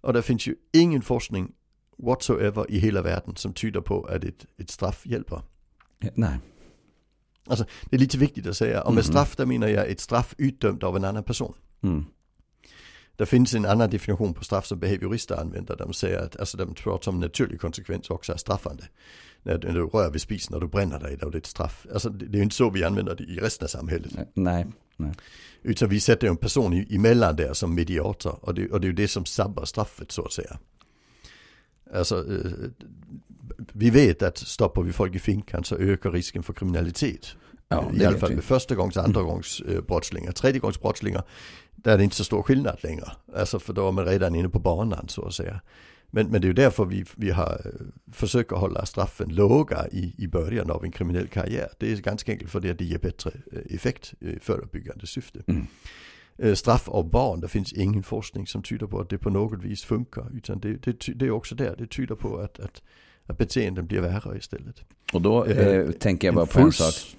Och 0.00 0.12
det 0.12 0.22
finns 0.22 0.46
ju 0.46 0.54
ingen 0.72 1.02
forskning 1.02 1.52
whatsoever 1.98 2.70
i 2.70 2.78
hela 2.78 3.02
världen 3.02 3.36
som 3.36 3.52
tyder 3.52 3.80
på 3.80 4.04
att 4.04 4.24
ett, 4.24 4.46
ett 4.58 4.70
straff 4.70 5.06
hjälper. 5.06 5.42
Nej. 6.14 6.38
Alltså 7.46 7.64
det 7.90 7.96
är 7.96 8.00
lite 8.00 8.18
viktigt 8.18 8.46
att 8.46 8.56
säga, 8.56 8.82
om 8.82 8.94
med 8.94 9.04
mhm. 9.04 9.12
straff 9.12 9.36
där 9.36 9.46
menar 9.46 9.68
jag 9.68 9.90
ett 9.90 10.00
straff 10.00 10.34
utdömt 10.38 10.82
av 10.82 10.96
en 10.96 11.04
annan 11.04 11.24
person. 11.24 11.54
Mm. 11.82 12.04
Det 13.16 13.26
finns 13.26 13.54
en 13.54 13.66
annan 13.66 13.90
definition 13.90 14.34
på 14.34 14.44
straff 14.44 14.66
som 14.66 14.78
behaviorister 14.78 15.40
använder. 15.40 15.76
De 15.76 15.92
säger 15.92 16.18
att 16.18 16.36
alltså, 16.40 16.56
de 16.56 16.74
pratar 16.74 17.12
om 17.12 17.20
naturlig 17.20 17.60
konsekvens 17.60 18.10
också 18.10 18.32
är 18.32 18.36
straffande. 18.36 18.84
När 19.42 19.58
du, 19.58 19.86
rör 19.86 20.10
vid 20.10 20.20
spisen 20.20 20.54
och 20.54 20.60
du 20.60 20.66
bränner 20.66 21.00
dig, 21.00 21.16
då 21.20 21.26
är 21.26 21.30
det 21.30 21.38
ett 21.38 21.46
straff. 21.46 21.86
Alltså, 21.92 22.10
det, 22.10 22.38
är 22.38 22.42
inte 22.42 22.56
så 22.56 22.70
vi 22.70 22.84
använder 22.84 23.14
det 23.14 23.24
i 23.24 23.36
resten 23.36 23.66
av 23.66 23.68
samhället. 23.68 24.12
Nej. 24.34 24.66
Nej. 24.96 25.12
Utan 25.62 25.88
vi 25.88 26.00
sätter 26.00 26.28
en 26.28 26.36
person 26.36 26.86
emellan 26.90 27.36
där 27.36 27.52
som 27.52 27.74
mediator. 27.74 28.38
Och 28.42 28.54
det, 28.54 28.68
och 28.68 28.80
det 28.80 28.84
är 28.84 28.88
ju 28.88 28.94
det 28.94 29.08
som 29.08 29.24
sabbar 29.24 29.64
straffet 29.64 30.12
så 30.12 30.24
att 30.24 30.32
säga. 30.32 30.58
Alltså, 31.94 32.24
vi 33.72 33.90
vet 33.90 34.22
att 34.22 34.38
stoppar 34.38 34.82
vi 34.82 34.92
folk 34.92 35.14
i 35.14 35.18
finkan 35.18 35.64
så 35.64 35.76
ökar 35.76 36.10
risken 36.12 36.42
för 36.42 36.52
kriminalitet. 36.52 37.36
Ja, 37.68 37.92
I 37.94 38.04
alla 38.04 38.18
fall 38.18 38.34
med 38.34 38.44
första 38.44 38.74
gångs, 38.74 38.96
andra 38.96 39.22
gångs 39.22 39.60
eh, 39.60 39.80
brottslingar. 39.80 40.32
Tredje 40.32 40.60
gångs 40.60 40.80
brottslingar, 40.80 41.22
där 41.84 41.92
är 41.92 41.98
det 41.98 42.04
inte 42.04 42.16
så 42.16 42.24
stor 42.24 42.42
skillnad 42.42 42.78
längre. 42.82 43.06
Alltså 43.36 43.58
för 43.58 43.72
då 43.72 43.88
är 43.88 43.92
man 43.92 44.06
redan 44.06 44.34
inne 44.34 44.48
på 44.48 44.58
banan 44.58 45.08
så 45.08 45.26
att 45.26 45.34
säga. 45.34 45.60
Men, 46.10 46.26
men 46.26 46.40
det 46.40 46.44
är 46.44 46.48
ju 46.48 46.54
därför 46.54 46.84
vi, 46.84 47.04
vi 47.16 47.30
har 47.30 47.60
eh, 47.64 47.86
försökt 48.12 48.50
hålla 48.50 48.86
straffen 48.86 49.28
låga 49.28 49.86
i, 49.92 50.14
i 50.18 50.28
början 50.28 50.70
av 50.70 50.84
en 50.84 50.92
kriminell 50.92 51.28
karriär. 51.28 51.68
Det 51.78 51.92
är 51.92 51.96
ganska 51.96 52.32
enkelt 52.32 52.50
för 52.50 52.60
det, 52.60 52.72
det 52.72 52.84
ger 52.84 52.98
bättre 52.98 53.30
eh, 53.52 53.74
effekt 53.74 54.14
i 54.20 54.38
förebyggande 54.40 55.06
syfte. 55.06 55.42
Mm. 55.46 55.66
Eh, 56.38 56.54
straff 56.54 56.88
av 56.88 57.10
barn, 57.10 57.40
det 57.40 57.48
finns 57.48 57.72
ingen 57.72 58.02
forskning 58.02 58.46
som 58.46 58.62
tyder 58.62 58.86
på 58.86 59.00
att 59.00 59.10
det 59.10 59.18
på 59.18 59.30
något 59.30 59.62
vis 59.64 59.84
funkar. 59.84 60.30
Utan 60.36 60.60
det, 60.60 60.82
det, 60.82 61.06
det 61.14 61.26
är 61.26 61.30
också 61.30 61.54
där, 61.54 61.74
det 61.78 61.86
tyder 61.86 62.14
på 62.14 62.38
att, 62.38 62.60
att, 62.60 62.82
att 63.26 63.38
beteenden 63.38 63.86
blir 63.86 64.00
värre 64.00 64.38
istället. 64.38 64.82
Och 65.12 65.22
då 65.22 65.44
eh, 65.44 65.90
tänker 65.90 66.28
jag 66.28 66.34
bara 66.34 66.46
på 66.46 66.60
en 66.60 66.72
sak 66.72 67.16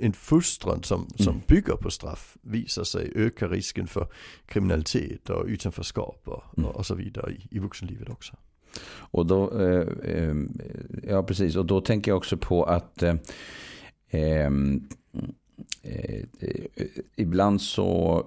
en 0.00 0.12
fostran 0.12 0.82
som, 0.82 1.08
som 1.16 1.28
mm. 1.28 1.42
bygger 1.46 1.76
på 1.76 1.90
straff 1.90 2.36
visar 2.42 2.84
sig 2.84 3.12
öka 3.14 3.48
risken 3.48 3.86
för 3.86 4.06
kriminalitet 4.46 5.30
och 5.30 5.44
utanförskap 5.46 6.22
och, 6.24 6.58
mm. 6.58 6.70
och 6.70 6.86
så 6.86 6.94
vidare 6.94 7.32
i, 7.32 7.48
i 7.50 7.58
vuxenlivet 7.58 8.08
också. 8.08 8.36
Och 8.88 9.26
då, 9.26 9.60
eh, 9.60 9.88
eh, 10.02 10.34
ja 11.08 11.22
precis, 11.22 11.56
och 11.56 11.66
då 11.66 11.80
tänker 11.80 12.10
jag 12.10 12.18
också 12.18 12.36
på 12.36 12.64
att 12.64 13.02
eh, 13.02 13.14
ehm, 14.10 14.88
eh 15.82 16.22
ibland 17.16 17.62
så 17.62 18.24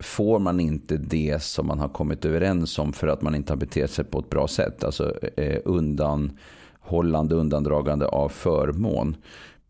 får 0.00 0.38
man 0.38 0.60
inte 0.60 0.96
det 0.96 1.42
som 1.42 1.66
man 1.66 1.78
har 1.78 1.88
kommit 1.88 2.24
överens 2.24 2.78
om 2.78 2.92
för 2.92 3.06
att 3.06 3.22
man 3.22 3.34
inte 3.34 3.52
har 3.52 3.58
betett 3.58 3.90
sig 3.90 4.04
på 4.04 4.18
ett 4.18 4.30
bra 4.30 4.48
sätt. 4.48 4.84
Alltså 4.84 5.14
eh, 5.36 5.60
undanhållande, 5.64 7.34
undandragande 7.34 8.06
av 8.06 8.28
förmån. 8.28 9.16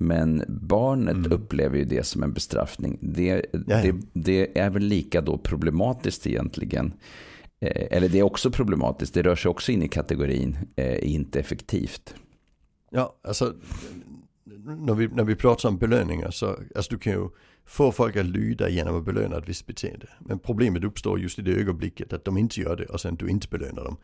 Men 0.00 0.44
barnet 0.48 1.16
mm. 1.16 1.32
upplever 1.32 1.78
ju 1.78 1.84
det 1.84 2.06
som 2.06 2.22
en 2.22 2.32
bestraffning. 2.32 2.98
Det, 3.00 3.46
det, 3.52 3.94
det, 4.12 4.58
är 4.58 4.70
väl 4.70 4.82
lika 4.82 5.20
då 5.20 5.38
problematiskt 5.38 6.26
egentligen. 6.26 6.92
Eh, 7.60 7.86
eller 7.90 8.08
det 8.08 8.18
är 8.18 8.22
också 8.22 8.50
problematiskt, 8.50 9.14
det 9.14 9.22
rör 9.22 9.36
sig 9.36 9.48
också 9.48 9.72
in 9.72 9.82
i 9.82 9.88
kategorin 9.88 10.58
eh, 10.76 11.12
inte 11.14 11.40
effektivt. 11.40 12.14
Ja, 12.90 13.16
alltså 13.22 13.54
när 14.64 14.94
vi, 14.94 15.08
när 15.08 15.24
vi 15.24 15.36
pratar 15.36 15.68
om 15.68 15.78
belöningar 15.78 16.30
så, 16.30 16.56
alltså 16.74 16.90
du 16.90 16.98
kan 16.98 17.12
ju 17.12 17.28
få 17.64 17.92
folk 17.92 18.16
att 18.16 18.26
lyda 18.26 18.68
genom 18.68 18.98
att 18.98 19.04
belöna 19.04 19.36
ett 19.36 19.48
visst 19.48 19.66
beteende. 19.66 20.08
Men 20.20 20.38
problemet 20.38 20.84
uppstår 20.84 21.20
just 21.20 21.38
i 21.38 21.42
det 21.42 21.52
ögonblicket 21.52 22.12
att 22.12 22.24
de 22.24 22.38
inte 22.38 22.60
gör 22.60 22.76
det 22.76 22.86
och 22.86 23.00
sen 23.00 23.16
du 23.16 23.28
inte 23.28 23.48
belönar 23.48 23.84
dem. 23.84 23.96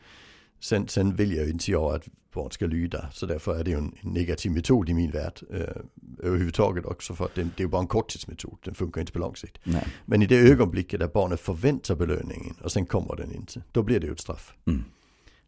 Sen, 0.65 0.89
sen 0.89 1.17
vill 1.17 1.37
jag 1.37 1.49
inte 1.49 1.71
jag 1.71 1.95
att 1.95 2.09
barn 2.35 2.51
ska 2.51 2.67
lyda. 2.67 3.11
Så 3.13 3.27
därför 3.27 3.59
är 3.59 3.65
det 3.65 3.71
ju 3.71 3.77
en, 3.77 3.95
negativ 4.03 4.53
metod 4.53 4.89
i 4.89 4.95
min 4.95 5.11
värld. 5.11 5.41
Eh, 5.51 5.83
överhuvudtaget 6.19 6.85
också 6.85 7.15
för 7.15 7.25
att 7.25 7.35
det, 7.35 7.43
det 7.43 7.61
är 7.61 7.65
ju 7.65 7.69
bara 7.69 7.81
en 7.81 7.87
korttidsmetod. 7.87 8.59
Den 8.65 8.75
funkar 8.75 9.01
inte 9.01 9.13
på 9.13 9.19
lång 9.19 9.37
sikt. 9.37 9.59
Nej. 9.65 9.87
Men 10.05 10.23
i 10.23 10.27
det 10.27 10.37
ögonblicket 10.37 11.01
där 11.01 11.09
barnet 11.09 11.41
förväntar 11.41 11.95
belöningen 11.95 12.55
och 12.63 12.73
sen 12.73 12.87
kommer 12.87 13.17
den 13.17 13.35
inte. 13.35 13.63
Då 13.73 13.83
blir 13.83 14.01
det 14.01 14.07
ju 14.07 14.13
ett 14.13 14.21
straff. 14.21 14.55
Mm. 14.67 14.85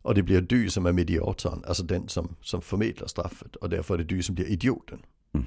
Och 0.02 0.14
det 0.14 0.22
blir 0.22 0.40
du 0.40 0.70
som 0.70 0.86
är 0.86 0.92
mediatorn, 0.92 1.64
alltså 1.66 1.82
den 1.82 2.08
som, 2.08 2.36
som 2.40 2.62
förmedlar 2.62 3.06
straffet. 3.06 3.56
Och 3.56 3.70
därför 3.70 3.94
är 3.94 3.98
det 3.98 4.04
du 4.04 4.22
som 4.22 4.34
blir 4.34 4.46
idioten. 4.46 4.98
Mm. 5.34 5.46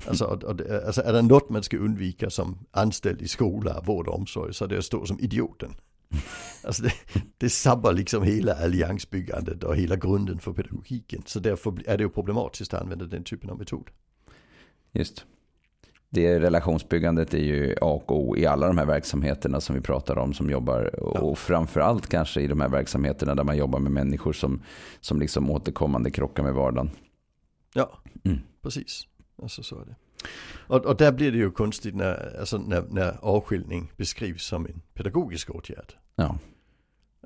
alltså, 0.06 0.24
och, 0.24 0.44
och, 0.44 0.60
alltså 0.86 1.02
är 1.02 1.12
det 1.12 1.22
något 1.22 1.50
man 1.50 1.62
ska 1.62 1.76
undvika 1.76 2.30
som 2.30 2.58
anställd 2.70 3.22
i 3.22 3.28
skola, 3.28 3.80
vård 3.86 4.08
och 4.08 4.14
omsorg 4.14 4.54
så 4.54 4.64
är 4.64 4.68
det 4.68 4.78
att 4.78 4.84
stå 4.84 5.06
som 5.06 5.20
idioten. 5.20 5.74
Alltså 6.64 6.82
det, 6.82 6.92
det 7.38 7.50
sabbar 7.50 7.92
liksom 7.92 8.22
hela 8.22 8.54
alliansbyggandet 8.54 9.64
och 9.64 9.76
hela 9.76 9.96
grunden 9.96 10.38
för 10.38 10.52
pedagogiken. 10.52 11.22
Så 11.26 11.40
därför 11.40 11.74
är 11.86 11.98
det 11.98 12.04
ju 12.04 12.10
problematiskt 12.10 12.74
att 12.74 12.82
använda 12.82 13.04
den 13.04 13.24
typen 13.24 13.50
av 13.50 13.58
metod. 13.58 13.90
Just. 14.92 15.24
Det 16.10 16.40
relationsbyggandet 16.40 17.34
är 17.34 17.38
ju 17.38 17.74
A 17.80 17.86
och 18.06 18.10
O 18.10 18.36
i 18.36 18.46
alla 18.46 18.66
de 18.66 18.78
här 18.78 18.86
verksamheterna 18.86 19.60
som 19.60 19.74
vi 19.74 19.80
pratar 19.80 20.18
om 20.18 20.34
som 20.34 20.50
jobbar. 20.50 21.00
Och 21.00 21.38
framförallt 21.38 22.06
kanske 22.06 22.40
i 22.40 22.46
de 22.46 22.60
här 22.60 22.68
verksamheterna 22.68 23.34
där 23.34 23.44
man 23.44 23.56
jobbar 23.56 23.78
med 23.78 23.92
människor 23.92 24.32
som, 24.32 24.62
som 25.00 25.20
liksom 25.20 25.50
återkommande 25.50 26.10
krockar 26.10 26.42
med 26.42 26.54
vardagen. 26.54 26.90
Ja, 27.74 28.02
mm. 28.24 28.38
precis. 28.62 29.06
Alltså 29.42 29.62
så 29.62 29.80
är 29.80 29.84
det. 29.84 29.96
Och, 30.66 30.86
och, 30.86 30.96
där 30.96 31.12
blir 31.12 31.32
det 31.32 31.38
ju 31.38 31.50
konstigt 31.50 31.94
när, 31.94 32.36
alltså 32.40 32.58
när, 32.58 32.84
när 32.90 33.16
avskiljning 33.20 33.92
beskrivs 33.96 34.44
som 34.44 34.66
en 34.66 34.80
pedagogisk 34.94 35.50
åtgärd. 35.50 35.92
Ja. 36.14 36.38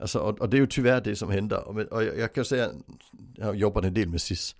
Alltså, 0.01 0.19
och, 0.19 0.41
och, 0.41 0.49
det 0.49 0.57
är 0.57 0.61
ju 0.61 0.67
tyvärr 0.67 1.01
det 1.01 1.17
som 1.17 1.31
händer. 1.31 1.69
Och, 1.69 1.79
och 1.79 2.05
jag, 2.05 2.19
jag, 2.19 2.35
kan 2.35 2.45
säga, 2.45 2.71
jag 3.35 3.47
har 3.47 3.55
jobbat 3.55 3.85
en 3.85 3.95
del 3.95 4.09
med 4.09 4.21
SIS. 4.21 4.57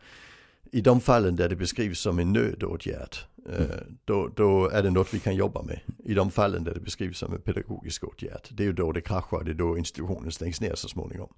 I 0.73 0.81
de 0.81 1.01
fallen 1.01 1.37
där 1.37 1.49
det 1.49 1.57
beskrivs 1.57 2.01
som 2.01 2.19
en 2.19 2.33
nödåtgärd, 2.33 3.17
eh, 3.49 3.57
mm. 3.57 3.97
då, 4.05 4.29
då 4.37 4.69
är 4.69 4.83
det 4.83 4.91
något 4.91 5.15
vi 5.15 5.19
kan 5.19 5.35
jobba 5.35 5.63
med. 5.63 5.81
I 6.05 6.15
de 6.15 6.31
fallen 6.31 6.65
där 6.65 6.75
det 6.75 6.81
beskrivs 6.81 7.19
som 7.19 7.33
en 7.33 7.41
pedagogisk 7.41 8.05
åtgärd, 8.05 8.49
det 8.51 8.63
är 8.63 8.67
ju 8.67 8.73
då 8.73 8.93
det 8.93 9.01
kraschar, 9.01 9.45
det 9.45 9.51
är 9.51 9.55
då 9.55 9.79
institutionen 9.79 10.33
stängs 10.33 10.61
ner 10.61 10.75
så 10.75 10.89
småningom. 10.89 11.33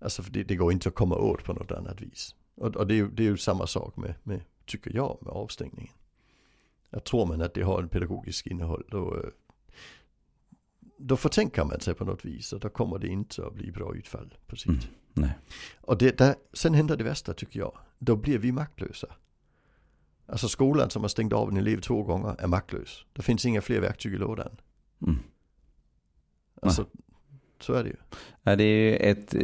Alltså 0.00 0.22
för 0.22 0.32
det, 0.32 0.42
det 0.42 0.56
går 0.56 0.72
inte 0.72 0.88
att 0.88 0.94
komma 0.94 1.16
åt 1.16 1.44
på 1.44 1.52
något 1.52 1.72
annat 1.72 2.00
vis. 2.00 2.34
Och, 2.56 2.76
och 2.76 2.86
det, 2.86 2.94
är 2.94 2.96
ju, 2.96 3.10
det 3.10 3.22
är 3.22 3.30
ju 3.30 3.36
samma 3.36 3.66
sak 3.66 3.96
med, 3.96 4.14
med, 4.22 4.40
tycker 4.66 4.96
jag, 4.96 5.18
med 5.20 5.32
avstängningen. 5.32 5.92
Jag 6.90 7.04
tror 7.04 7.26
man 7.26 7.42
att 7.42 7.54
det 7.54 7.62
har 7.62 7.82
en 7.82 7.88
pedagogisk 7.88 8.46
innehåll 8.46 8.84
då, 8.90 9.16
eh, 9.16 9.30
då 10.96 11.16
förtänker 11.16 11.64
man 11.64 11.80
sig 11.80 11.94
på 11.94 12.04
något 12.04 12.24
vis 12.24 12.52
och 12.52 12.60
då 12.60 12.68
kommer 12.68 12.98
det 12.98 13.08
inte 13.08 13.46
att 13.46 13.54
bli 13.54 13.72
bra 13.72 13.94
utfall 13.94 14.34
på 14.46 14.56
sikt. 14.56 14.88
Mm, 15.16 15.30
och 15.80 15.98
det, 15.98 16.18
där, 16.18 16.34
sen 16.52 16.74
händer 16.74 16.96
det 16.96 17.04
värsta 17.04 17.34
tycker 17.34 17.60
jag. 17.60 17.78
Då 17.98 18.16
blir 18.16 18.38
vi 18.38 18.52
maktlösa. 18.52 19.06
Alltså 20.26 20.48
skolan 20.48 20.90
som 20.90 21.02
har 21.02 21.08
stängt 21.08 21.32
av 21.32 21.48
en 21.48 21.56
elev 21.56 21.80
två 21.80 22.02
gånger 22.02 22.36
är 22.38 22.46
maktlös. 22.46 23.04
Det 23.12 23.22
finns 23.22 23.46
inga 23.46 23.60
fler 23.60 23.80
verktyg 23.80 24.14
i 24.14 24.16
lådan. 24.16 24.56
Mm. 25.06 25.18
Alltså, 26.62 26.86
så 27.60 27.72
är 27.72 27.84
det 27.84 27.90
ju. 27.90 27.96
Ja, 28.42 28.56
det 28.56 28.64
är 28.64 29.12
ett, 29.12 29.34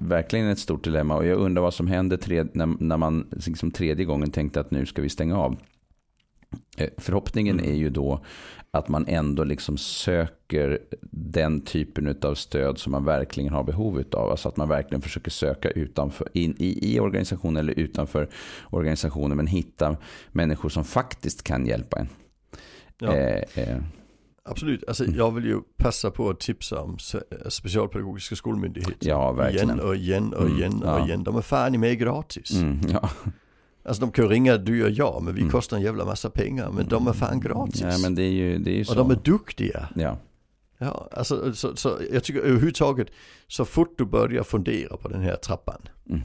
verkligen 0.00 0.48
ett 0.48 0.58
stort 0.58 0.84
dilemma 0.84 1.16
och 1.16 1.26
jag 1.26 1.38
undrar 1.38 1.62
vad 1.62 1.74
som 1.74 1.86
händer 1.86 2.16
tre, 2.16 2.46
när, 2.52 2.66
när 2.66 2.96
man 2.96 3.28
liksom 3.46 3.70
tredje 3.70 4.04
gången 4.04 4.30
tänkte 4.30 4.60
att 4.60 4.70
nu 4.70 4.86
ska 4.86 5.02
vi 5.02 5.08
stänga 5.08 5.38
av. 5.38 5.56
Eh, 6.76 6.88
förhoppningen 6.96 7.58
mm. 7.58 7.70
är 7.70 7.76
ju 7.76 7.90
då 7.90 8.24
att 8.70 8.88
man 8.88 9.04
ändå 9.08 9.44
liksom 9.44 9.78
söker 9.78 10.78
den 11.10 11.60
typen 11.60 12.16
av 12.22 12.34
stöd 12.34 12.78
som 12.78 12.92
man 12.92 13.04
verkligen 13.04 13.52
har 13.52 13.64
behov 13.64 14.04
av. 14.12 14.30
Alltså 14.30 14.48
att 14.48 14.56
man 14.56 14.68
verkligen 14.68 15.02
försöker 15.02 15.30
söka 15.30 15.70
utanför, 15.70 16.28
in 16.32 16.56
i, 16.58 16.94
i 16.94 17.00
organisationen 17.00 17.56
eller 17.56 17.78
utanför 17.78 18.28
organisationen. 18.70 19.36
Men 19.36 19.46
hitta 19.46 19.96
människor 20.30 20.68
som 20.68 20.84
faktiskt 20.84 21.42
kan 21.42 21.66
hjälpa 21.66 21.98
en. 21.98 22.08
Ja. 22.98 23.14
Eh, 23.14 23.42
eh. 23.54 23.78
Absolut, 24.44 24.84
alltså 24.88 25.04
mm. 25.04 25.16
jag 25.16 25.30
vill 25.30 25.44
ju 25.44 25.60
passa 25.76 26.10
på 26.10 26.30
att 26.30 26.40
tipsa 26.40 26.80
om 26.80 26.98
specialpedagogiska 27.48 28.36
skolmyndigheter. 28.36 29.08
Ja, 29.08 29.32
verkligen. 29.32 29.68
Igen 29.68 29.80
och 29.80 29.96
igen 29.96 30.34
och 30.34 30.48
igen 30.48 30.72
mm. 30.72 30.82
och 30.82 31.00
ja. 31.00 31.06
igen. 31.06 31.24
De 31.24 31.36
är 31.36 31.42
fan 31.42 31.74
i 31.74 31.78
mig 31.78 31.96
gratis. 31.96 32.50
Mm, 32.50 32.80
ja. 32.88 33.10
Alltså 33.84 34.00
de 34.00 34.12
kan 34.12 34.28
ringa 34.28 34.56
du 34.56 34.84
och 34.84 34.90
jag, 34.90 35.22
men 35.22 35.34
vi 35.34 35.40
mm. 35.40 35.52
kostar 35.52 35.76
en 35.76 35.82
jävla 35.82 36.04
massa 36.04 36.30
pengar. 36.30 36.70
Men 36.70 36.88
de 36.88 37.06
är 37.06 37.12
fan 37.12 37.40
gratis. 37.40 37.80
Ja, 37.80 37.98
men 37.98 38.14
det 38.14 38.22
är 38.22 38.30
ju, 38.30 38.58
det 38.58 38.70
är 38.70 38.76
ju 38.76 38.84
så. 38.84 38.92
Och 38.92 38.98
de 38.98 39.10
är 39.10 39.20
duktiga. 39.24 39.88
Ja. 39.96 40.18
Ja, 40.78 41.08
alltså 41.12 41.54
så, 41.54 41.76
så 41.76 41.98
jag 42.12 42.24
tycker 42.24 42.40
överhuvudtaget, 42.40 43.08
så 43.46 43.64
fort 43.64 43.98
du 43.98 44.04
börjar 44.04 44.42
fundera 44.42 44.96
på 44.96 45.08
den 45.08 45.22
här 45.22 45.36
trappan. 45.36 45.80
Mm. 46.10 46.22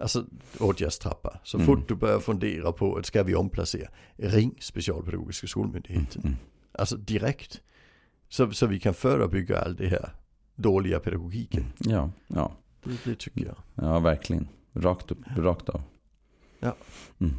Alltså 0.00 0.24
åtgärdstrappa. 0.58 1.40
Så 1.44 1.56
mm. 1.56 1.66
fort 1.66 1.88
du 1.88 1.94
börjar 1.94 2.20
fundera 2.20 2.72
på 2.72 2.96
att 2.96 3.06
ska 3.06 3.22
vi 3.22 3.34
omplacera, 3.34 3.88
ring 4.16 4.54
specialpedagogiska 4.60 5.46
skolmyndigheten. 5.46 6.22
Mm. 6.22 6.32
mm. 6.32 6.38
Alltså 6.72 6.96
direkt. 6.96 7.60
Så, 8.28 8.50
så 8.50 8.66
vi 8.66 8.80
kan 8.80 8.94
förebygga 8.94 9.58
all 9.60 9.76
det 9.76 9.86
här 9.86 10.14
dåliga 10.54 11.00
pedagogiken. 11.00 11.60
Mm. 11.60 11.96
Ja, 11.96 12.10
ja. 12.26 12.52
Det, 12.84 13.04
det 13.04 13.18
tycker 13.18 13.44
jag. 13.44 13.56
Ja, 13.74 13.98
verkligen. 13.98 14.48
Rakt 14.72 15.10
upp, 15.10 15.18
rakt 15.36 15.68
av. 15.68 15.82
Ja. 16.60 16.76
Mm. 17.20 17.34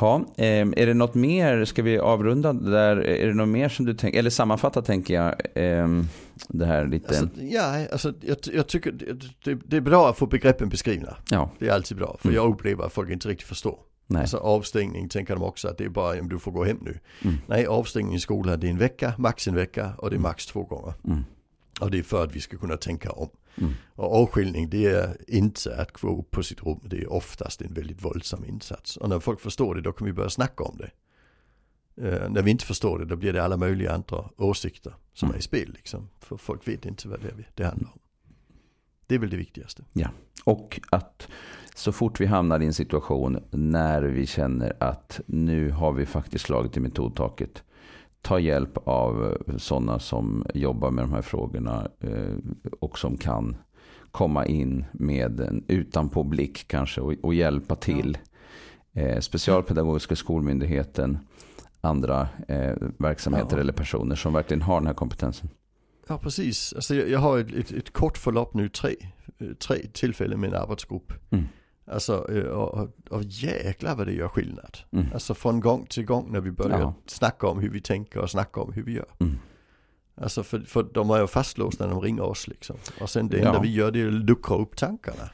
Ja, 0.00 0.24
ehm, 0.36 0.74
är 0.76 0.86
det 0.86 0.94
något 0.94 1.14
mer, 1.14 1.64
ska 1.64 1.82
vi 1.82 1.98
avrunda 1.98 2.52
där, 2.52 2.96
är 2.96 3.26
det 3.26 3.34
något 3.34 3.48
mer 3.48 3.68
som 3.68 3.86
du 3.86 3.94
tänker, 3.94 4.18
eller 4.18 4.30
sammanfatta 4.30 4.82
tänker 4.82 5.14
jag, 5.14 5.34
ehm, 5.54 6.06
det 6.48 6.66
här 6.66 6.86
lite? 6.86 7.08
Alltså, 7.08 7.40
ja, 7.40 7.86
alltså 7.92 8.14
jag, 8.20 8.36
jag 8.52 8.66
tycker 8.66 8.92
det, 8.92 9.54
det, 9.54 9.76
är 9.76 9.80
bra 9.80 10.10
att 10.10 10.18
få 10.18 10.26
begreppen 10.26 10.68
beskrivna. 10.68 11.16
Ja. 11.30 11.50
Det 11.58 11.68
är 11.68 11.72
alltid 11.72 11.96
bra, 11.96 12.16
för 12.20 12.28
mm. 12.28 12.36
jag 12.36 12.52
upplever 12.52 12.84
att 12.84 12.92
folk 12.92 13.10
inte 13.10 13.28
riktigt 13.28 13.48
förstår. 13.48 13.78
Nej. 14.06 14.20
Alltså 14.20 14.36
avstängning 14.36 15.08
tänker 15.08 15.34
de 15.34 15.42
också 15.42 15.68
att 15.68 15.78
det 15.78 15.84
är 15.84 15.88
bara 15.88 16.20
om 16.20 16.28
du 16.28 16.38
får 16.38 16.52
gå 16.52 16.64
hem 16.64 16.78
nu. 16.80 16.98
Mm. 17.22 17.36
Nej, 17.46 17.66
avstängning 17.66 18.14
i 18.14 18.20
skolan 18.20 18.60
det 18.60 18.66
är 18.66 18.70
en 18.70 18.78
vecka, 18.78 19.12
max 19.18 19.48
en 19.48 19.54
vecka 19.54 19.90
och 19.98 20.10
det 20.10 20.14
är 20.14 20.18
mm. 20.18 20.22
max 20.22 20.46
två 20.46 20.62
gånger. 20.62 20.94
Mm. 21.04 21.24
Och 21.80 21.90
det 21.90 21.98
är 21.98 22.02
för 22.02 22.24
att 22.24 22.36
vi 22.36 22.40
ska 22.40 22.58
kunna 22.58 22.76
tänka 22.76 23.10
om. 23.10 23.28
Mm. 23.56 23.72
Och 23.94 24.22
avskiljning 24.22 24.70
det 24.70 24.86
är 24.86 25.16
inte 25.26 25.76
att 25.76 25.92
gå 25.92 26.18
upp 26.20 26.30
på 26.30 26.42
sitt 26.42 26.62
rum, 26.62 26.80
det 26.84 26.98
är 26.98 27.12
oftast 27.12 27.62
en 27.62 27.74
väldigt 27.74 28.04
våldsam 28.04 28.44
insats. 28.44 28.96
Och 28.96 29.08
när 29.08 29.20
folk 29.20 29.40
förstår 29.40 29.74
det 29.74 29.80
då 29.80 29.92
kan 29.92 30.06
vi 30.06 30.12
börja 30.12 30.30
snacka 30.30 30.64
om 30.64 30.78
det. 30.78 30.90
Uh, 32.02 32.30
när 32.30 32.42
vi 32.42 32.50
inte 32.50 32.64
förstår 32.64 32.98
det 32.98 33.04
då 33.04 33.16
blir 33.16 33.32
det 33.32 33.44
alla 33.44 33.56
möjliga 33.56 33.92
andra 33.92 34.24
åsikter 34.36 34.94
som 35.12 35.26
mm. 35.26 35.34
är 35.34 35.38
i 35.38 35.42
spel 35.42 35.72
liksom. 35.74 36.08
För 36.20 36.36
folk 36.36 36.68
vet 36.68 36.86
inte 36.86 37.08
vad 37.08 37.20
det, 37.20 37.28
är 37.28 37.50
det 37.54 37.64
handlar 37.64 37.88
om. 37.92 37.98
Det 39.06 39.14
är 39.14 39.18
väl 39.18 39.30
det 39.30 39.36
viktigaste. 39.36 39.84
Ja, 39.92 40.08
och 40.44 40.80
att 40.90 41.28
så 41.74 41.92
fort 41.92 42.20
vi 42.20 42.26
hamnar 42.26 42.60
i 42.60 42.66
en 42.66 42.74
situation 42.74 43.38
när 43.50 44.02
vi 44.02 44.26
känner 44.26 44.76
att 44.80 45.20
nu 45.26 45.70
har 45.70 45.92
vi 45.92 46.06
faktiskt 46.06 46.44
slagit 46.44 46.76
i 46.76 46.80
metodtaket. 46.80 47.62
Ta 48.22 48.38
hjälp 48.38 48.78
av 48.84 49.36
sådana 49.56 49.98
som 49.98 50.46
jobbar 50.54 50.90
med 50.90 51.04
de 51.04 51.12
här 51.12 51.22
frågorna 51.22 51.88
eh, 52.00 52.36
och 52.80 52.98
som 52.98 53.16
kan 53.16 53.56
komma 54.10 54.46
in 54.46 54.84
med 54.92 55.40
en 55.40 55.64
utanpå 55.68 56.22
blick 56.22 56.68
kanske 56.68 57.00
och, 57.00 57.14
och 57.22 57.34
hjälpa 57.34 57.76
till. 57.76 58.18
Eh, 58.92 59.20
specialpedagogiska 59.20 60.16
skolmyndigheten, 60.16 61.18
andra 61.80 62.28
eh, 62.48 62.74
verksamheter 62.98 63.56
ja. 63.56 63.60
eller 63.60 63.72
personer 63.72 64.16
som 64.16 64.32
verkligen 64.32 64.62
har 64.62 64.80
den 64.80 64.86
här 64.86 64.94
kompetensen. 64.94 65.48
Ja 66.08 66.18
precis, 66.18 66.72
alltså 66.72 66.94
jag, 66.94 67.08
jag 67.08 67.18
har 67.18 67.38
ett, 67.38 67.54
ett, 67.54 67.72
ett, 67.72 67.92
kort 67.92 68.18
förlopp 68.18 68.54
nu, 68.54 68.68
tre, 68.68 68.94
tre 69.58 69.76
tillfällen 69.92 70.40
med 70.40 70.48
en 70.48 70.62
arbetsgrupp. 70.62 71.12
Mm. 71.30 71.44
Alltså, 71.90 72.16
och, 72.50 72.88
och 73.10 73.22
jäklar 73.22 73.96
vad 73.96 74.06
det 74.06 74.12
gör 74.12 74.28
skillnad. 74.28 74.78
Mm. 74.92 75.06
Alltså 75.14 75.34
från 75.34 75.60
gång 75.60 75.86
till 75.86 76.04
gång 76.04 76.32
när 76.32 76.40
vi 76.40 76.50
börjar 76.50 76.80
ja. 76.80 76.94
snacka 77.06 77.46
om 77.46 77.58
hur 77.58 77.70
vi 77.70 77.80
tänker 77.80 78.20
och 78.20 78.30
snacka 78.30 78.60
om 78.60 78.72
hur 78.72 78.82
vi 78.82 78.92
gör. 78.92 79.08
Mm. 79.18 79.38
Alltså 80.14 80.42
för, 80.42 80.60
för 80.60 80.82
de 80.82 81.10
är 81.10 81.20
ju 81.20 81.26
fastlåsta 81.26 81.86
när 81.86 81.92
de 81.92 82.00
ringer 82.00 82.22
oss 82.22 82.48
liksom. 82.48 82.76
Och 83.00 83.10
sen 83.10 83.28
det 83.28 83.38
enda 83.38 83.54
ja. 83.54 83.60
vi 83.60 83.72
gör 83.72 83.90
det 83.90 84.00
är 84.00 84.06
att 84.06 84.12
luckra 84.12 84.56
upp 84.56 84.76
tankarna. 84.76 85.30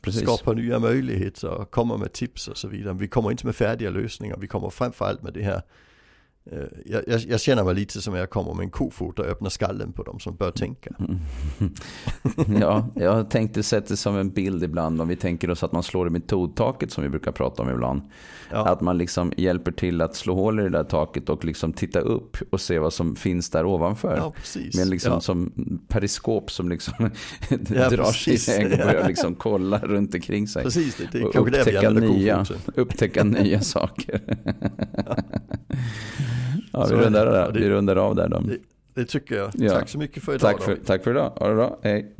Precis. 0.00 0.22
Skapa 0.22 0.52
nya 0.52 0.78
möjligheter, 0.78 1.64
komma 1.70 1.96
med 1.96 2.12
tips 2.12 2.48
och 2.48 2.56
så 2.56 2.68
vidare. 2.68 2.94
Vi 2.94 3.08
kommer 3.08 3.30
inte 3.30 3.46
med 3.46 3.56
färdiga 3.56 3.90
lösningar, 3.90 4.36
vi 4.36 4.48
kommer 4.48 4.70
framförallt 4.70 5.22
med 5.22 5.32
det 5.32 5.42
här 5.42 5.54
Eh, 5.54 5.62
jag, 6.84 7.02
jag, 7.06 7.20
jag, 7.20 7.40
känner 7.40 7.64
mig 7.64 7.74
lite 7.74 8.02
som 8.02 8.14
jag 8.14 8.30
kommer 8.30 8.54
med 8.54 8.64
en 8.64 8.70
kofot 8.70 9.18
och 9.18 9.24
öppnar 9.26 9.50
skallen 9.50 9.92
på 9.92 10.02
dem 10.02 10.20
som 10.20 10.36
bör 10.36 10.50
tänka. 10.50 10.90
ja, 12.60 12.88
jag 12.94 13.12
har 13.12 13.24
tänkt 13.24 13.54
det 13.54 13.62
sättet 13.62 13.98
som 13.98 14.16
en 14.16 14.30
bild 14.30 14.64
ibland 14.64 15.00
om 15.00 15.08
vi 15.08 15.16
tänker 15.16 15.50
oss 15.50 15.62
att 15.62 15.72
man 15.72 15.82
slår 15.82 16.06
i 16.06 16.10
metodtaket 16.10 16.92
som 16.92 17.04
vi 17.04 17.10
brukar 17.10 17.32
prata 17.32 17.62
om 17.62 17.70
ibland. 17.70 18.02
Ja. 18.50 18.68
Att 18.68 18.80
man 18.80 18.98
liksom 18.98 19.32
hjälper 19.36 19.72
till 19.72 20.00
att 20.00 20.16
slå 20.16 20.34
hål 20.34 20.60
i 20.60 20.62
det 20.62 20.68
där 20.68 20.84
taket 20.84 21.28
och 21.28 21.44
liksom 21.44 21.72
titta 21.72 22.00
upp 22.00 22.36
och 22.50 22.60
se 22.60 22.78
vad 22.78 22.92
som 22.92 23.16
finns 23.16 23.50
där 23.50 23.64
ovanför. 23.64 24.16
Ja, 24.16 24.32
precis. 24.36 24.76
Men 24.76 24.90
liksom 24.90 25.12
ja. 25.12 25.20
som 25.20 25.52
periskop 25.88 26.50
som 26.50 26.68
liksom 26.68 26.94
ja, 27.48 27.88
drar 27.88 28.12
sig 28.12 28.34
iväg 28.34 28.72
och 28.72 28.86
börjar 28.86 29.08
liksom 29.08 29.34
kolla 29.34 29.78
runt 29.78 30.14
omkring 30.14 30.48
sig. 30.48 30.62
Precis, 30.62 30.96
det, 30.96 31.18
det 31.18 31.24
och 31.24 31.36
upptäcka, 31.36 31.90
nya, 31.90 32.46
upptäcka 32.74 33.24
nya 33.24 33.60
saker. 33.60 34.20
Ja, 36.72 36.86
vi, 36.90 36.94
rundar, 36.94 37.52
det, 37.52 37.60
vi 37.60 37.70
rundar 37.70 37.96
av 37.96 38.14
där 38.14 38.28
då. 38.28 38.38
Det, 38.38 38.58
det 38.94 39.04
tycker 39.04 39.34
jag. 39.36 39.50
Ja. 39.54 39.70
Tack 39.70 39.88
så 39.88 39.98
mycket 39.98 40.22
för 40.22 40.34
idag. 40.34 40.50
Tack 40.50 40.62
för, 40.62 40.76
tack 40.86 41.04
för 41.04 41.10
idag. 41.10 41.32
Ha 41.36 41.48
det 41.48 41.54
bra. 41.54 41.78
Hej. 41.82 42.14